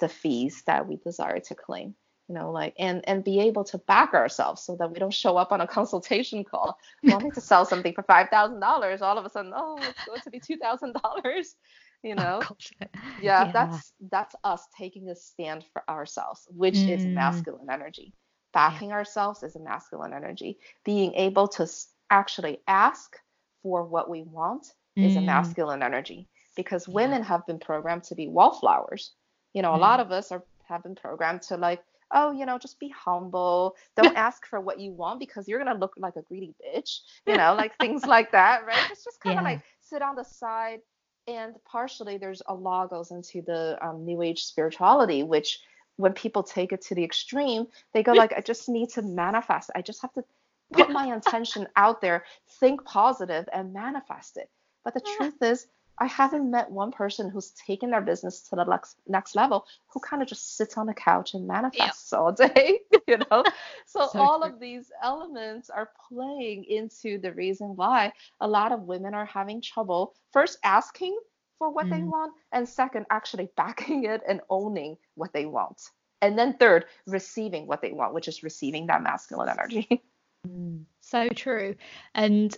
the 0.00 0.08
fees 0.08 0.62
that 0.66 0.86
we 0.86 0.96
desire 0.96 1.40
to 1.40 1.54
claim 1.54 1.94
you 2.28 2.34
know 2.34 2.50
like 2.50 2.74
and 2.78 3.02
and 3.08 3.24
be 3.24 3.40
able 3.40 3.64
to 3.64 3.78
back 3.78 4.14
ourselves 4.14 4.62
so 4.62 4.76
that 4.76 4.90
we 4.90 4.98
don't 4.98 5.12
show 5.12 5.36
up 5.36 5.50
on 5.50 5.60
a 5.60 5.66
consultation 5.78 6.44
call 6.44 6.78
wanting 7.02 7.32
to 7.32 7.40
sell 7.40 7.64
something 7.64 7.92
for 7.92 8.02
five 8.02 8.28
thousand 8.28 8.60
dollars 8.60 9.02
all 9.02 9.18
of 9.18 9.24
a 9.24 9.30
sudden 9.30 9.52
oh 9.54 9.78
it's 9.78 10.04
going 10.06 10.20
to 10.20 10.30
be 10.30 10.40
two 10.40 10.56
thousand 10.56 10.94
dollars 11.02 11.56
you 12.02 12.14
oh, 12.16 12.22
know 12.22 12.42
oh, 12.42 12.56
yeah, 12.80 12.86
yeah, 13.20 13.52
that's 13.52 13.92
that's 14.10 14.34
us 14.44 14.66
taking 14.76 15.08
a 15.08 15.16
stand 15.16 15.64
for 15.72 15.82
ourselves 15.88 16.46
which 16.50 16.76
mm. 16.76 16.90
is 16.90 17.04
masculine 17.04 17.70
energy 17.70 18.12
backing 18.52 18.90
yeah. 18.90 18.96
ourselves 18.96 19.42
is 19.42 19.56
a 19.56 19.60
masculine 19.60 20.12
energy 20.12 20.58
being 20.84 21.14
able 21.14 21.48
to 21.48 21.66
actually 22.10 22.58
ask 22.66 23.16
for 23.62 23.84
what 23.84 24.08
we 24.08 24.22
want 24.22 24.66
mm. 24.98 25.06
is 25.06 25.16
a 25.16 25.18
mm. 25.18 25.26
masculine 25.26 25.82
energy 25.82 26.28
because 26.56 26.86
yeah. 26.86 26.94
women 26.94 27.22
have 27.22 27.46
been 27.46 27.58
programmed 27.58 28.04
to 28.04 28.14
be 28.14 28.28
wallflowers 28.28 29.12
you 29.52 29.62
know 29.62 29.72
mm. 29.72 29.76
a 29.76 29.80
lot 29.80 29.98
of 29.98 30.12
us 30.12 30.30
are 30.30 30.44
have 30.68 30.82
been 30.82 30.94
programmed 30.94 31.42
to 31.42 31.56
like 31.56 31.82
oh, 32.10 32.32
you 32.32 32.46
know, 32.46 32.58
just 32.58 32.78
be 32.78 32.88
humble. 32.88 33.76
Don't 33.96 34.16
ask 34.16 34.46
for 34.46 34.60
what 34.60 34.80
you 34.80 34.92
want 34.92 35.20
because 35.20 35.48
you're 35.48 35.62
gonna 35.62 35.78
look 35.78 35.94
like 35.96 36.16
a 36.16 36.22
greedy 36.22 36.54
bitch. 36.64 37.00
You 37.26 37.36
know, 37.36 37.54
like 37.54 37.76
things 37.80 38.04
like 38.04 38.32
that, 38.32 38.66
right? 38.66 38.90
It's 38.90 39.04
just 39.04 39.20
kind 39.20 39.38
of 39.38 39.44
yeah. 39.44 39.50
like 39.50 39.62
sit 39.80 40.02
on 40.02 40.16
the 40.16 40.24
side. 40.24 40.80
And 41.26 41.54
partially, 41.66 42.16
there's 42.16 42.40
a 42.46 42.54
law 42.54 42.86
goes 42.86 43.10
into 43.10 43.42
the 43.42 43.78
um, 43.82 44.06
New 44.06 44.22
Age 44.22 44.44
spirituality, 44.44 45.22
which 45.22 45.60
when 45.96 46.12
people 46.14 46.42
take 46.42 46.72
it 46.72 46.80
to 46.80 46.94
the 46.94 47.04
extreme, 47.04 47.66
they 47.92 48.02
go 48.02 48.12
like, 48.12 48.32
I 48.32 48.40
just 48.52 48.68
need 48.68 48.88
to 48.90 49.02
manifest. 49.02 49.70
I 49.74 49.82
just 49.82 50.00
have 50.00 50.12
to 50.14 50.24
put 50.72 50.90
my 50.90 51.12
intention 51.12 51.66
out 51.76 52.00
there, 52.00 52.24
think 52.60 52.84
positive, 52.84 53.48
and 53.52 53.72
manifest 53.72 54.36
it. 54.36 54.48
But 54.84 54.94
the 54.94 55.00
truth 55.00 55.42
is, 55.42 55.66
I 56.00 56.06
haven't 56.06 56.50
met 56.50 56.70
one 56.70 56.92
person 56.92 57.28
who's 57.30 57.50
taken 57.50 57.90
their 57.90 58.00
business 58.00 58.40
to 58.48 58.56
the 58.56 58.64
next 58.64 58.96
next 59.06 59.34
level 59.34 59.66
who 59.88 60.00
kind 60.00 60.22
of 60.22 60.28
just 60.28 60.56
sits 60.56 60.76
on 60.76 60.86
the 60.86 60.94
couch 60.94 61.34
and 61.34 61.46
manifests 61.46 62.12
all 62.12 62.32
day, 62.32 62.80
you 63.06 63.18
know. 63.18 63.44
So, 63.86 64.06
so 64.12 64.20
all 64.20 64.40
true. 64.40 64.50
of 64.50 64.60
these 64.60 64.92
elements 65.02 65.70
are 65.70 65.90
playing 66.10 66.64
into 66.64 67.18
the 67.18 67.32
reason 67.32 67.74
why 67.74 68.12
a 68.38 68.46
lot 68.46 68.70
of 68.70 68.82
women 68.82 69.14
are 69.14 69.24
having 69.24 69.62
trouble 69.62 70.14
first 70.30 70.58
asking 70.62 71.18
for 71.58 71.70
what 71.70 71.86
mm. 71.86 71.90
they 71.90 72.02
want 72.02 72.34
and 72.52 72.68
second 72.68 73.06
actually 73.08 73.48
backing 73.56 74.04
it 74.04 74.22
and 74.28 74.42
owning 74.50 74.98
what 75.14 75.32
they 75.32 75.46
want. 75.46 75.80
And 76.20 76.38
then 76.38 76.54
third, 76.58 76.84
receiving 77.06 77.66
what 77.66 77.80
they 77.80 77.92
want, 77.92 78.12
which 78.12 78.28
is 78.28 78.42
receiving 78.42 78.88
that 78.88 79.02
masculine 79.02 79.48
energy. 79.48 80.02
Mm. 80.46 80.84
So 81.00 81.28
true. 81.30 81.74
And 82.14 82.56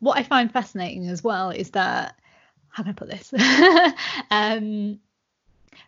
what 0.00 0.18
I 0.18 0.22
find 0.22 0.52
fascinating 0.52 1.08
as 1.08 1.22
well 1.22 1.50
is 1.50 1.70
that 1.70 2.16
how 2.76 2.82
can 2.82 2.90
I 2.90 2.94
put 2.94 3.08
this? 3.08 3.32
um, 4.30 5.00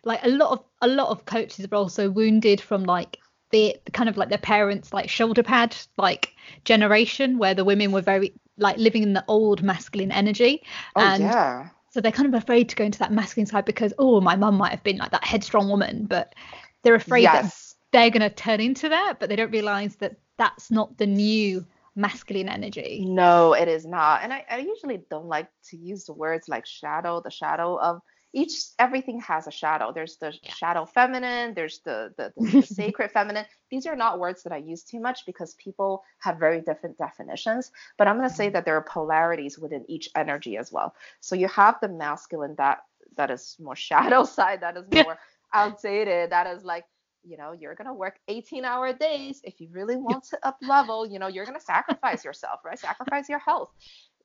like 0.03 0.21
a 0.23 0.29
lot 0.29 0.51
of 0.53 0.63
a 0.81 0.87
lot 0.87 1.09
of 1.09 1.25
coaches 1.25 1.67
are 1.71 1.75
also 1.75 2.09
wounded 2.09 2.59
from 2.59 2.83
like 2.83 3.17
the 3.51 3.75
kind 3.93 4.09
of 4.09 4.17
like 4.17 4.29
their 4.29 4.39
parents 4.39 4.91
like 4.91 5.07
shoulder 5.07 5.43
pad 5.43 5.75
like 5.97 6.33
generation 6.65 7.37
where 7.37 7.53
the 7.53 7.63
women 7.63 7.91
were 7.91 8.01
very 8.01 8.33
like 8.57 8.77
living 8.77 9.03
in 9.03 9.13
the 9.13 9.23
old 9.27 9.61
masculine 9.61 10.11
energy. 10.11 10.63
Oh 10.95 11.01
and 11.01 11.21
yeah. 11.21 11.69
So 11.91 12.01
they're 12.01 12.11
kind 12.11 12.33
of 12.33 12.33
afraid 12.33 12.69
to 12.69 12.75
go 12.75 12.83
into 12.83 12.99
that 12.99 13.11
masculine 13.11 13.45
side 13.45 13.65
because 13.65 13.93
oh 13.99 14.19
my 14.19 14.35
mum 14.35 14.55
might 14.55 14.71
have 14.71 14.83
been 14.83 14.97
like 14.97 15.11
that 15.11 15.23
headstrong 15.23 15.69
woman, 15.69 16.05
but 16.05 16.33
they're 16.81 16.95
afraid 16.95 17.21
yes. 17.21 17.75
that 17.91 17.99
they're 17.99 18.09
going 18.09 18.27
to 18.27 18.35
turn 18.35 18.61
into 18.61 18.89
that, 18.89 19.17
but 19.19 19.29
they 19.29 19.35
don't 19.35 19.51
realize 19.51 19.95
that 19.97 20.15
that's 20.37 20.71
not 20.71 20.97
the 20.97 21.05
new 21.05 21.65
masculine 21.99 22.47
energy. 22.47 23.05
No, 23.05 23.53
it 23.53 23.67
is 23.67 23.85
not. 23.85 24.23
And 24.23 24.31
I, 24.31 24.45
I 24.49 24.57
usually 24.59 25.01
don't 25.09 25.27
like 25.27 25.49
to 25.69 25.77
use 25.77 26.05
the 26.05 26.13
words 26.13 26.47
like 26.47 26.65
shadow, 26.65 27.21
the 27.21 27.29
shadow 27.29 27.77
of 27.77 28.01
each 28.31 28.53
everything 28.77 29.19
has 29.19 29.47
a 29.47 29.51
shadow 29.51 29.91
there's 29.91 30.17
the 30.17 30.31
yeah. 30.43 30.53
shadow 30.53 30.85
feminine 30.85 31.51
there's 31.55 31.79
the 31.79 32.13
the, 32.15 32.31
the, 32.37 32.51
the 32.51 32.61
sacred 32.79 33.09
feminine 33.09 33.43
these 33.71 33.87
are 33.87 33.95
not 33.95 34.19
words 34.19 34.43
that 34.43 34.53
i 34.53 34.57
use 34.57 34.83
too 34.83 34.99
much 34.99 35.25
because 35.25 35.55
people 35.55 36.03
have 36.19 36.37
very 36.37 36.61
different 36.61 36.95
definitions 36.99 37.71
but 37.97 38.07
i'm 38.07 38.17
going 38.17 38.29
to 38.29 38.35
say 38.35 38.45
mm-hmm. 38.45 38.53
that 38.53 38.65
there 38.65 38.75
are 38.75 38.83
polarities 38.83 39.57
within 39.57 39.83
each 39.89 40.09
energy 40.15 40.57
as 40.57 40.71
well 40.71 40.93
so 41.21 41.35
you 41.35 41.47
have 41.47 41.77
the 41.81 41.87
masculine 41.87 42.53
that 42.59 42.79
that 43.17 43.31
is 43.31 43.57
more 43.59 43.75
shadow 43.89 44.23
side 44.23 44.61
that 44.61 44.77
is 44.77 44.85
more 45.05 45.17
outdated 45.51 46.29
that 46.29 46.45
is 46.45 46.63
like 46.63 46.85
you 47.23 47.37
know 47.37 47.51
you're 47.51 47.75
going 47.75 47.87
to 47.87 47.93
work 47.93 48.19
18 48.27 48.65
hour 48.65 48.93
days 48.93 49.41
if 49.43 49.59
you 49.59 49.67
really 49.71 49.97
want 49.97 50.23
to 50.23 50.39
up 50.43 50.57
level 50.61 51.05
you 51.05 51.19
know 51.19 51.27
you're 51.27 51.45
going 51.45 51.57
to 51.57 51.63
sacrifice 51.63 52.23
yourself 52.23 52.59
right 52.63 52.79
sacrifice 52.79 53.27
your 53.27 53.39
health 53.39 53.71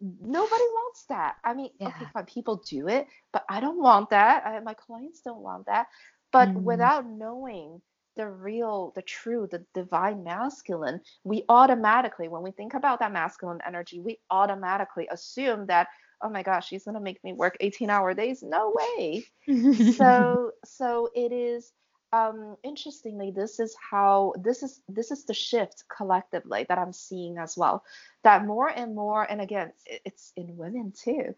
nobody 0.00 0.62
wants 0.62 1.04
that. 1.08 1.36
I 1.44 1.54
mean, 1.54 1.70
yeah. 1.78 1.88
okay, 1.88 2.06
fine, 2.12 2.24
people 2.26 2.62
do 2.68 2.88
it, 2.88 3.06
but 3.32 3.44
I 3.48 3.60
don't 3.60 3.80
want 3.80 4.10
that. 4.10 4.44
I, 4.46 4.60
my 4.60 4.74
clients 4.74 5.20
don't 5.20 5.40
want 5.40 5.66
that. 5.66 5.86
But 6.32 6.48
mm. 6.48 6.62
without 6.62 7.06
knowing 7.06 7.80
the 8.16 8.28
real, 8.28 8.92
the 8.94 9.02
true, 9.02 9.48
the 9.50 9.64
divine 9.74 10.22
masculine, 10.24 11.00
we 11.24 11.44
automatically, 11.48 12.28
when 12.28 12.42
we 12.42 12.52
think 12.52 12.74
about 12.74 13.00
that 13.00 13.12
masculine 13.12 13.60
energy, 13.66 14.00
we 14.00 14.18
automatically 14.30 15.08
assume 15.10 15.66
that, 15.66 15.88
oh 16.22 16.30
my 16.30 16.42
gosh, 16.42 16.68
she's 16.68 16.84
gonna 16.84 17.00
make 17.00 17.22
me 17.24 17.32
work 17.32 17.56
18 17.60 17.90
hour 17.90 18.14
days. 18.14 18.42
No 18.42 18.74
way. 18.74 19.24
so, 19.94 20.52
so 20.64 21.08
it 21.14 21.32
is 21.32 21.72
um, 22.14 22.56
interestingly, 22.62 23.32
this 23.32 23.58
is 23.58 23.74
how 23.74 24.34
this 24.38 24.62
is 24.62 24.80
this 24.88 25.10
is 25.10 25.24
the 25.24 25.34
shift 25.34 25.82
collectively 25.88 26.64
that 26.68 26.78
I'm 26.78 26.92
seeing 26.92 27.38
as 27.38 27.56
well. 27.56 27.82
That 28.22 28.46
more 28.46 28.68
and 28.68 28.94
more, 28.94 29.24
and 29.24 29.40
again, 29.40 29.72
it's 29.84 30.32
in 30.36 30.56
women 30.56 30.92
too. 30.92 31.34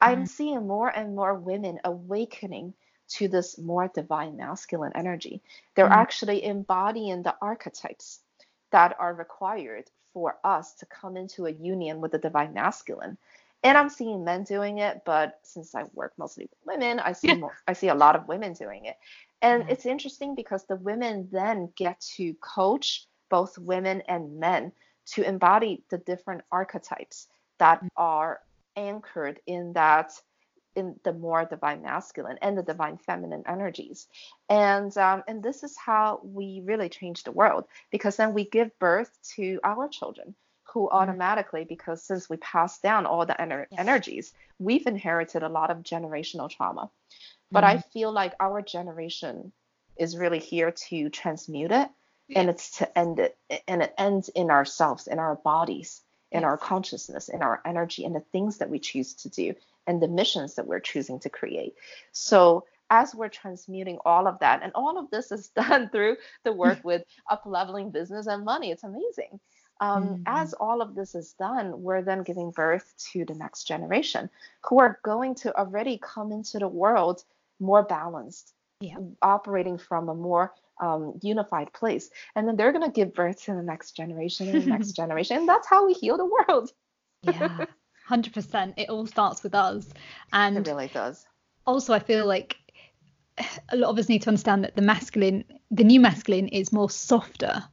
I'm 0.00 0.24
mm. 0.24 0.28
seeing 0.28 0.66
more 0.66 0.88
and 0.88 1.14
more 1.14 1.34
women 1.34 1.78
awakening 1.84 2.74
to 3.08 3.28
this 3.28 3.56
more 3.56 3.86
divine 3.86 4.36
masculine 4.36 4.92
energy. 4.96 5.42
They're 5.76 5.88
mm. 5.88 6.02
actually 6.02 6.44
embodying 6.44 7.22
the 7.22 7.36
archetypes 7.40 8.18
that 8.72 8.96
are 8.98 9.14
required 9.14 9.88
for 10.12 10.38
us 10.42 10.74
to 10.80 10.86
come 10.86 11.16
into 11.16 11.46
a 11.46 11.52
union 11.52 12.00
with 12.00 12.10
the 12.10 12.18
divine 12.18 12.52
masculine. 12.52 13.16
And 13.62 13.76
I'm 13.76 13.88
seeing 13.88 14.24
men 14.24 14.44
doing 14.44 14.78
it, 14.78 15.02
but 15.04 15.40
since 15.42 15.74
I 15.74 15.84
work 15.92 16.12
mostly 16.18 16.44
with 16.44 16.58
women, 16.66 17.00
I 17.00 17.12
see 17.12 17.28
yeah. 17.28 17.34
more, 17.34 17.56
I 17.66 17.72
see 17.72 17.88
a 17.88 17.94
lot 17.94 18.14
of 18.14 18.28
women 18.28 18.52
doing 18.52 18.84
it. 18.84 18.96
And 19.42 19.62
mm-hmm. 19.62 19.72
it's 19.72 19.86
interesting 19.86 20.34
because 20.34 20.64
the 20.64 20.76
women 20.76 21.28
then 21.32 21.70
get 21.74 22.00
to 22.16 22.34
coach 22.34 23.06
both 23.28 23.58
women 23.58 24.02
and 24.08 24.38
men 24.38 24.72
to 25.06 25.22
embody 25.22 25.82
the 25.90 25.98
different 25.98 26.42
archetypes 26.52 27.28
that 27.58 27.78
mm-hmm. 27.78 27.88
are 27.96 28.40
anchored 28.76 29.40
in 29.46 29.72
that 29.72 30.12
in 30.74 30.94
the 31.04 31.12
more 31.12 31.46
divine 31.46 31.80
masculine 31.82 32.38
and 32.42 32.56
the 32.56 32.62
divine 32.62 32.98
feminine 32.98 33.42
energies 33.48 34.08
and 34.50 34.96
um, 34.98 35.22
and 35.26 35.42
this 35.42 35.62
is 35.62 35.74
how 35.74 36.20
we 36.22 36.60
really 36.64 36.90
change 36.90 37.24
the 37.24 37.32
world 37.32 37.64
because 37.90 38.16
then 38.16 38.34
we 38.34 38.44
give 38.44 38.78
birth 38.78 39.18
to 39.34 39.58
our 39.64 39.88
children 39.88 40.34
who 40.76 40.90
automatically 40.90 41.64
because 41.64 42.02
since 42.02 42.28
we 42.28 42.36
pass 42.36 42.78
down 42.80 43.06
all 43.06 43.24
the 43.24 43.32
ener- 43.34 43.66
yes. 43.70 43.80
energies 43.80 44.32
we've 44.58 44.86
inherited 44.86 45.42
a 45.42 45.48
lot 45.48 45.70
of 45.70 45.78
generational 45.78 46.50
trauma 46.50 46.90
but 47.50 47.64
mm-hmm. 47.64 47.78
I 47.78 47.80
feel 47.92 48.12
like 48.12 48.34
our 48.40 48.60
generation 48.60 49.52
is 49.96 50.16
really 50.16 50.38
here 50.38 50.72
to 50.88 51.08
transmute 51.08 51.72
it 51.72 51.88
yeah. 52.28 52.40
and 52.40 52.50
it's 52.50 52.78
to 52.78 52.98
end 52.98 53.18
it 53.18 53.38
and 53.66 53.82
it 53.82 53.94
ends 53.98 54.28
in 54.28 54.50
ourselves, 54.50 55.06
in 55.06 55.18
our 55.18 55.36
bodies, 55.36 56.02
in 56.32 56.44
our 56.44 56.58
consciousness, 56.58 57.28
in 57.28 57.42
our 57.42 57.62
energy, 57.64 58.04
and 58.04 58.14
the 58.14 58.24
things 58.32 58.58
that 58.58 58.70
we 58.70 58.78
choose 58.78 59.14
to 59.14 59.28
do 59.28 59.54
and 59.86 60.02
the 60.02 60.08
missions 60.08 60.56
that 60.56 60.66
we're 60.66 60.80
choosing 60.80 61.20
to 61.20 61.30
create. 61.30 61.74
So 62.12 62.64
as 62.90 63.14
we're 63.14 63.28
transmuting 63.28 63.98
all 64.04 64.26
of 64.26 64.38
that, 64.40 64.62
and 64.62 64.72
all 64.74 64.98
of 64.98 65.10
this 65.10 65.32
is 65.32 65.48
done 65.56 65.88
through 65.90 66.16
the 66.44 66.52
work 66.52 66.80
with 66.84 67.04
up 67.30 67.42
leveling 67.46 67.90
business 67.90 68.26
and 68.26 68.44
money. 68.44 68.70
It's 68.70 68.84
amazing. 68.84 69.40
Um, 69.80 70.04
mm-hmm. 70.04 70.22
As 70.26 70.54
all 70.54 70.80
of 70.80 70.94
this 70.94 71.14
is 71.14 71.34
done, 71.34 71.82
we're 71.82 72.02
then 72.02 72.22
giving 72.22 72.50
birth 72.50 72.94
to 73.12 73.24
the 73.24 73.34
next 73.34 73.64
generation 73.64 74.30
who 74.62 74.80
are 74.80 74.98
going 75.02 75.34
to 75.36 75.56
already 75.56 75.98
come 76.02 76.32
into 76.32 76.58
the 76.58 76.68
world 76.68 77.24
more 77.60 77.82
balanced, 77.82 78.52
yeah. 78.80 78.96
operating 79.22 79.78
from 79.78 80.08
a 80.08 80.14
more 80.14 80.54
um, 80.80 81.18
unified 81.22 81.72
place. 81.72 82.10
And 82.34 82.46
then 82.46 82.56
they're 82.56 82.72
going 82.72 82.84
to 82.84 82.90
give 82.90 83.14
birth 83.14 83.42
to 83.44 83.54
the 83.54 83.62
next 83.62 83.92
generation 83.92 84.48
and 84.48 84.62
the 84.62 84.66
next 84.66 84.92
generation. 84.96 85.38
And 85.38 85.48
that's 85.48 85.66
how 85.66 85.86
we 85.86 85.92
heal 85.92 86.16
the 86.16 86.26
world. 86.26 86.72
yeah, 87.22 87.66
100%. 88.08 88.74
It 88.76 88.88
all 88.88 89.06
starts 89.06 89.42
with 89.42 89.54
us. 89.54 89.86
And 90.32 90.58
it 90.58 90.66
really 90.66 90.88
does. 90.88 91.26
Also, 91.66 91.92
I 91.92 91.98
feel 91.98 92.26
like 92.26 92.56
a 93.70 93.76
lot 93.76 93.90
of 93.90 93.98
us 93.98 94.08
need 94.08 94.22
to 94.22 94.28
understand 94.28 94.64
that 94.64 94.76
the 94.76 94.82
masculine, 94.82 95.44
the 95.70 95.84
new 95.84 96.00
masculine 96.00 96.48
is 96.48 96.72
more 96.72 96.90
softer. 96.90 97.64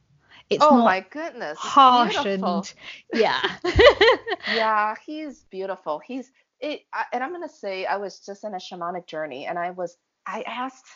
It's 0.50 0.64
oh 0.64 0.78
my 0.84 1.04
goodness. 1.10 1.58
Harsh 1.58 2.24
and 2.26 2.74
yeah. 3.14 3.40
yeah, 4.54 4.94
he's 5.04 5.44
beautiful. 5.50 5.98
He's 5.98 6.30
it, 6.60 6.82
I, 6.92 7.04
and 7.12 7.24
I'm 7.24 7.32
gonna 7.32 7.48
say 7.48 7.86
I 7.86 7.96
was 7.96 8.20
just 8.20 8.44
in 8.44 8.54
a 8.54 8.58
shamanic 8.58 9.06
journey, 9.06 9.46
and 9.46 9.58
I 9.58 9.70
was 9.70 9.96
I 10.26 10.42
asked 10.42 10.86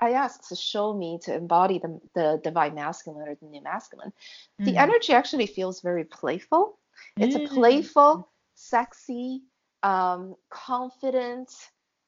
I 0.00 0.12
asked 0.12 0.48
to 0.48 0.56
show 0.56 0.92
me 0.92 1.20
to 1.22 1.34
embody 1.34 1.78
the 1.78 2.00
the 2.14 2.40
divine 2.42 2.74
masculine 2.74 3.28
or 3.28 3.36
the 3.36 3.46
new 3.46 3.62
masculine. 3.62 4.12
Mm. 4.60 4.64
The 4.66 4.76
energy 4.76 5.12
actually 5.12 5.46
feels 5.46 5.80
very 5.80 6.04
playful. 6.04 6.78
It's 7.16 7.36
mm. 7.36 7.44
a 7.44 7.48
playful, 7.48 8.28
sexy, 8.54 9.42
um, 9.82 10.34
confident, 10.50 11.50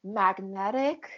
magnetic, 0.03 1.09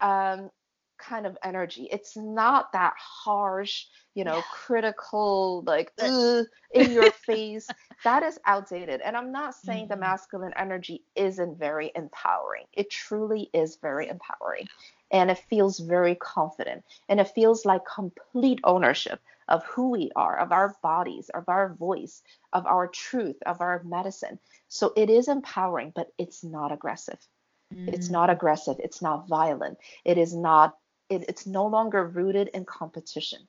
um, 0.00 0.50
kind 0.98 1.26
of 1.26 1.36
energy. 1.42 1.88
It's 1.90 2.16
not 2.16 2.72
that 2.72 2.94
harsh, 2.98 3.86
you 4.14 4.24
know, 4.24 4.36
yeah. 4.36 4.42
critical, 4.52 5.62
like 5.66 5.92
in 5.98 6.46
your 6.90 7.10
face. 7.26 7.68
That 8.04 8.22
is 8.22 8.38
outdated. 8.46 9.00
And 9.00 9.16
I'm 9.16 9.32
not 9.32 9.54
saying 9.54 9.84
mm-hmm. 9.84 9.94
the 9.94 10.00
masculine 10.00 10.52
energy 10.56 11.02
isn't 11.14 11.58
very 11.58 11.92
empowering. 11.94 12.64
It 12.72 12.90
truly 12.90 13.50
is 13.52 13.76
very 13.76 14.08
empowering. 14.08 14.68
And 15.10 15.30
it 15.30 15.38
feels 15.50 15.78
very 15.78 16.14
confident. 16.14 16.84
And 17.08 17.20
it 17.20 17.28
feels 17.28 17.64
like 17.64 17.82
complete 17.84 18.60
ownership 18.64 19.20
of 19.48 19.64
who 19.64 19.90
we 19.90 20.10
are, 20.16 20.38
of 20.38 20.52
our 20.52 20.76
bodies, 20.82 21.28
of 21.30 21.48
our 21.48 21.74
voice, 21.74 22.22
of 22.52 22.66
our 22.66 22.88
truth, 22.88 23.36
of 23.44 23.60
our 23.60 23.82
medicine. 23.84 24.38
So 24.68 24.92
it 24.96 25.10
is 25.10 25.28
empowering, 25.28 25.92
but 25.94 26.12
it's 26.18 26.42
not 26.42 26.72
aggressive. 26.72 27.18
Mm. 27.72 27.92
It's 27.92 28.10
not 28.10 28.30
aggressive. 28.30 28.76
It's 28.78 29.02
not 29.02 29.28
violent. 29.28 29.78
It 30.04 30.18
is 30.18 30.34
not 30.34 30.76
it, 31.14 31.24
it's 31.28 31.46
no 31.46 31.66
longer 31.66 32.06
rooted 32.06 32.48
in 32.48 32.64
competition. 32.64 33.40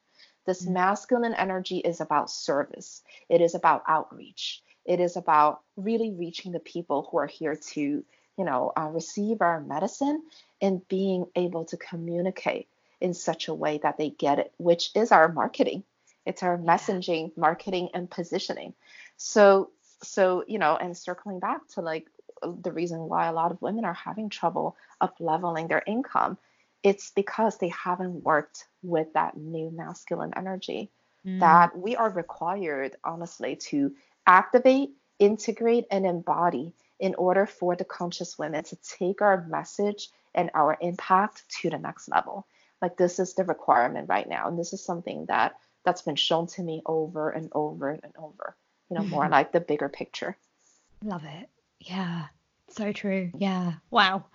This 0.45 0.63
mm-hmm. 0.63 0.74
masculine 0.74 1.34
energy 1.34 1.78
is 1.78 2.01
about 2.01 2.30
service, 2.30 3.01
it 3.30 3.41
is 3.41 3.55
about 3.55 3.84
outreach, 3.88 4.61
it 4.86 4.99
is 4.99 5.18
about 5.18 5.61
really 5.76 6.11
reaching 6.11 6.51
the 6.51 6.59
people 6.59 7.07
who 7.09 7.18
are 7.18 7.28
here 7.28 7.55
to, 7.55 7.82
you 7.82 8.45
know, 8.45 8.72
uh, 8.78 8.89
receive 8.89 9.41
our 9.41 9.59
medicine 9.59 10.24
and 10.61 10.88
being 10.88 11.26
able 11.36 11.66
to 11.66 11.78
communicate 11.78 12.68
in 13.01 13.13
such 13.13 13.47
a 13.47 13.53
way 13.53 13.80
that 13.80 13.97
they 13.97 14.09
get 14.09 14.39
it, 14.39 14.53
which 14.57 14.91
is 14.95 15.11
our 15.11 15.32
marketing. 15.32 15.84
It's 16.26 16.43
our 16.43 16.57
messaging, 16.57 17.36
marketing, 17.38 17.89
and 17.93 18.09
positioning. 18.09 18.74
So, 19.18 19.72
so 20.03 20.43
you 20.47 20.59
know, 20.59 20.76
and 20.76 20.97
circling 20.97 21.39
back 21.39 21.68
to 21.70 21.82
like 21.82 22.07
the 22.41 22.72
reason 22.72 22.99
why 22.99 23.28
a 23.28 23.34
lot 23.34 23.51
of 23.51 23.61
women 23.61 23.86
are 23.86 23.93
having 23.93 24.30
trouble 24.30 24.76
up 25.01 25.16
leveling 25.20 25.68
their 25.68 25.84
income 25.86 26.38
it's 26.86 27.10
because 27.16 27.58
they 27.58 27.70
haven't 27.70 28.24
worked 28.24 28.68
with 28.84 29.12
that 29.14 29.36
new 29.36 29.72
masculine 29.72 30.32
energy 30.38 30.92
mm. 31.26 31.40
that 31.40 31.76
we 31.76 31.96
are 31.96 32.12
required, 32.12 32.96
honestly, 33.04 33.56
to 33.56 33.92
activate, 34.28 34.92
integrate, 35.18 35.88
and 35.90 36.06
embody 36.06 36.74
in 37.00 37.16
order 37.16 37.48
for 37.48 37.76
the 37.76 37.84
conscious 37.84 38.38
women 38.38 38.64
to 38.64 38.78
take 38.98 39.24
our 39.24 39.48
message 39.48 40.10
and 40.36 40.52
our 40.54 40.78
impact 40.80 41.44
to 41.50 41.72
the 41.72 41.80
next 41.80 42.08
level. 42.08 42.46
Like 42.84 42.98
this 42.98 43.18
is 43.18 43.34
the 43.34 43.46
requirement 43.46 44.08
right 44.08 44.30
now. 44.30 44.48
And 44.48 44.60
this 44.60 44.72
is 44.72 44.86
something 44.86 45.26
that 45.26 45.56
that's 45.86 46.04
been 46.04 46.16
shown 46.16 46.46
to 46.48 46.62
me 46.62 46.84
over 46.86 47.32
and 47.32 47.50
over 47.54 47.90
and 47.90 48.14
over, 48.16 48.56
you 48.92 48.98
know, 48.98 49.04
more 49.06 49.28
like 49.28 49.52
the 49.52 49.60
bigger 49.60 49.90
picture. 49.90 50.38
Love 51.04 51.24
it. 51.24 51.50
Yeah. 51.80 52.26
So 52.70 52.92
true. 52.92 53.32
Yeah. 53.36 53.74
Wow. 53.90 54.26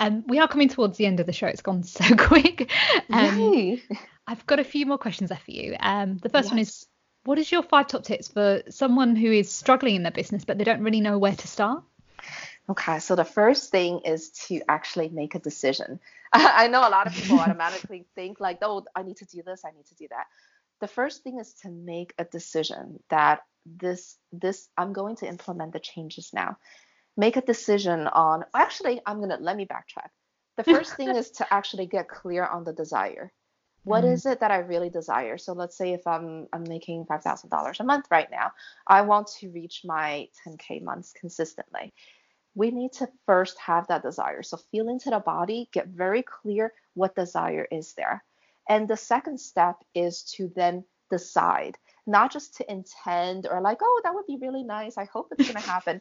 Um, 0.00 0.24
we 0.26 0.38
are 0.38 0.48
coming 0.48 0.68
towards 0.68 0.96
the 0.96 1.06
end 1.06 1.20
of 1.20 1.26
the 1.26 1.32
show. 1.32 1.46
It's 1.46 1.62
gone 1.62 1.82
so 1.84 2.16
quick. 2.16 2.70
Um, 3.10 3.80
I've 4.26 4.44
got 4.46 4.58
a 4.58 4.64
few 4.64 4.86
more 4.86 4.98
questions 4.98 5.30
left 5.30 5.44
for 5.44 5.52
you. 5.52 5.76
Um, 5.78 6.18
the 6.18 6.30
first 6.30 6.46
yes. 6.46 6.50
one 6.50 6.58
is 6.58 6.86
what 7.24 7.38
is 7.38 7.52
your 7.52 7.62
five 7.62 7.86
top 7.86 8.02
tips 8.02 8.28
for 8.28 8.62
someone 8.70 9.14
who 9.14 9.30
is 9.30 9.52
struggling 9.52 9.94
in 9.94 10.02
their 10.02 10.12
business 10.12 10.44
but 10.44 10.56
they 10.56 10.64
don't 10.64 10.82
really 10.82 11.00
know 11.00 11.18
where 11.18 11.36
to 11.36 11.46
start? 11.46 11.84
Okay, 12.68 12.98
so 12.98 13.14
the 13.14 13.24
first 13.24 13.70
thing 13.70 14.00
is 14.04 14.30
to 14.30 14.62
actually 14.68 15.08
make 15.08 15.34
a 15.34 15.38
decision. 15.38 16.00
I 16.32 16.68
know 16.68 16.80
a 16.80 16.88
lot 16.88 17.06
of 17.06 17.12
people 17.12 17.40
automatically 17.40 18.06
think 18.14 18.40
like, 18.40 18.58
oh, 18.62 18.84
I 18.94 19.02
need 19.02 19.18
to 19.18 19.26
do 19.26 19.42
this, 19.42 19.64
I 19.64 19.72
need 19.72 19.86
to 19.86 19.94
do 19.96 20.06
that. 20.10 20.26
The 20.80 20.88
first 20.88 21.22
thing 21.22 21.38
is 21.38 21.52
to 21.62 21.68
make 21.68 22.14
a 22.16 22.24
decision 22.24 23.02
that 23.10 23.40
this 23.66 24.16
this 24.32 24.68
I'm 24.78 24.94
going 24.94 25.16
to 25.16 25.26
implement 25.26 25.74
the 25.74 25.80
changes 25.80 26.30
now. 26.32 26.56
Make 27.16 27.36
a 27.36 27.42
decision 27.42 28.06
on 28.06 28.44
actually 28.54 29.00
I'm 29.06 29.20
gonna 29.20 29.38
let 29.40 29.56
me 29.56 29.66
backtrack. 29.66 30.10
The 30.56 30.64
first 30.74 30.96
thing 30.96 31.14
is 31.14 31.30
to 31.32 31.52
actually 31.52 31.86
get 31.86 32.08
clear 32.08 32.44
on 32.44 32.64
the 32.64 32.72
desire. 32.72 33.32
What 33.84 34.04
mm. 34.04 34.12
is 34.12 34.26
it 34.26 34.40
that 34.40 34.50
I 34.50 34.58
really 34.58 34.90
desire? 34.90 35.38
So 35.38 35.52
let's 35.52 35.76
say 35.76 35.92
if 35.92 36.06
I'm 36.06 36.46
I'm 36.52 36.64
making 36.64 37.06
five 37.06 37.22
thousand 37.22 37.50
dollars 37.50 37.80
a 37.80 37.84
month 37.84 38.06
right 38.10 38.30
now, 38.30 38.52
I 38.86 39.02
want 39.02 39.28
to 39.38 39.50
reach 39.50 39.82
my 39.84 40.28
10k 40.46 40.82
months 40.82 41.12
consistently. 41.18 41.94
We 42.54 42.70
need 42.70 42.92
to 42.94 43.08
first 43.26 43.58
have 43.58 43.86
that 43.88 44.02
desire. 44.02 44.42
So 44.42 44.58
feel 44.70 44.88
into 44.88 45.10
the 45.10 45.20
body, 45.20 45.68
get 45.72 45.86
very 45.88 46.22
clear 46.22 46.72
what 46.94 47.14
desire 47.14 47.66
is 47.70 47.94
there. 47.94 48.24
And 48.68 48.86
the 48.86 48.96
second 48.96 49.40
step 49.40 49.76
is 49.94 50.24
to 50.36 50.52
then 50.54 50.84
decide, 51.10 51.76
not 52.06 52.32
just 52.32 52.56
to 52.56 52.70
intend 52.70 53.46
or 53.50 53.60
like, 53.60 53.78
oh, 53.82 54.00
that 54.04 54.14
would 54.14 54.26
be 54.26 54.38
really 54.40 54.62
nice. 54.62 54.98
I 54.98 55.04
hope 55.04 55.28
it's 55.32 55.46
gonna 55.46 55.60
happen. 55.74 56.00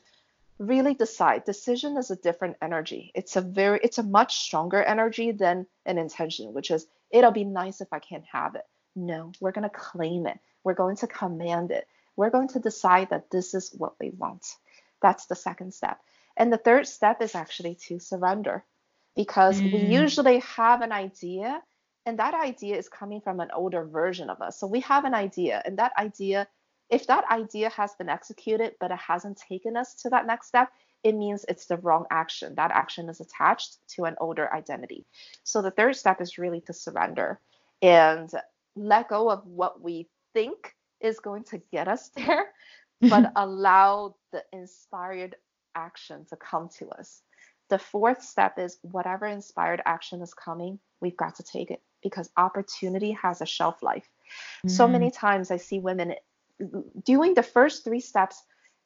Really 0.60 0.94
decide. 0.94 1.46
Decision 1.46 1.98
is 1.98 2.12
a 2.12 2.16
different 2.16 2.58
energy. 2.62 3.12
It's 3.16 3.36
a 3.36 3.42
very 3.42 3.80
it's 3.82 3.98
a 3.98 4.04
much 4.04 4.38
stronger 4.40 4.84
energy 4.84 5.32
than 5.32 5.66
an 5.86 5.98
intention, 5.98 6.54
which 6.54 6.70
is 6.70 6.86
it'll 7.10 7.32
be 7.32 7.46
nice 7.46 7.82
if 7.82 7.88
I 7.92 8.00
can 8.00 8.24
have 8.32 8.56
it. 8.56 8.66
No, 8.96 9.32
we're 9.40 9.54
going 9.54 9.70
to 9.70 9.76
claim 9.76 10.28
it. 10.28 10.40
We're 10.64 10.74
going 10.74 10.98
to 10.98 11.08
command 11.08 11.72
it. 11.72 11.88
We're 12.16 12.30
going 12.30 12.50
to 12.50 12.60
decide 12.60 13.10
that 13.12 13.32
this 13.32 13.54
is 13.54 13.74
what 13.78 13.94
we 14.00 14.10
want. 14.10 14.46
That's 15.02 15.26
the 15.28 15.36
second 15.36 15.74
step. 15.74 16.00
And 16.36 16.52
the 16.52 16.58
third 16.58 16.88
step 16.88 17.22
is 17.22 17.36
actually 17.36 17.76
to 17.88 18.00
surrender 18.00 18.64
because 19.16 19.62
mm. 19.62 19.72
we 19.72 19.80
usually 19.80 20.40
have 20.40 20.82
an 20.82 20.92
idea 20.92 21.62
and 22.06 22.20
that 22.20 22.34
idea 22.34 22.78
is 22.78 22.90
coming 22.90 23.22
from 23.22 23.40
an 23.40 23.52
older 23.54 23.86
version 23.86 24.30
of 24.30 24.42
us. 24.42 24.60
So 24.60 24.68
we 24.68 24.80
have 24.82 25.06
an 25.06 25.14
idea 25.14 25.62
and 25.64 25.78
that 25.78 25.94
idea 25.98 26.48
if 26.90 27.08
that 27.08 27.26
idea 27.32 27.70
has 27.70 27.94
been 27.96 28.10
executed 28.10 28.74
but 28.80 28.92
it 28.92 28.98
hasn't 28.98 29.38
taken 29.38 29.78
us 29.78 29.94
to 29.96 30.10
that 30.10 30.28
next 30.28 30.48
step, 30.48 30.70
it 31.04 31.16
means 31.16 31.46
it's 31.48 31.66
the 31.66 31.78
wrong 31.78 32.06
action. 32.12 32.56
That 32.56 32.72
action 32.72 33.10
is 33.10 33.22
attached 33.22 33.78
to 33.96 34.06
an 34.06 34.16
older 34.20 34.54
identity. 34.54 35.06
So 35.44 35.62
the 35.62 35.72
third 35.72 35.96
step 35.96 36.20
is 36.20 36.38
really 36.38 36.62
to 36.62 36.74
surrender 36.74 37.40
and 37.82 38.30
let 38.76 39.10
go 39.10 39.30
of 39.30 39.46
what 39.46 39.82
we 39.82 40.08
think 40.34 40.76
is 41.00 41.20
going 41.20 41.44
to 41.46 41.62
get 41.72 41.88
us 41.88 42.10
there, 42.16 42.48
but 43.02 43.32
allow 43.36 44.16
the 44.32 44.44
inspired 44.52 45.36
action 45.76 46.26
to 46.30 46.36
come 46.36 46.70
to 46.80 46.90
us. 46.90 47.22
The 47.70 47.80
fourth 47.80 48.24
step 48.24 48.58
is 48.58 48.80
whatever 48.82 49.28
inspired 49.28 49.82
action 49.86 50.22
is 50.22 50.34
coming, 50.34 50.80
we've 51.02 51.18
got 51.18 51.36
to 51.36 51.44
take 51.44 51.70
it 51.70 51.82
because 52.02 52.30
opportunity 52.36 53.12
has 53.12 53.42
a 53.42 53.46
shelf 53.46 53.84
life. 53.84 54.10
Mm-hmm. 54.60 54.70
So 54.70 54.88
many 54.88 55.12
times 55.12 55.52
I 55.52 55.58
see 55.58 55.80
women 55.80 56.16
doing 57.04 57.34
the 57.34 57.44
first 57.44 57.84
three 57.84 58.00
steps 58.00 58.44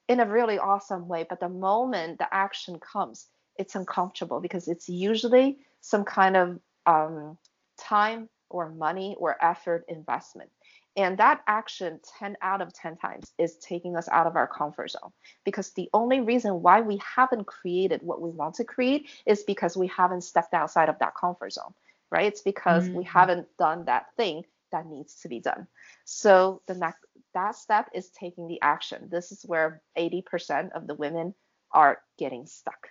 in 0.07 0.19
a 0.19 0.26
really 0.26 0.59
awesome 0.59 1.07
way. 1.07 1.26
But 1.28 1.39
the 1.39 1.49
moment 1.49 2.19
the 2.19 2.34
action 2.34 2.80
comes, 2.80 3.28
it's 3.57 3.76
uncomfortable 3.76 4.39
because 4.39 4.67
it's 4.67 4.89
usually 4.89 5.57
some 5.82 6.03
kind 6.03 6.36
of 6.36 6.59
um, 6.86 7.38
time 7.78 8.30
or 8.49 8.69
money 8.69 9.15
or 9.17 9.43
effort 9.43 9.86
investment. 9.88 10.49
And 10.95 11.17
that 11.17 11.41
action 11.47 11.99
10 12.19 12.38
out 12.41 12.61
of 12.61 12.71
10 12.74 12.97
times 12.97 13.32
is 13.39 13.57
taking 13.57 13.97
us 13.97 14.07
out 14.09 14.28
of 14.28 14.36
our 14.36 14.47
comfort 14.47 14.91
zone 14.91 15.11
because 15.43 15.71
the 15.71 15.89
only 15.91 16.19
reason 16.19 16.61
why 16.61 16.82
we 16.82 16.99
haven't 17.15 17.47
created 17.47 18.01
what 18.03 18.21
we 18.21 18.30
want 18.30 18.55
to 18.55 18.63
create 18.63 19.09
is 19.26 19.41
because 19.41 19.76
we 19.76 19.88
haven't 19.88 20.21
stepped 20.21 20.53
outside 20.53 20.89
of 20.89 20.99
that 20.99 21.15
comfort 21.15 21.53
zone, 21.53 21.74
right? 22.11 22.28
It's 22.28 22.41
because 22.41 22.84
mm-hmm. 22.84 22.99
we 22.99 23.03
haven't 23.05 23.47
done 23.57 23.86
that 23.86 24.07
thing 24.17 24.43
that 24.71 24.86
needs 24.86 25.15
to 25.21 25.30
be 25.30 25.39
done. 25.39 25.67
So 26.05 26.61
the 26.67 26.76
next 26.76 26.99
that 27.34 27.55
step 27.55 27.89
is 27.93 28.09
taking 28.09 28.47
the 28.47 28.61
action. 28.61 29.09
This 29.11 29.31
is 29.31 29.43
where 29.45 29.81
80% 29.97 30.71
of 30.71 30.88
the 30.88 30.95
women 30.95 31.34
are 31.71 31.99
getting 32.17 32.45
stuck. 32.45 32.89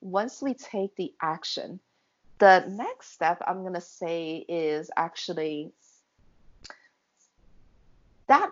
Once 0.00 0.42
we 0.42 0.54
take 0.54 0.94
the 0.96 1.12
action, 1.20 1.80
the 2.38 2.64
next 2.68 3.12
step 3.12 3.42
I'm 3.46 3.62
going 3.62 3.74
to 3.74 3.80
say 3.80 4.44
is 4.48 4.90
actually 4.96 5.72
that 8.26 8.50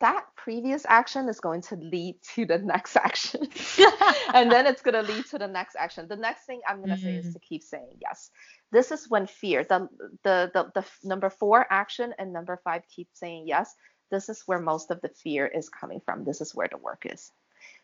that 0.00 0.26
previous 0.36 0.86
action 0.88 1.28
is 1.28 1.40
going 1.40 1.60
to 1.60 1.76
lead 1.76 2.16
to 2.34 2.46
the 2.46 2.58
next 2.58 2.96
action. 2.96 3.42
and 4.34 4.50
then 4.50 4.66
it's 4.66 4.82
going 4.82 4.94
to 4.94 5.12
lead 5.12 5.26
to 5.26 5.38
the 5.38 5.48
next 5.48 5.76
action. 5.76 6.06
The 6.08 6.16
next 6.16 6.44
thing 6.44 6.60
I'm 6.66 6.78
going 6.78 6.90
to 6.90 6.96
mm. 6.96 7.02
say 7.02 7.16
is 7.16 7.26
mm. 7.26 7.32
to 7.32 7.38
keep 7.40 7.62
saying 7.62 7.98
yes. 8.00 8.30
This 8.70 8.92
is 8.92 9.10
when 9.10 9.26
fear, 9.26 9.64
the, 9.64 9.88
the, 10.22 10.50
the, 10.54 10.70
the 10.74 10.84
number 11.02 11.30
four 11.30 11.66
action 11.70 12.14
and 12.18 12.32
number 12.32 12.60
five, 12.62 12.82
keep 12.94 13.08
saying 13.12 13.44
yes. 13.46 13.74
This 14.10 14.28
is 14.28 14.42
where 14.46 14.60
most 14.60 14.90
of 14.90 15.00
the 15.00 15.08
fear 15.08 15.46
is 15.46 15.68
coming 15.68 16.00
from. 16.00 16.24
This 16.24 16.40
is 16.40 16.54
where 16.54 16.68
the 16.68 16.78
work 16.78 17.04
is. 17.04 17.30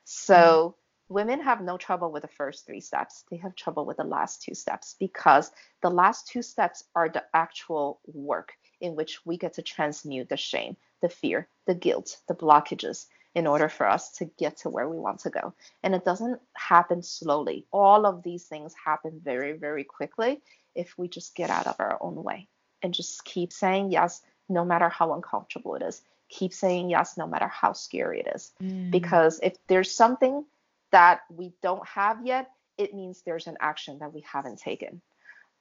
So 0.05 0.77
mm. 0.77 1.15
women 1.15 1.41
have 1.41 1.61
no 1.61 1.77
trouble 1.77 2.13
with 2.13 2.23
the 2.23 2.29
first 2.29 2.67
three 2.67 2.81
steps. 2.81 3.25
They 3.31 3.37
have 3.39 3.55
trouble 3.55 3.85
with 3.85 3.99
the 3.99 4.05
last 4.05 4.43
two 4.43 4.55
steps 4.55 4.97
because 4.99 5.51
the 5.83 5.91
last 5.91 6.29
two 6.29 6.43
steps 6.43 6.85
are 6.95 7.09
the 7.09 7.25
actual 7.35 8.01
work 8.07 8.53
in 8.81 8.97
which 8.97 9.25
we 9.25 9.37
get 9.37 9.55
to 9.55 9.63
transmute 9.63 10.29
the 10.29 10.37
shame, 10.37 10.77
the 11.01 11.09
fear, 11.09 11.49
the 11.67 11.75
guilt, 11.75 12.19
the 12.29 12.35
blockages 12.35 13.07
in 13.35 13.47
order 13.47 13.69
for 13.69 13.89
us 13.89 14.13
to 14.13 14.27
get 14.39 14.59
to 14.59 14.69
where 14.69 14.89
we 14.89 14.99
want 14.99 15.21
to 15.21 15.31
go. 15.31 15.53
And 15.83 15.95
it 15.95 16.05
doesn't 16.05 16.41
happen 16.55 17.03
slowly. 17.03 17.67
All 17.73 18.07
of 18.07 18.23
these 18.23 18.45
things 18.45 18.75
happen 18.85 19.21
very, 19.23 19.53
very 19.53 19.85
quickly 19.85 20.41
if 20.75 20.97
we 20.97 21.09
just 21.09 21.35
get 21.35 21.51
out 21.51 21.67
of 21.67 21.77
our 21.79 21.99
own 22.01 22.23
way 22.23 22.49
and 22.83 22.95
just 22.95 23.25
keep 23.25 23.53
saying 23.53 23.91
yes, 23.91 24.23
no 24.49 24.65
matter 24.65 24.89
how 24.89 25.15
uncomfortable 25.15 25.75
it 25.75 25.83
is. 25.83 26.03
Keep 26.29 26.53
saying 26.53 26.91
yes, 26.91 27.17
no 27.17 27.27
matter 27.27 27.49
how 27.49 27.73
scary 27.73 28.21
it 28.21 28.33
is. 28.35 28.53
Mm. 28.63 28.91
Because 28.91 29.41
if 29.43 29.55
there's 29.67 29.93
something 29.93 30.45
that 30.91 31.21
we 31.31 31.53
don't 31.63 31.87
have 31.87 32.25
yet, 32.25 32.51
it 32.79 32.95
means 32.95 33.23
there's 33.23 33.47
an 33.47 33.57
action 33.61 33.99
that 33.99 34.13
we 34.13 34.21
haven't 34.21 34.59
taken. 34.59 35.01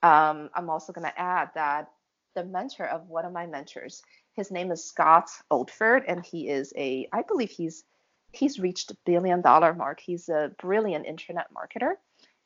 Um, 0.01 0.49
I'm 0.53 0.69
also 0.69 0.93
going 0.93 1.07
to 1.07 1.19
add 1.19 1.49
that 1.55 1.89
the 2.35 2.43
mentor 2.43 2.85
of 2.85 3.07
one 3.07 3.25
of 3.25 3.31
my 3.31 3.45
mentors, 3.45 4.03
his 4.33 4.51
name 4.51 4.71
is 4.71 4.83
Scott 4.83 5.29
Oldford, 5.51 6.03
and 6.07 6.25
he 6.25 6.49
is 6.49 6.73
a, 6.75 7.07
I 7.13 7.21
believe 7.21 7.51
he's 7.51 7.83
he's 8.31 8.59
reached 8.59 8.91
a 8.91 8.97
billion 9.05 9.41
dollar 9.41 9.73
mark. 9.73 9.99
He's 9.99 10.27
a 10.27 10.51
brilliant 10.59 11.05
internet 11.05 11.47
marketer, 11.53 11.93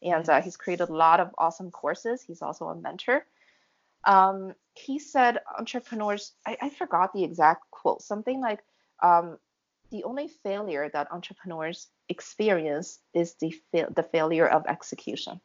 and 0.03 0.27
uh, 0.29 0.41
he's 0.41 0.57
created 0.57 0.89
a 0.89 0.93
lot 0.93 1.19
of 1.19 1.33
awesome 1.37 1.71
courses. 1.71 2.21
He's 2.21 2.41
also 2.41 2.67
a 2.67 2.75
mentor. 2.75 3.25
Um, 4.07 4.53
he 4.73 4.99
said 4.99 5.41
entrepreneurs, 5.57 6.31
I, 6.45 6.57
I, 6.61 6.69
forgot 6.69 7.13
the 7.13 7.25
exact 7.25 7.69
quote, 7.71 8.01
something 8.01 8.39
like 8.39 8.61
um, 9.03 9.37
the 9.91 10.05
only 10.05 10.29
failure 10.43 10.89
that 10.93 11.11
entrepreneurs 11.11 11.87
experience 12.07 12.99
is 13.13 13.35
the 13.41 13.51
fa- 13.71 13.91
the 13.93 14.03
failure 14.03 14.47
of 14.47 14.65
execution, 14.65 15.41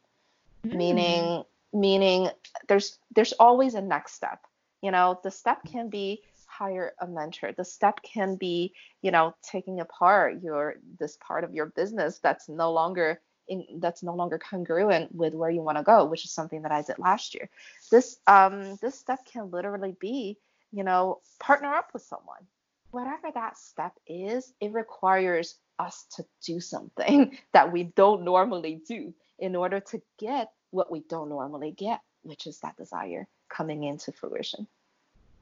mm. 0.65 0.75
meaning 0.75 1.43
meaning 1.73 2.29
there's 2.69 2.97
there's 3.13 3.33
always 3.33 3.73
a 3.73 3.81
next 3.81 4.13
step. 4.13 4.39
You 4.81 4.91
know, 4.91 5.19
the 5.23 5.31
step 5.31 5.63
can 5.65 5.89
be 5.89 6.21
hire 6.47 6.93
a 6.99 7.07
mentor. 7.07 7.51
The 7.51 7.65
step 7.65 8.01
can 8.03 8.35
be, 8.35 8.73
you 9.01 9.11
know, 9.11 9.35
taking 9.41 9.79
apart 9.79 10.41
your 10.41 10.75
this 10.99 11.17
part 11.17 11.43
of 11.43 11.53
your 11.53 11.67
business 11.67 12.19
that's 12.19 12.47
no 12.47 12.71
longer 12.71 13.19
in, 13.47 13.65
that's 13.79 14.03
no 14.03 14.15
longer 14.15 14.37
congruent 14.37 15.13
with 15.13 15.33
where 15.33 15.49
you 15.49 15.61
want 15.61 15.77
to 15.77 15.83
go, 15.83 16.05
which 16.05 16.25
is 16.25 16.31
something 16.31 16.61
that 16.63 16.71
I 16.71 16.81
did 16.81 16.99
last 16.99 17.33
year. 17.33 17.49
This 17.91 18.17
um 18.27 18.77
this 18.81 18.97
step 18.97 19.25
can 19.25 19.51
literally 19.51 19.95
be, 19.99 20.37
you 20.71 20.83
know, 20.83 21.19
partner 21.39 21.73
up 21.73 21.89
with 21.93 22.03
someone. 22.03 22.47
Whatever 22.91 23.31
that 23.33 23.57
step 23.57 23.93
is, 24.07 24.53
it 24.59 24.71
requires 24.71 25.57
us 25.79 26.05
to 26.15 26.25
do 26.45 26.59
something 26.59 27.37
that 27.53 27.71
we 27.71 27.83
don't 27.83 28.23
normally 28.23 28.81
do 28.87 29.13
in 29.39 29.55
order 29.55 29.79
to 29.79 30.01
get 30.19 30.51
what 30.71 30.91
we 30.91 31.01
don't 31.01 31.29
normally 31.29 31.71
get, 31.71 32.01
which 32.21 32.47
is 32.47 32.59
that 32.59 32.77
desire 32.77 33.27
coming 33.49 33.83
into 33.83 34.11
fruition. 34.11 34.67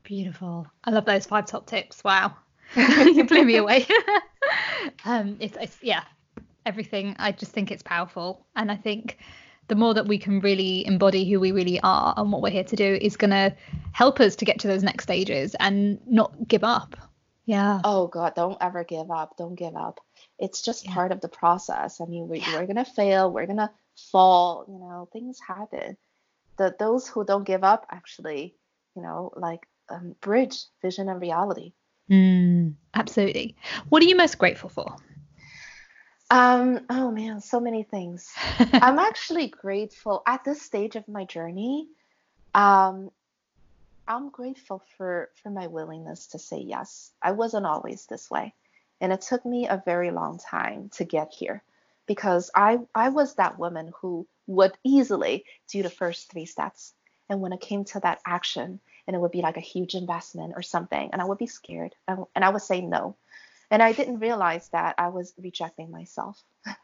Beautiful. 0.03 0.67
I 0.83 0.91
love 0.91 1.05
those 1.05 1.25
five 1.25 1.45
top 1.45 1.67
tips. 1.67 2.03
Wow. 2.03 2.35
you 2.75 3.23
blew 3.25 3.43
me 3.43 3.57
away. 3.57 3.85
um, 5.05 5.37
it's, 5.39 5.57
it's, 5.59 5.77
yeah, 5.81 6.03
everything. 6.66 7.16
I 7.20 7.32
just 7.32 7.51
think 7.51 7.72
it's 7.72 7.84
powerful. 7.84 8.45
And 8.55 8.72
I 8.72 8.76
think 8.76 9.18
the 9.68 9.76
more 9.76 9.93
that 9.93 10.07
we 10.07 10.18
can 10.18 10.39
really 10.41 10.86
embody 10.86 11.30
who 11.30 11.39
we 11.39 11.51
really 11.51 11.80
are 11.82 12.14
and 12.18 12.32
what 12.32 12.41
we're 12.41 12.49
here 12.49 12.64
to 12.64 12.76
do 12.76 12.97
is 13.01 13.18
going 13.18 13.32
to 13.32 13.55
help 13.93 14.20
us 14.20 14.36
to 14.38 14.45
get 14.45 14.59
to 14.59 14.68
those 14.68 14.84
next 14.84 15.03
stages 15.03 15.55
and 15.59 15.99
not 16.07 16.47
give 16.47 16.64
up. 16.64 16.95
Yeah. 17.45 17.82
Oh 17.84 18.07
God, 18.07 18.36
don't 18.36 18.57
ever 18.62 18.84
give 18.84 19.09
up. 19.09 19.36
Don't 19.38 19.55
give 19.55 19.76
up. 19.76 19.99
It's 20.39 20.62
just 20.62 20.86
yeah. 20.86 20.93
part 20.93 21.12
of 21.12 21.22
the 21.22 21.28
process. 21.28 21.99
I 21.99 22.05
mean, 22.05 22.28
we, 22.28 22.39
yeah. 22.39 22.59
we're 22.59 22.68
gonna 22.68 22.86
fail. 22.86 23.32
We're 23.32 23.47
gonna 23.47 23.72
fall. 24.12 24.66
You 24.68 24.80
know, 24.80 25.09
things 25.12 25.39
happen. 25.45 25.97
The 26.57 26.76
those 26.78 27.07
who 27.07 27.26
don't 27.26 27.43
give 27.43 27.64
up 27.64 27.88
actually, 27.91 28.55
you 28.95 29.01
know, 29.01 29.32
like 29.36 29.68
um, 29.89 30.16
bridge 30.22 30.64
vision 30.82 31.09
and 31.09 31.20
reality. 31.20 31.74
Mm, 32.09 32.76
absolutely. 32.93 33.55
What 33.89 34.03
are 34.03 34.05
you 34.05 34.16
most 34.16 34.38
grateful 34.38 34.70
for? 34.70 34.95
Um, 36.32 36.86
oh 36.89 37.11
man, 37.11 37.41
so 37.41 37.59
many 37.59 37.84
things. 37.84 38.32
I'm 38.73 38.99
actually 38.99 39.47
grateful 39.47 40.23
at 40.25 40.45
this 40.45 40.61
stage 40.61 40.95
of 40.95 41.05
my 41.09 41.25
journey. 41.25 41.89
Um, 42.55 43.11
I'm 44.07 44.29
grateful 44.29 44.82
for 44.97 45.29
for 45.43 45.49
my 45.49 45.67
willingness 45.67 46.27
to 46.27 46.39
say 46.39 46.59
yes. 46.59 47.11
I 47.21 47.34
wasn't 47.34 47.65
always 47.65 48.05
this 48.05 48.32
way, 48.32 48.53
and 49.01 49.11
it 49.11 49.19
took 49.19 49.45
me 49.45 49.67
a 49.67 49.84
very 49.86 50.11
long 50.11 50.39
time 50.39 50.89
to 50.93 51.03
get 51.03 51.34
here 51.34 51.63
because 52.07 52.49
I 52.55 52.79
I 52.95 53.09
was 53.09 53.36
that 53.36 53.59
woman 53.59 53.91
who 53.99 54.25
would 54.47 54.71
easily 54.86 55.43
do 55.67 55.84
the 55.84 55.89
first 55.89 56.32
three 56.32 56.45
steps, 56.45 56.93
and 57.27 57.41
when 57.41 57.51
it 57.51 57.59
came 57.59 57.84
to 57.86 57.99
that 57.99 58.21
action, 58.25 58.79
and 59.05 59.17
it 59.17 59.19
would 59.19 59.32
be 59.32 59.41
like 59.41 59.57
a 59.57 59.71
huge 59.73 59.95
investment 59.95 60.53
or 60.55 60.61
something, 60.61 61.09
and 61.11 61.21
I 61.21 61.25
would 61.25 61.39
be 61.39 61.47
scared, 61.47 61.93
and, 62.07 62.23
and 62.34 62.45
I 62.45 62.49
would 62.49 62.61
say 62.61 62.79
no 62.79 63.17
and 63.72 63.82
I 63.82 63.93
didn't 63.93 64.19
realize 64.19 64.67
that 64.69 64.95
I 64.97 65.07
was 65.07 65.34
rejecting 65.41 65.89
myself. 65.89 66.43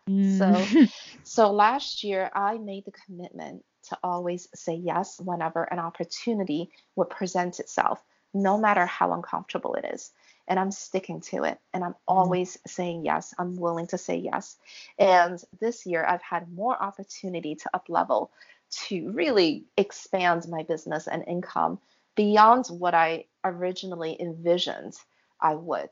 Mm. 0.10 0.38
so 0.40 0.88
so 1.24 1.52
last 1.52 2.04
year 2.04 2.32
I 2.34 2.58
made 2.58 2.86
the 2.86 2.94
commitment 3.06 3.64
to 3.90 3.98
always 4.02 4.48
say 4.56 4.74
yes 4.74 5.20
whenever 5.20 5.64
an 5.64 5.80
opportunity 5.80 6.72
would 6.96 7.10
present 7.10 7.60
itself, 7.60 8.04
no 8.34 8.58
matter 8.58 8.86
how 8.86 9.14
uncomfortable 9.14 9.76
it 9.76 9.86
is. 9.94 10.12
And 10.48 10.58
I'm 10.58 10.72
sticking 10.72 11.20
to 11.22 11.44
it. 11.44 11.60
And 11.74 11.84
I'm 11.84 11.92
mm. 11.92 12.08
always 12.08 12.58
saying 12.66 13.06
yes. 13.06 13.34
I'm 13.38 13.58
willing 13.58 13.88
to 13.88 13.98
say 13.98 14.16
yes. 14.16 14.56
And 14.98 15.44
this 15.60 15.86
year 15.86 16.06
I've 16.06 16.22
had 16.22 16.52
more 16.52 16.82
opportunity 16.82 17.56
to 17.56 17.70
up 17.74 17.90
level 17.90 18.32
to 18.70 19.12
really 19.12 19.66
expand 19.78 20.48
my 20.48 20.64
business 20.64 21.08
and 21.08 21.24
income 21.28 21.80
beyond 22.16 22.68
what 22.68 22.94
I 22.94 23.26
originally 23.44 24.18
envisioned 24.20 24.96
I 25.40 25.56
would 25.56 25.90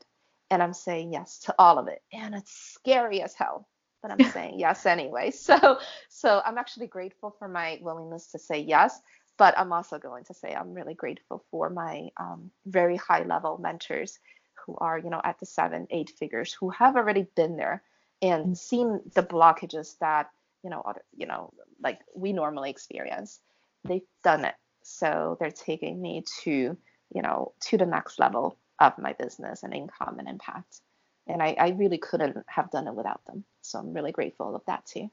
and 0.50 0.62
I'm 0.62 0.72
saying 0.72 1.12
yes 1.12 1.38
to 1.40 1.54
all 1.58 1.78
of 1.78 1.88
it. 1.88 2.02
And 2.12 2.34
it's 2.34 2.52
scary 2.52 3.22
as 3.22 3.34
hell, 3.34 3.68
but 4.02 4.10
I'm 4.10 4.30
saying 4.32 4.58
yes 4.58 4.86
anyway. 4.86 5.30
So 5.30 5.78
so 6.08 6.42
I'm 6.44 6.58
actually 6.58 6.86
grateful 6.86 7.34
for 7.38 7.48
my 7.48 7.78
willingness 7.82 8.28
to 8.32 8.38
say 8.38 8.60
yes, 8.60 9.00
but 9.36 9.58
I'm 9.58 9.72
also 9.72 9.98
going 9.98 10.24
to 10.24 10.34
say 10.34 10.54
I'm 10.54 10.72
really 10.72 10.94
grateful 10.94 11.44
for 11.50 11.70
my 11.70 12.08
um, 12.16 12.50
very 12.66 12.96
high 12.96 13.24
level 13.24 13.58
mentors 13.58 14.18
who 14.64 14.76
are, 14.78 14.98
you 14.98 15.10
know, 15.10 15.20
at 15.22 15.38
the 15.38 15.46
seven, 15.46 15.86
eight 15.90 16.10
figures 16.18 16.52
who 16.52 16.70
have 16.70 16.96
already 16.96 17.26
been 17.36 17.56
there 17.56 17.82
and 18.22 18.46
mm. 18.46 18.56
seen 18.56 19.00
the 19.14 19.22
blockages 19.22 19.98
that, 19.98 20.30
you 20.64 20.70
know, 20.70 20.82
other, 20.84 21.02
you 21.16 21.26
know, 21.26 21.52
like 21.82 22.00
we 22.14 22.32
normally 22.32 22.70
experience. 22.70 23.40
They've 23.84 24.02
done 24.24 24.44
it. 24.44 24.54
So 24.82 25.36
they're 25.38 25.50
taking 25.50 26.00
me 26.00 26.24
to, 26.42 26.76
you 27.14 27.22
know, 27.22 27.52
to 27.60 27.76
the 27.76 27.86
next 27.86 28.18
level 28.18 28.58
of 28.80 28.98
my 28.98 29.12
business 29.14 29.62
and 29.62 29.72
income 29.74 30.18
and 30.18 30.28
impact. 30.28 30.80
And 31.26 31.42
I, 31.42 31.56
I 31.58 31.68
really 31.70 31.98
couldn't 31.98 32.36
have 32.46 32.70
done 32.70 32.86
it 32.86 32.94
without 32.94 33.24
them. 33.26 33.44
So 33.62 33.78
I'm 33.78 33.92
really 33.92 34.12
grateful 34.12 34.54
of 34.54 34.62
that 34.66 34.86
too. 34.86 35.10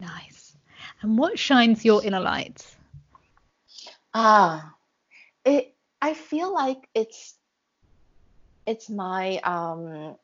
Nice. 0.00 0.56
And 1.00 1.16
what 1.16 1.38
shines 1.38 1.84
your 1.84 2.04
inner 2.04 2.20
light? 2.20 2.66
Ah, 4.14 4.74
it. 5.44 5.74
I 6.00 6.14
feel 6.14 6.52
like 6.52 6.88
it's 6.94 7.36
it's 8.66 8.90
my 8.90 9.38
um 9.38 10.16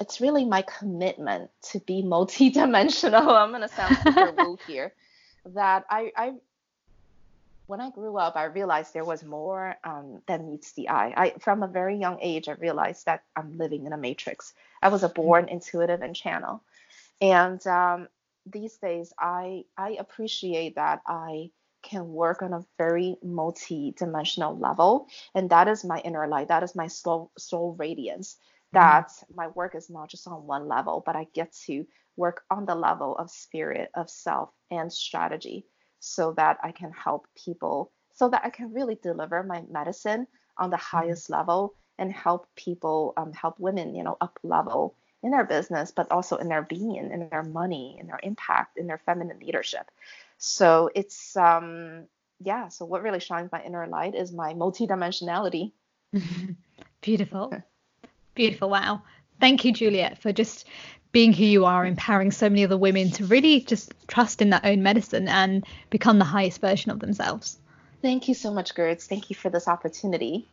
it's 0.00 0.20
really 0.20 0.44
my 0.44 0.62
commitment 0.62 1.50
to 1.70 1.80
be 1.80 2.02
multidimensional. 2.02 3.26
I'm 3.36 3.52
gonna 3.52 3.68
sound 3.68 3.96
super 4.02 4.30
woo 4.30 4.58
here. 4.66 4.92
That 5.54 5.84
I 5.90 6.12
I 6.16 6.32
when 7.66 7.80
I 7.80 7.90
grew 7.90 8.16
up, 8.16 8.36
I 8.36 8.44
realized 8.44 8.92
there 8.92 9.04
was 9.04 9.22
more 9.24 9.76
um, 9.84 10.22
than 10.26 10.46
meets 10.46 10.72
the 10.72 10.88
eye. 10.88 11.14
I, 11.16 11.30
from 11.38 11.62
a 11.62 11.68
very 11.68 11.96
young 11.96 12.18
age, 12.20 12.48
I 12.48 12.52
realized 12.52 13.06
that 13.06 13.24
I'm 13.36 13.56
living 13.56 13.86
in 13.86 13.92
a 13.92 13.96
matrix. 13.96 14.52
I 14.82 14.88
was 14.88 15.02
a 15.02 15.08
mm-hmm. 15.08 15.22
born 15.22 15.48
intuitive 15.48 16.02
and 16.02 16.14
channel, 16.14 16.62
and 17.20 17.64
um, 17.66 18.08
these 18.46 18.76
days, 18.76 19.12
I 19.18 19.64
I 19.76 19.96
appreciate 19.98 20.74
that 20.74 21.02
I 21.06 21.50
can 21.82 22.12
work 22.12 22.42
on 22.42 22.52
a 22.52 22.64
very 22.78 23.16
multi-dimensional 23.22 24.56
level, 24.56 25.06
and 25.34 25.50
that 25.50 25.68
is 25.68 25.84
my 25.84 25.98
inner 26.00 26.26
light. 26.26 26.48
That 26.48 26.62
is 26.62 26.74
my 26.74 26.88
soul 26.88 27.30
soul 27.38 27.74
radiance. 27.78 28.34
Mm-hmm. 28.34 28.78
That 28.78 29.08
mm-hmm. 29.08 29.34
my 29.36 29.48
work 29.48 29.74
is 29.74 29.88
not 29.88 30.10
just 30.10 30.26
on 30.26 30.46
one 30.46 30.66
level, 30.68 31.02
but 31.04 31.16
I 31.16 31.26
get 31.32 31.52
to 31.66 31.86
work 32.16 32.42
on 32.50 32.66
the 32.66 32.74
level 32.74 33.16
of 33.16 33.30
spirit, 33.30 33.90
of 33.94 34.10
self, 34.10 34.50
and 34.70 34.92
strategy 34.92 35.64
so 36.04 36.32
that 36.32 36.58
I 36.64 36.72
can 36.72 36.90
help 36.90 37.28
people, 37.36 37.92
so 38.12 38.28
that 38.28 38.42
I 38.44 38.50
can 38.50 38.72
really 38.72 38.98
deliver 39.00 39.44
my 39.44 39.62
medicine 39.70 40.26
on 40.58 40.70
the 40.70 40.76
mm-hmm. 40.76 40.96
highest 40.96 41.30
level 41.30 41.74
and 41.96 42.12
help 42.12 42.48
people, 42.56 43.14
um, 43.16 43.32
help 43.32 43.60
women, 43.60 43.94
you 43.94 44.02
know, 44.02 44.16
up 44.20 44.38
level 44.42 44.96
in 45.22 45.30
their 45.30 45.44
business, 45.44 45.92
but 45.92 46.10
also 46.10 46.36
in 46.36 46.48
their 46.48 46.62
being, 46.62 46.96
in 46.96 47.28
their 47.30 47.44
money, 47.44 47.96
in 48.00 48.08
their 48.08 48.18
impact, 48.20 48.78
in 48.78 48.88
their 48.88 49.00
feminine 49.06 49.38
leadership. 49.38 49.88
So 50.38 50.90
it's, 50.92 51.36
um, 51.36 52.06
yeah. 52.40 52.66
So 52.66 52.84
what 52.84 53.02
really 53.02 53.20
shines 53.20 53.52
my 53.52 53.62
inner 53.62 53.86
light 53.86 54.16
is 54.16 54.32
my 54.32 54.54
multidimensionality. 54.54 55.70
Beautiful. 57.00 57.52
Beautiful. 58.34 58.70
Wow. 58.70 59.02
Thank 59.38 59.64
you, 59.64 59.72
Juliet, 59.72 60.20
for 60.20 60.32
just 60.32 60.66
being 61.12 61.32
who 61.32 61.44
you 61.44 61.64
are, 61.64 61.84
empowering 61.84 62.30
so 62.30 62.48
many 62.48 62.64
other 62.64 62.76
women 62.76 63.10
to 63.12 63.26
really 63.26 63.60
just 63.60 63.92
trust 64.08 64.42
in 64.42 64.50
their 64.50 64.64
own 64.64 64.82
medicine 64.82 65.28
and 65.28 65.64
become 65.90 66.18
the 66.18 66.24
highest 66.24 66.60
version 66.60 66.90
of 66.90 67.00
themselves. 67.00 67.58
Thank 68.00 68.28
you 68.28 68.34
so 68.34 68.52
much, 68.52 68.74
Gertz. 68.74 69.06
Thank 69.06 69.30
you 69.30 69.36
for 69.36 69.50
this 69.50 69.68
opportunity. 69.68 70.48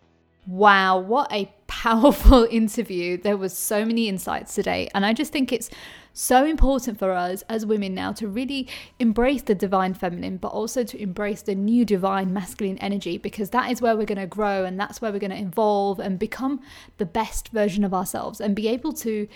Wow, 0.45 0.99
what 0.99 1.32
a 1.32 1.51
powerful 1.80 2.43
interview. 2.51 3.15
There 3.15 3.38
was 3.38 3.57
so 3.57 3.86
many 3.86 4.09
insights 4.09 4.53
today, 4.53 4.89
and 4.93 5.05
I 5.05 5.13
just 5.13 5.32
think 5.32 5.53
it's 5.53 5.69
so 6.11 6.45
important 6.45 6.99
for 6.99 7.13
us 7.13 7.41
as 7.43 7.65
women 7.65 7.93
now 7.93 8.11
to 8.11 8.27
really 8.27 8.67
embrace 8.99 9.43
the 9.43 9.55
divine 9.55 9.93
feminine, 9.93 10.36
but 10.36 10.49
also 10.49 10.84
to 10.84 11.01
embrace 11.01 11.41
the 11.41 11.55
new 11.55 11.86
divine 11.86 12.34
masculine 12.34 12.77
energy 12.80 13.17
because 13.17 13.51
that 13.51 13.71
is 13.71 13.82
where 13.82 13.95
we're 13.95 14.05
going 14.05 14.17
to 14.17 14.27
grow 14.27 14.65
and 14.65 14.77
that's 14.77 15.01
where 15.01 15.13
we're 15.13 15.19
going 15.19 15.32
to 15.32 15.39
evolve 15.39 16.01
and 16.01 16.19
become 16.19 16.59
the 16.97 17.05
best 17.05 17.47
version 17.49 17.86
of 17.86 17.93
ourselves 17.93 18.41
and 18.41 18.57
be 18.57 18.67
able 18.67 18.91
to 18.91 19.27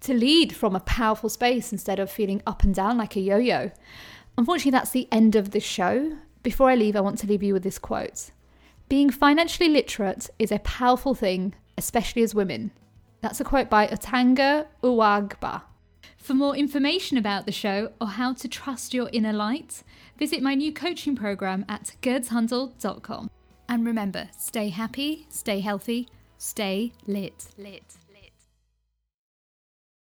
to 0.00 0.12
lead 0.12 0.56
from 0.56 0.74
a 0.74 0.80
powerful 0.80 1.28
space 1.28 1.70
instead 1.70 2.00
of 2.00 2.10
feeling 2.10 2.42
up 2.44 2.64
and 2.64 2.74
down 2.74 2.98
like 2.98 3.14
a 3.14 3.20
yo-yo. 3.20 3.70
Unfortunately, 4.36 4.72
that's 4.72 4.90
the 4.90 5.06
end 5.12 5.36
of 5.36 5.52
the 5.52 5.60
show. 5.60 6.16
Before 6.42 6.68
I 6.68 6.74
leave, 6.74 6.96
I 6.96 7.00
want 7.00 7.18
to 7.18 7.28
leave 7.28 7.44
you 7.44 7.52
with 7.52 7.62
this 7.62 7.78
quote. 7.78 8.32
Being 8.88 9.10
financially 9.10 9.68
literate 9.68 10.28
is 10.40 10.50
a 10.50 10.58
powerful 10.58 11.14
thing, 11.14 11.54
especially 11.76 12.22
as 12.22 12.34
women. 12.34 12.70
That's 13.20 13.40
a 13.40 13.44
quote 13.44 13.70
by 13.70 13.86
Otegha 13.86 14.66
Uwagba. 14.82 15.62
For 16.16 16.34
more 16.34 16.54
information 16.56 17.18
about 17.18 17.46
the 17.46 17.52
show 17.52 17.92
or 18.00 18.06
how 18.06 18.32
to 18.34 18.48
trust 18.48 18.94
your 18.94 19.08
inner 19.12 19.32
light, 19.32 19.82
visit 20.18 20.42
my 20.42 20.54
new 20.54 20.72
coaching 20.72 21.16
program 21.16 21.64
at 21.68 21.96
gertzhandel.com. 22.02 23.30
And 23.68 23.86
remember, 23.86 24.28
stay 24.36 24.68
happy, 24.68 25.26
stay 25.30 25.60
healthy, 25.60 26.08
stay 26.38 26.92
lit. 27.06 27.46
Lit. 27.56 27.96